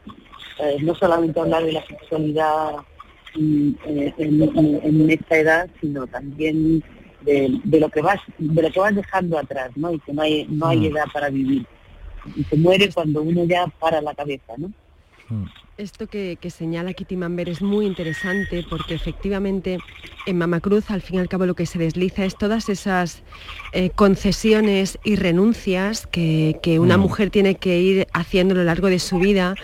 eh, 0.58 0.76
no 0.82 0.94
solamente 0.94 1.40
hablar 1.40 1.64
de 1.64 1.72
la 1.72 1.86
sexualidad 1.86 2.76
en, 3.34 5.10
esta 5.10 5.36
edad, 5.36 5.70
sino 5.80 6.06
también 6.06 6.82
de, 7.22 7.60
lo 7.78 7.88
que 7.90 8.00
vas, 8.00 8.20
de 8.38 8.62
lo 8.62 8.70
que 8.70 8.80
vas 8.80 8.94
dejando 8.94 9.38
atrás, 9.38 9.70
¿no? 9.76 9.92
Y 9.92 9.98
que 10.00 10.12
no 10.12 10.22
hay, 10.22 10.46
no 10.48 10.66
hay 10.66 10.78
mm. 10.78 10.84
edad 10.84 11.04
para 11.12 11.28
vivir. 11.28 11.66
Y 12.34 12.44
se 12.44 12.56
muere 12.56 12.90
cuando 12.92 13.22
uno 13.22 13.44
ya 13.44 13.66
para 13.78 14.00
la 14.00 14.14
cabeza, 14.14 14.54
¿no? 14.56 14.72
Mm. 15.28 15.44
Esto 15.78 16.06
que, 16.06 16.38
señala 16.48 16.94
Kitty 16.94 17.18
Mamber 17.18 17.50
es 17.50 17.60
muy 17.60 17.84
interesante 17.84 18.64
porque 18.70 18.94
efectivamente 18.94 19.76
en 20.24 20.38
Mamacruz 20.38 20.90
al 20.90 21.02
fin 21.02 21.16
y 21.16 21.18
al 21.18 21.28
cabo 21.28 21.44
lo 21.44 21.54
que 21.54 21.66
se 21.66 21.78
desliza 21.78 22.24
es 22.24 22.34
todas 22.38 22.70
esas 22.70 23.22
eh, 23.74 23.90
concesiones 23.90 24.98
y 25.04 25.16
renuncias 25.16 26.06
que, 26.06 26.78
una 26.80 26.96
mm. 26.96 27.00
mujer 27.00 27.28
tiene 27.28 27.56
que 27.56 27.78
ir 27.78 28.06
haciendo 28.14 28.54
a 28.54 28.56
lo 28.56 28.64
largo 28.64 28.88
de 28.88 28.98
su 28.98 29.18
vida 29.18 29.54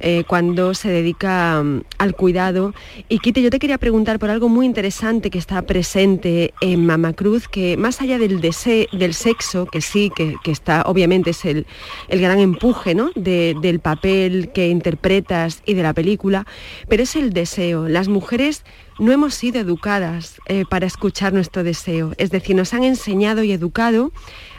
eh, 0.00 0.24
cuando 0.26 0.74
se 0.74 0.88
dedica 0.88 1.62
mm, 1.62 1.82
al 1.98 2.14
cuidado. 2.14 2.74
Y 3.08 3.18
Kitty, 3.18 3.42
yo 3.42 3.50
te 3.50 3.58
quería 3.58 3.78
preguntar 3.78 4.18
por 4.18 4.30
algo 4.30 4.48
muy 4.48 4.66
interesante 4.66 5.30
que 5.30 5.38
está 5.38 5.62
presente 5.62 6.52
en 6.60 6.86
Mamacruz, 6.86 7.48
que 7.48 7.76
más 7.76 8.00
allá 8.00 8.18
del, 8.18 8.40
deseo, 8.40 8.86
del 8.92 9.14
sexo, 9.14 9.66
que 9.66 9.80
sí, 9.80 10.10
que, 10.14 10.36
está 10.50 10.82
obviamente 10.82 11.30
es 11.30 11.44
el, 11.44 11.66
gran 12.08 12.40
empuje 12.40 12.94
¿no? 12.94 13.10
del 13.14 13.80
papel 13.80 14.50
que 14.52 14.68
interpretas 14.68 15.62
y 15.64 15.74
de 15.74 15.82
la 15.82 15.92
película, 15.92 16.46
pero 16.88 17.02
es 17.02 17.14
el 17.14 17.32
deseo. 17.32 17.88
Las 17.88 18.08
mujeres 18.08 18.64
no 19.00 19.12
hemos 19.12 19.34
sido 19.34 19.60
educadas 19.60 20.40
eh, 20.46 20.64
para 20.68 20.86
escuchar 20.86 21.32
nuestro 21.32 21.64
deseo, 21.64 22.12
es 22.18 22.30
decir, 22.30 22.54
nos 22.54 22.74
han 22.74 22.84
enseñado 22.84 23.42
y 23.42 23.50
educado 23.50 24.12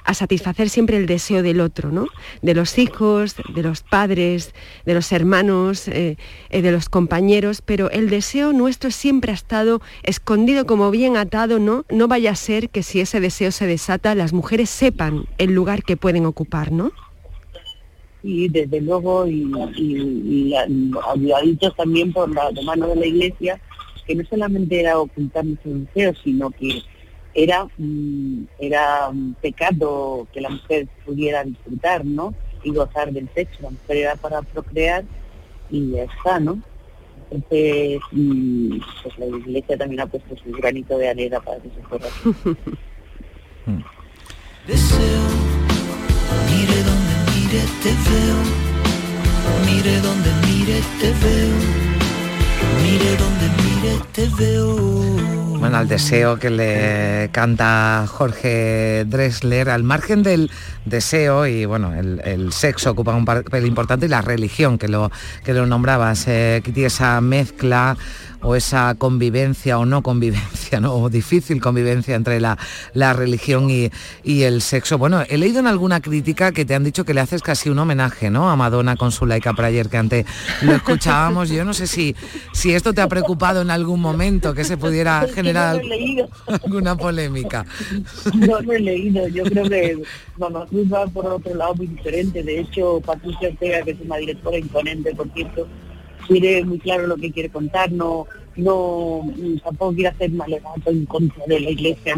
a 0.03 0.15
satisfacer 0.15 0.69
siempre 0.69 0.97
el 0.97 1.05
deseo 1.05 1.43
del 1.43 1.61
otro, 1.61 1.91
¿no? 1.91 2.07
De 2.41 2.55
los 2.55 2.79
hijos, 2.79 3.35
de 3.53 3.61
los 3.61 3.83
padres, 3.83 4.55
de 4.83 4.95
los 4.95 5.11
hermanos, 5.11 5.87
eh, 5.87 6.17
eh, 6.49 6.61
de 6.63 6.71
los 6.71 6.89
compañeros, 6.89 7.61
pero 7.61 7.91
el 7.91 8.09
deseo 8.09 8.51
nuestro 8.51 8.89
siempre 8.89 9.31
ha 9.31 9.35
estado 9.35 9.79
escondido 10.01 10.65
como 10.65 10.89
bien 10.89 11.17
atado, 11.17 11.59
¿no? 11.59 11.85
No 11.91 12.07
vaya 12.07 12.31
a 12.31 12.35
ser 12.35 12.69
que 12.69 12.81
si 12.81 12.99
ese 12.99 13.19
deseo 13.19 13.51
se 13.51 13.67
desata, 13.67 14.15
las 14.15 14.33
mujeres 14.33 14.71
sepan 14.71 15.25
el 15.37 15.53
lugar 15.53 15.83
que 15.83 15.97
pueden 15.97 16.25
ocupar, 16.25 16.71
¿no? 16.71 16.91
y 18.23 18.49
desde 18.49 18.81
luego 18.81 19.25
y, 19.25 19.51
y, 19.75 20.53
ayudaditos 20.53 21.75
también 21.75 22.13
por 22.13 22.29
la 22.29 22.51
mano 22.63 22.89
de 22.89 22.95
la 22.95 23.05
iglesia 23.07 23.59
que 24.05 24.15
no 24.15 24.23
solamente 24.25 24.79
era 24.79 24.99
ocultar 24.99 25.45
nuestros 25.45 25.85
deseos 25.85 26.19
sino 26.23 26.49
que 26.51 26.81
era 27.33 27.65
mm, 27.77 28.43
era 28.59 29.09
un 29.09 29.35
pecado 29.41 30.27
que 30.33 30.41
la 30.41 30.49
mujer 30.49 30.87
pudiera 31.05 31.43
disfrutar 31.43 32.05
no 32.05 32.33
y 32.63 32.71
gozar 32.71 33.11
del 33.11 33.27
sexo. 33.33 33.63
La 33.63 33.71
mujer 33.71 33.97
era 33.97 34.15
para 34.15 34.41
procrear 34.41 35.03
y 35.69 35.91
ya 35.91 36.03
está 36.03 36.39
no 36.39 36.59
entonces 37.29 38.01
mm, 38.11 38.77
pues 39.03 39.19
la 39.19 39.25
iglesia 39.25 39.77
también 39.77 40.01
ha 40.01 40.05
puesto 40.05 40.35
su 40.35 40.51
granito 40.51 40.97
de 40.97 41.09
arena 41.09 41.39
para 41.39 41.59
que 41.61 41.69
se 41.69 41.81
fuera 41.83 42.07
mire 47.51 47.65
te 47.83 47.89
veo, 47.89 48.37
mire 49.65 49.99
donde 49.99 50.29
mire 50.47 50.81
te 51.01 51.09
veo, 51.11 51.55
mire 52.81 53.17
donde 53.17 53.45
mire 53.49 53.57
te 53.57 53.63
veo. 53.63 53.70
Bueno, 55.59 55.77
al 55.77 55.87
deseo 55.87 56.37
que 56.37 56.49
le 56.49 57.29
canta 57.31 58.05
Jorge 58.07 59.05
Dressler, 59.07 59.69
al 59.69 59.83
margen 59.83 60.21
del 60.21 60.51
deseo 60.85 61.47
y 61.47 61.65
bueno, 61.65 61.93
el, 61.93 62.53
sexo 62.53 62.91
ocupa 62.91 63.15
un 63.15 63.25
papel 63.25 63.65
importante 63.65 64.05
y 64.05 64.09
la 64.09 64.21
religión 64.21 64.77
que 64.77 64.87
lo, 64.87 65.11
que 65.43 65.53
lo 65.53 65.65
nombrabas, 65.65 66.27
eh, 66.27 66.61
tiene 66.63 66.85
esa 66.85 67.21
mezcla 67.21 67.97
o 68.41 68.55
esa 68.55 68.95
convivencia 68.95 69.77
o 69.77 69.85
no 69.85 70.01
convivencia, 70.01 70.79
¿no? 70.79 70.95
o 70.95 71.09
difícil 71.09 71.61
convivencia 71.61 72.15
entre 72.15 72.39
la, 72.39 72.57
religión 73.13 73.69
y, 73.69 73.91
el 74.43 74.61
sexo. 74.61 74.97
Bueno, 74.97 75.23
he 75.29 75.37
leído 75.37 75.59
en 75.59 75.67
alguna 75.67 76.01
crítica 76.01 76.51
que 76.51 76.65
te 76.65 76.73
han 76.73 76.83
dicho 76.83 77.05
que 77.05 77.13
le 77.13 77.21
haces 77.21 77.41
casi 77.41 77.69
un 77.69 77.77
homenaje 77.79 78.29
¿no? 78.29 78.49
a 78.49 78.55
Madonna 78.55 78.95
con 78.95 79.11
su 79.11 79.25
Laika 79.25 79.53
Prayer, 79.53 79.89
que 79.89 79.97
antes 79.97 80.25
lo 80.61 80.73
escuchábamos. 80.73 81.49
Yo 81.49 81.65
no 81.65 81.73
sé 81.73 81.87
si, 81.87 82.15
si 82.53 82.73
esto 82.73 82.93
te 82.93 83.01
ha 83.01 83.07
preocupado 83.07 83.61
en 83.61 83.71
algún 83.71 83.99
momento, 83.99 84.53
que 84.53 84.63
se 84.63 84.77
pudiera 84.77 85.27
generar 85.33 85.81
alguna 86.47 86.95
polémica. 86.95 87.65
No 88.33 88.61
lo 88.61 88.73
he 88.73 88.79
leído, 88.79 89.27
yo 89.27 89.43
creo 89.43 89.69
que 89.69 90.01
Mamá 90.37 90.65
Cruz 90.67 90.91
va 90.91 91.05
por 91.07 91.25
otro 91.27 91.53
lado 91.55 91.75
muy 91.75 91.87
diferente. 91.87 92.41
De 92.43 92.59
hecho, 92.59 93.01
Patricia 93.05 93.49
Ortega, 93.49 93.83
que 93.83 93.91
es 93.91 94.01
una 94.01 94.17
directora 94.17 94.57
imponente, 94.57 95.13
por 95.13 95.29
cierto, 95.33 95.67
quiere 96.27 96.63
muy 96.63 96.79
claro 96.79 97.07
lo 97.07 97.17
que 97.17 97.31
quiere 97.31 97.49
contar, 97.49 97.91
no, 97.91 98.27
no 98.55 99.21
tampoco 99.63 99.93
quiere 99.93 100.09
hacer 100.09 100.31
mal 100.31 100.59
en 100.85 101.05
contra 101.05 101.45
de 101.45 101.59
la 101.59 101.69
iglesia 101.69 102.15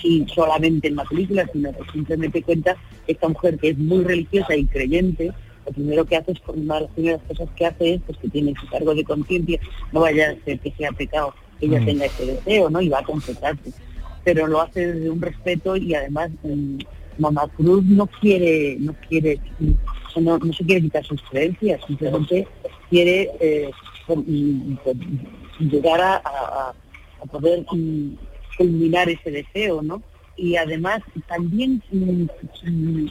sí, 0.00 0.26
solamente 0.32 0.88
en 0.88 0.96
la 0.96 1.04
película, 1.04 1.48
sino 1.52 1.72
que 1.72 1.90
simplemente 1.92 2.42
cuenta 2.42 2.76
esta 3.06 3.28
mujer 3.28 3.58
que 3.58 3.70
es 3.70 3.78
muy 3.78 4.04
religiosa 4.04 4.56
y 4.56 4.66
creyente, 4.66 5.32
lo 5.66 5.72
primero 5.72 6.04
que 6.04 6.16
hace 6.16 6.32
es, 6.32 6.38
una 6.46 6.76
de 6.76 6.80
las 6.82 6.90
primeras 6.90 7.20
cosas 7.26 7.48
que 7.56 7.66
hace 7.66 7.94
es 7.94 8.00
pues, 8.06 8.18
que 8.18 8.28
tiene 8.28 8.54
su 8.60 8.68
cargo 8.68 8.94
de 8.94 9.04
conciencia, 9.04 9.58
no 9.92 10.00
vaya 10.00 10.30
a 10.30 10.44
ser 10.44 10.60
que 10.60 10.72
sea 10.72 10.92
pecado 10.92 11.34
que 11.58 11.66
ella 11.66 11.80
Mm. 11.80 11.86
tenga 11.86 12.04
ese 12.06 12.26
deseo, 12.26 12.70
¿no? 12.70 12.80
Y 12.80 12.88
va 12.88 13.00
a 13.00 13.04
confesarse. 13.04 13.72
Pero 14.24 14.46
lo 14.46 14.60
hace 14.60 14.92
desde 14.92 15.10
un 15.10 15.20
respeto 15.22 15.76
y 15.76 15.94
además 15.94 16.30
mm, 16.42 16.78
Mamá 17.18 17.48
Cruz 17.56 17.82
no 17.84 18.06
quiere, 18.06 18.76
no 18.78 18.94
quiere, 19.08 19.40
mm, 19.58 20.20
no, 20.22 20.38
no 20.38 20.52
se 20.52 20.64
quiere 20.64 20.82
quitar 20.82 21.04
sus 21.04 21.22
creencias, 21.22 21.80
simplemente 21.86 22.46
quiere 22.90 23.30
eh, 23.40 23.70
llegar 25.58 26.00
a, 26.00 26.16
a- 26.16 26.74
a 27.22 27.26
poder 27.26 27.64
mm, 27.72 28.10
culminar 28.58 29.08
ese 29.08 29.30
deseo, 29.30 29.82
¿no? 29.82 30.02
Y 30.36 30.56
además 30.56 31.00
también 31.28 31.82
mm, 31.90 32.26
mm, 32.64 33.06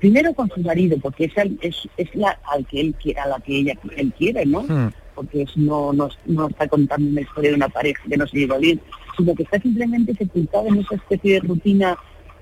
primero 0.00 0.34
con 0.34 0.48
su 0.50 0.60
marido, 0.60 0.98
porque 1.00 1.26
es, 1.26 1.32
es, 1.60 1.88
es 1.96 2.14
la 2.14 2.38
al 2.52 2.66
que 2.66 2.80
él 2.80 2.94
quiere, 3.00 3.20
a 3.20 3.28
la 3.28 3.38
que 3.40 3.58
ella 3.60 3.74
él 3.96 4.12
quiere, 4.16 4.44
¿no? 4.46 4.62
Hmm. 4.62 4.90
porque 5.14 5.42
es- 5.42 5.56
no, 5.56 5.92
no, 5.92 6.08
no 6.26 6.48
está 6.48 6.66
contando 6.68 7.08
una 7.10 7.20
historia 7.22 7.50
de 7.50 7.56
una 7.56 7.68
pareja 7.68 8.02
que 8.08 8.16
no 8.16 8.26
se 8.26 8.38
lleva 8.38 8.56
bien, 8.58 8.80
sino 9.16 9.34
que 9.34 9.42
está 9.44 9.60
simplemente 9.60 10.14
sepultada 10.14 10.68
en 10.68 10.78
esa 10.78 10.94
especie 10.96 11.34
de 11.34 11.40
rutina 11.40 11.96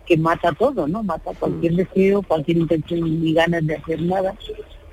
que 0.07 0.17
mata 0.17 0.53
todo, 0.53 0.87
¿no? 0.87 1.03
Mata 1.03 1.33
cualquier 1.39 1.75
deseo, 1.75 2.23
cualquier 2.23 2.59
intención 2.59 3.01
ni 3.23 3.33
ganas 3.33 3.67
de 3.67 3.77
hacer 3.77 4.01
nada. 4.03 4.35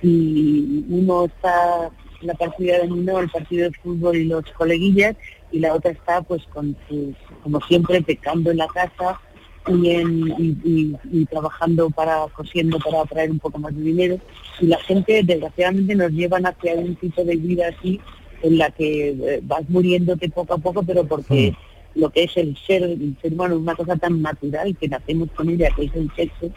Y 0.04 0.84
uno 0.90 1.26
está 1.26 1.90
en 2.22 2.28
la 2.28 2.34
partida 2.36 2.80
de 2.80 2.88
uno, 2.92 3.20
el 3.20 3.30
partido 3.30 3.70
de 3.70 3.78
fútbol 3.78 4.16
y 4.18 4.26
los 4.26 4.44
coleguillas, 4.58 5.16
y 5.52 5.60
la 5.60 5.74
otra 5.74 5.92
está 5.92 6.22
pues 6.22 6.44
con 6.54 6.76
sus, 6.88 7.16
como 7.42 7.60
siempre, 7.62 8.02
pecando 8.02 8.52
en 8.52 8.58
la 8.58 8.68
casa 8.68 9.20
y, 9.68 9.90
en, 9.92 10.28
y, 10.38 10.58
y- 10.66 10.96
y 11.12 11.26
trabajando 11.26 11.90
para, 11.90 12.26
cosiendo 12.36 12.78
para 12.80 13.04
traer 13.06 13.32
un 13.32 13.40
poco 13.40 13.60
más 13.60 13.74
de 13.76 13.82
dinero. 13.82 14.18
Y 14.60 14.68
la 14.68 14.78
gente, 14.80 15.22
desgraciadamente, 15.24 15.96
nos 15.96 16.12
llevan 16.12 16.46
hacia 16.46 16.74
un 16.76 16.96
tipo 16.98 17.24
de 17.24 17.36
vida 17.38 17.68
así, 17.78 18.00
en 18.42 18.58
la 18.58 18.70
que 18.72 19.10
eh, 19.12 19.40
vas 19.44 19.68
muriéndote 19.70 20.28
poco 20.30 20.56
a 20.56 20.58
poco, 20.58 20.84
pero 20.84 21.06
porque 21.06 21.56
lo 21.96 22.10
que 22.10 22.24
es 22.24 22.36
el 22.36 22.58
ser, 22.68 22.84
el 22.84 23.16
ser 23.22 23.32
humano 23.34 23.56
es 23.56 23.62
una 23.62 23.76
cosa 23.76 23.96
tan 23.96 24.22
natural 24.22 24.76
que 24.78 24.90
nacemos 24.90 25.30
con 25.32 25.48
ella, 25.50 25.70
que 25.76 25.86
es 25.86 25.96
el 25.96 26.12
sexo, 26.16 26.50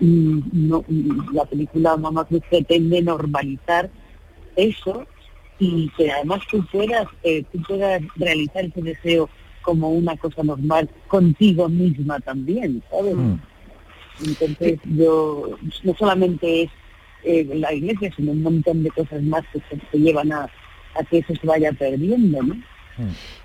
no, 0.00 0.84
la 1.32 1.44
película 1.44 1.96
Mamá 1.96 2.24
Cruz 2.24 2.42
pretende 2.48 3.02
normalizar 3.02 3.90
eso 4.56 5.06
y 5.58 5.88
que 5.96 6.10
además 6.10 6.40
tú 6.50 6.64
puedas, 6.70 7.06
eh, 7.22 7.44
tú 7.52 7.62
puedas 7.62 8.02
realizar 8.16 8.64
ese 8.64 8.82
deseo 8.82 9.28
como 9.62 9.90
una 9.90 10.16
cosa 10.16 10.42
normal 10.42 10.90
contigo 11.08 11.68
misma 11.68 12.20
también, 12.20 12.82
¿sabes? 12.90 13.14
Entonces 14.24 14.78
yo, 14.84 15.56
no 15.82 15.94
solamente 15.94 16.62
es 16.62 16.70
eh, 17.24 17.48
la 17.54 17.72
iglesia, 17.72 18.12
sino 18.14 18.32
un 18.32 18.42
montón 18.42 18.82
de 18.82 18.90
cosas 18.90 19.22
más 19.22 19.42
que 19.52 19.60
se, 19.60 19.80
se 19.90 19.98
llevan 19.98 20.32
a, 20.32 20.50
a 20.94 21.04
que 21.04 21.18
eso 21.18 21.34
se 21.34 21.46
vaya 21.46 21.72
perdiendo, 21.72 22.42
¿no? 22.42 22.56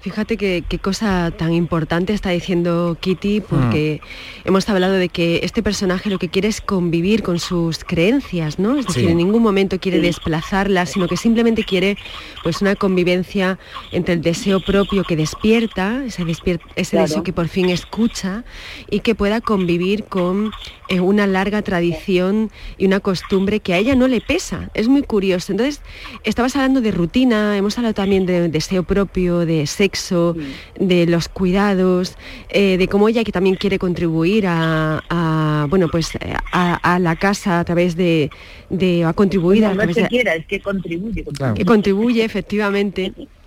Fíjate 0.02 0.38
que- 0.38 0.64
qué 0.68 0.80
cosa 0.80 1.32
tan 1.32 1.54
importante 1.54 2.14
está 2.14 2.30
diciendo 2.30 2.98
Kitty, 3.00 3.42
porque 3.42 4.00
hemos 4.46 4.70
hablado 4.70 4.94
de 4.94 5.10
que 5.10 5.42
este 5.44 5.62
personaje 5.64 6.10
lo 6.10 6.20
que 6.20 6.30
quiere 6.30 6.48
es 6.48 6.62
convivir 6.62 7.24
con 7.24 7.40
sus 7.40 7.84
creencias, 7.84 8.60
¿no? 8.60 8.78
Es 8.78 8.86
decir, 8.88 9.06
Sí. 9.06 9.12
en 9.12 9.18
ningún 9.18 9.42
momento 9.44 9.80
quiere 9.80 10.00
desplazarlas, 10.00 10.92
sino 10.92 11.08
que 11.08 11.18
simplemente 11.18 11.64
quiere 11.64 11.98
pues 12.44 12.62
una 12.62 12.76
convivencia 12.76 13.58
entre 13.92 14.14
el 14.14 14.22
deseo 14.22 14.60
propio 14.62 15.04
que 15.04 15.16
despierta, 15.16 16.04
ese, 16.06 16.24
despier- 16.24 16.62
ese 16.76 16.92
Claro. 16.92 17.08
deseo 17.08 17.24
que 17.24 17.34
por 17.34 17.48
fin 17.48 17.70
escucha 17.70 18.44
y 18.90 19.02
que 19.02 19.16
pueda 19.16 19.42
convivir 19.42 20.06
con 20.06 20.52
eh, 20.90 21.00
una 21.00 21.26
larga 21.28 21.62
tradición 21.62 22.52
y 22.78 22.86
una 22.88 23.00
costumbre 23.00 23.60
que 23.60 23.74
a 23.74 23.78
ella 23.78 23.96
no 23.96 24.08
le 24.08 24.22
pesa. 24.22 24.70
Es 24.74 24.88
muy 24.88 25.04
curioso. 25.04 25.52
Entonces, 25.54 25.82
estabas 26.24 26.56
hablando 26.56 26.82
de 26.82 26.92
rutina, 26.92 27.56
hemos 27.58 27.78
hablado 27.78 27.94
también 27.94 28.26
de 28.26 28.50
deseo 28.50 28.84
propio, 28.84 29.46
de 29.46 29.66
sexo, 29.68 30.36
de 30.80 31.06
los 31.06 31.30
cuidados, 31.30 32.16
eh, 32.50 32.78
de 32.78 32.88
cómo 32.88 33.08
ella 33.08 33.24
que 33.24 33.32
también 33.32 33.56
quiere 33.56 33.80
contribuir 33.80 34.46
a, 34.48 35.04
a, 35.10 35.68
bueno, 35.70 35.88
pues 35.90 36.12
a, 36.52 36.76
a 36.96 37.00
la 37.00 37.16
casa 37.16 37.60
a 37.60 37.66
través 37.66 37.96
de, 37.96 38.30
de 38.70 39.04
a 39.06 39.14
contribuir 39.14 39.66
a 39.66 39.70
No, 39.70 39.76
no 39.76 39.82
es 39.84 39.88
través 39.88 39.96
que 39.96 40.02
de- 40.04 40.08
quiera, 40.10 40.36
es 40.36 40.46
que 40.46 40.60
contribuye. 40.60 41.24
contribuye. 41.24 41.54
que 41.56 41.66
contribuye 41.66 42.24
efectivamente. 42.24 43.14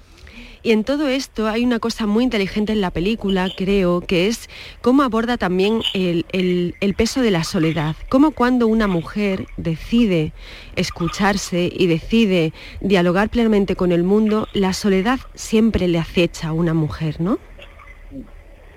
Y 0.64 0.70
en 0.70 0.84
todo 0.84 1.08
esto 1.08 1.48
hay 1.48 1.64
una 1.64 1.80
cosa 1.80 2.06
muy 2.06 2.22
inteligente 2.22 2.72
en 2.72 2.80
la 2.80 2.92
película, 2.92 3.48
creo, 3.56 4.00
que 4.00 4.28
es 4.28 4.48
cómo 4.80 5.02
aborda 5.02 5.36
también 5.36 5.80
el, 5.92 6.94
peso 6.96 7.20
de 7.20 7.32
la 7.32 7.42
soledad. 7.42 7.96
Cómo 8.08 8.30
cuando 8.30 8.68
una 8.68 8.86
mujer 8.86 9.46
decide 9.56 10.32
escucharse 10.76 11.68
y 11.74 11.88
decide 11.88 12.52
dialogar 12.80 13.28
plenamente 13.28 13.74
con 13.74 13.90
el 13.90 14.04
mundo, 14.04 14.46
la 14.52 14.72
soledad 14.72 15.18
siempre 15.34 15.88
le 15.88 15.98
acecha 15.98 16.48
a 16.48 16.52
una 16.52 16.74
mujer, 16.74 17.20
¿no? 17.20 17.40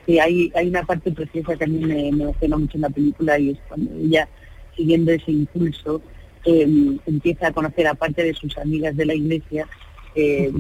Sí, 0.08 0.18
hay, 0.18 0.52
una 0.66 0.84
parte 0.84 1.12
preciosa 1.12 1.56
que 1.56 1.66
a 1.66 1.68
mí 1.68 1.86
me, 1.86 2.08
emociona 2.08 2.58
mucho 2.58 2.78
en 2.78 2.82
la 2.82 2.90
película 2.90 3.38
y 3.38 3.52
es 3.52 3.58
cuando 3.68 3.92
ella, 3.96 4.28
siguiendo 4.76 5.12
ese 5.12 5.32
impulso, 5.32 6.02
eh, 6.46 6.68
empieza 7.06 7.48
a 7.48 7.52
conocer, 7.52 7.86
aparte 7.88 8.24
de 8.24 8.34
sus 8.34 8.58
amigas 8.58 8.96
de 8.98 9.06
la 9.06 9.14
iglesia, 9.14 9.68
eh, 10.16 10.52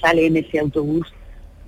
sale 0.00 0.26
en 0.26 0.36
ese 0.36 0.58
autobús 0.58 1.06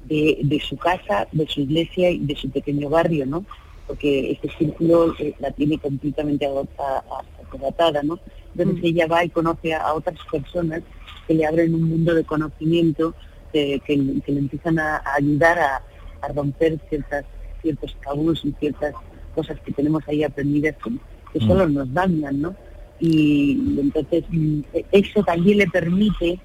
de, 0.09 0.38
de 0.43 0.61
su 0.61 0.76
casa, 0.76 1.26
de 1.32 1.47
su 1.47 1.61
iglesia 1.61 2.11
y 2.11 2.18
de 2.18 2.36
su 2.36 2.51
pequeño 2.51 2.88
barrio, 2.88 3.26
¿no? 3.26 3.45
Porque 3.86 4.32
ese 4.32 4.49
círculo 4.57 5.14
eh, 5.18 5.34
la 5.41 5.51
tiene 5.53 5.78
completamente 5.78 6.47
agotada, 6.47 8.03
¿no? 8.03 8.18
Entonces 8.57 8.82
Mm. 8.82 8.86
ella 8.86 9.07
va 9.07 9.24
y 9.24 9.28
conoce 9.30 9.74
a, 9.74 9.82
a 9.82 9.95
otras 9.95 10.18
personas 10.30 10.82
que 11.26 11.34
le 11.34 11.47
abren 11.47 11.74
un 11.74 11.84
mundo 11.88 12.14
de 12.14 12.24
conocimiento, 12.24 13.14
eh, 13.53 13.80
que, 13.86 13.97
que 14.24 14.32
le 14.32 14.41
empiezan 14.41 14.78
a, 14.78 14.97
a 14.97 15.14
ayudar 15.16 15.59
a, 15.59 15.82
a 16.22 16.28
romper 16.28 16.78
ciertas, 16.88 17.24
ciertos 17.62 17.97
tabús 18.05 18.45
y 18.45 18.53
ciertas 18.59 18.95
cosas 19.34 19.59
que 19.64 19.72
tenemos 19.72 20.03
ahí 20.09 20.22
aprendidas 20.24 20.76
que, 20.82 20.91
que 21.32 21.45
Mm. 21.45 21.49
solo 21.49 21.68
nos 21.68 21.93
dañan, 21.93 22.41
¿no? 22.41 22.55
Y 23.01 23.53
entonces 23.78 24.24
mm, 24.28 24.61
eso 24.93 25.22
también 25.24 25.59
le 25.59 25.66
permite, 25.68 26.38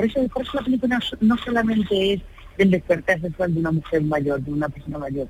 por 0.00 0.06
eso, 0.10 0.28
por 0.32 0.42
eso 0.42 0.52
la 0.58 0.62
película 0.64 0.94
no 0.96 1.00
so- 1.02 1.16
no 1.20 1.36
solamente 1.38 2.12
es 2.14 2.20
del 2.58 2.70
despertar 2.70 3.20
sexual 3.20 3.52
de 3.54 3.60
una 3.60 3.72
mujer 3.72 4.02
mayor, 4.02 4.40
de 4.40 4.50
una 4.52 4.68
persona 4.68 4.98
mayor, 4.98 5.28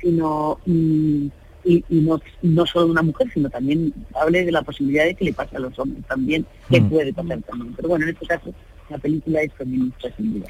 sino 0.00 0.58
mm, 0.66 1.26
y, 1.64 1.84
y 1.90 2.00
no, 2.00 2.20
no 2.42 2.66
solo 2.66 2.86
de 2.86 2.90
una 2.92 3.02
mujer, 3.02 3.28
sino 3.34 3.50
también 3.50 3.92
hable 4.14 4.44
de 4.44 4.52
la 4.52 4.62
posibilidad 4.62 5.04
de 5.04 5.14
que 5.14 5.26
le 5.26 5.32
pase 5.34 5.56
a 5.56 5.60
los 5.60 5.78
hombres 5.78 6.04
también, 6.06 6.46
que 6.70 6.80
Mm. 6.80 6.88
puede 6.88 7.12
pasar 7.12 7.42
también. 7.42 7.74
Pero 7.74 7.88
bueno, 7.88 8.04
en 8.06 8.10
este 8.12 8.26
caso 8.26 8.54
la 8.88 8.98
película 8.98 9.42
es 9.42 9.52
feminista 9.54 10.08
sin 10.16 10.34
duda. 10.34 10.48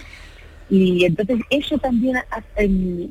Y 0.69 1.05
entonces 1.05 1.41
eso 1.51 1.79
también 1.79 2.17
em, 2.57 3.09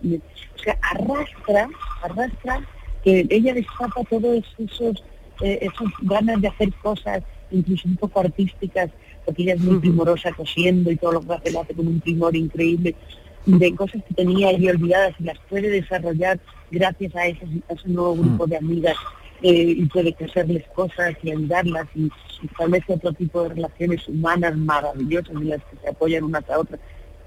o 0.56 0.64
sea, 0.64 0.78
arrastra, 0.82 1.68
arrastra 2.02 2.62
que 3.04 3.28
ella 3.30 3.54
destapa 3.54 4.02
todos 4.10 4.44
esos, 4.58 5.04
eh, 5.42 5.60
esos 5.62 5.90
ganas 6.02 6.40
de 6.42 6.48
hacer 6.48 6.74
cosas, 6.82 7.22
incluso 7.52 7.88
un 7.88 7.98
poco 7.98 8.22
artísticas, 8.22 8.90
porque 9.30 9.44
ella 9.44 9.54
es 9.54 9.62
muy 9.62 9.78
primorosa 9.78 10.32
cosiendo 10.32 10.90
y 10.90 10.96
todo 10.96 11.12
lo 11.12 11.22
que 11.22 11.34
hace 11.34 11.52
lo 11.52 11.62
hace 11.62 11.76
con 11.76 11.88
un 11.88 12.00
primor 12.00 12.36
increíble, 12.36 12.96
de 13.46 13.76
cosas 13.76 14.02
que 14.08 14.16
tenía 14.16 14.48
ahí 14.48 14.68
olvidadas 14.68 15.14
y 15.20 15.24
las 15.24 15.38
puede 15.48 15.70
desarrollar 15.70 16.40
gracias 16.72 17.16
a 17.16 17.28
ese, 17.28 17.46
a 17.70 17.74
ese 17.74 17.90
nuevo 17.90 18.16
grupo 18.16 18.48
de 18.48 18.58
amigas 18.58 18.96
eh, 19.44 19.76
y 19.78 19.86
puede 19.86 20.16
crecerles 20.16 20.66
cosas 20.74 21.14
y 21.22 21.30
ayudarlas 21.30 21.86
y, 21.94 22.06
y 22.42 22.48
establece 22.48 22.94
otro 22.94 23.14
tipo 23.14 23.44
de 23.44 23.50
relaciones 23.50 24.08
humanas 24.08 24.58
maravillosas 24.58 25.36
en 25.36 25.50
las 25.50 25.64
que 25.66 25.78
se 25.80 25.90
apoyan 25.90 26.24
unas 26.24 26.50
a 26.50 26.58
otras. 26.58 26.80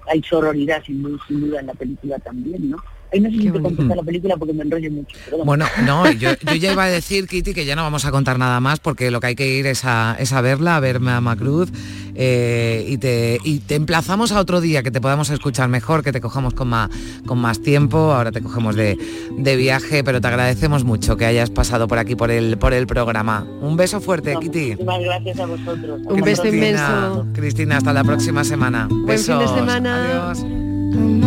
Hay 0.08 0.20
sororidad 0.24 0.82
sin, 0.84 1.06
sin 1.28 1.40
duda 1.40 1.60
en 1.60 1.68
la 1.68 1.74
película 1.74 2.18
también, 2.18 2.68
¿no? 2.68 2.78
Ahí 3.12 3.20
no 3.20 3.30
sé 3.30 3.36
si 3.36 3.50
te 3.50 3.60
contesta 3.60 3.94
la 3.96 4.02
película 4.02 4.36
porque 4.36 4.54
me 4.54 4.62
enrollo 4.62 4.90
mucho. 4.90 5.16
pero 5.26 5.44
Bueno, 5.44 5.66
no, 5.84 6.10
yo, 6.12 6.30
yo 6.46 6.54
ya 6.54 6.72
iba 6.72 6.84
a 6.84 6.88
decir, 6.88 7.26
Kitty, 7.28 7.52
que 7.54 7.64
ya 7.64 7.76
no 7.76 7.82
vamos 7.82 8.04
a 8.04 8.10
contar 8.10 8.38
nada 8.38 8.58
más 8.60 8.80
porque 8.80 9.10
lo 9.10 9.20
que 9.20 9.28
hay 9.28 9.34
que 9.34 9.46
ir 9.58 9.66
es 9.66 9.84
a, 9.84 10.16
es 10.18 10.32
a 10.32 10.40
verla, 10.40 10.76
a 10.76 10.80
ver 10.80 11.00
Mama 11.00 11.36
Cruz 11.36 11.70
eh, 12.14 12.84
y, 12.88 12.98
te, 12.98 13.38
y 13.44 13.58
te 13.60 13.74
emplazamos 13.74 14.32
a 14.32 14.40
otro 14.40 14.60
día 14.60 14.82
que 14.82 14.90
te 14.90 15.00
podamos 15.00 15.30
escuchar 15.30 15.68
mejor, 15.68 16.02
que 16.02 16.12
te 16.12 16.20
cojamos 16.20 16.54
con 16.54 16.68
más, 16.68 16.90
con 17.26 17.38
más 17.38 17.60
tiempo, 17.60 18.12
ahora 18.12 18.32
te 18.32 18.40
cogemos 18.42 18.76
de, 18.76 18.98
de 19.38 19.56
viaje, 19.56 20.02
pero 20.04 20.20
te 20.20 20.28
agradecemos 20.28 20.84
mucho 20.84 21.16
que 21.16 21.24
hayas 21.26 21.50
pasado 21.50 21.88
por 21.88 21.98
aquí 21.98 22.14
por 22.16 22.30
el, 22.30 22.56
por 22.58 22.72
el 22.74 22.86
programa. 22.86 23.46
Un 23.60 23.76
beso 23.76 24.00
fuerte, 24.00 24.34
No, 24.34 24.40
Kitty. 24.40 24.70
Muchísimas 24.70 25.00
gracias 25.00 25.40
a 25.40 25.46
vosotros. 25.46 26.00
Un 26.06 26.20
beso 26.20 26.42
Cristina, 26.42 26.68
inmenso. 26.68 27.26
Cristina, 27.34 27.76
hasta 27.78 27.92
la 27.92 28.04
próxima 28.04 28.44
semana. 28.44 28.88
Buen 28.90 29.18
fin 29.18 29.34
de 29.38 29.44
Besos. 29.44 29.54
semana. 29.56 30.30
Adiós. 30.32 31.21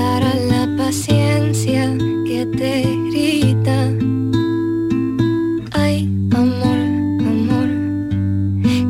Rara 0.00 0.34
la 0.48 0.66
paciencia 0.78 1.94
que 2.26 2.46
te 2.56 2.82
grita. 3.10 3.78
Ay, 5.72 6.08
amor, 6.34 6.78
amor. 7.32 7.68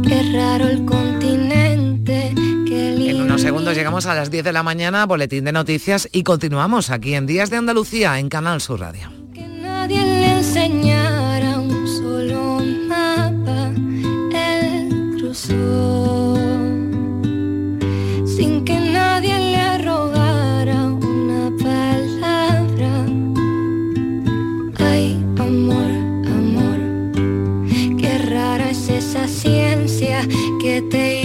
Qué 0.06 0.32
raro 0.32 0.68
el 0.68 0.84
continente 0.84 2.32
que 2.64 3.10
En 3.10 3.22
unos 3.22 3.40
segundos 3.40 3.74
llegamos 3.74 4.06
a 4.06 4.14
las 4.14 4.30
10 4.30 4.44
de 4.44 4.52
la 4.52 4.62
mañana, 4.62 5.04
boletín 5.04 5.44
de 5.44 5.50
noticias 5.50 6.08
y 6.12 6.22
continuamos 6.22 6.90
aquí 6.90 7.14
en 7.14 7.26
Días 7.26 7.50
de 7.50 7.56
Andalucía 7.56 8.20
en 8.20 8.28
Canal 8.28 8.60
Sur 8.60 8.78
Radio. 8.78 9.10
Que 9.34 9.48
nadie 9.48 10.04
le 10.04 10.38
enseñara 10.38 11.19
te 30.88 31.19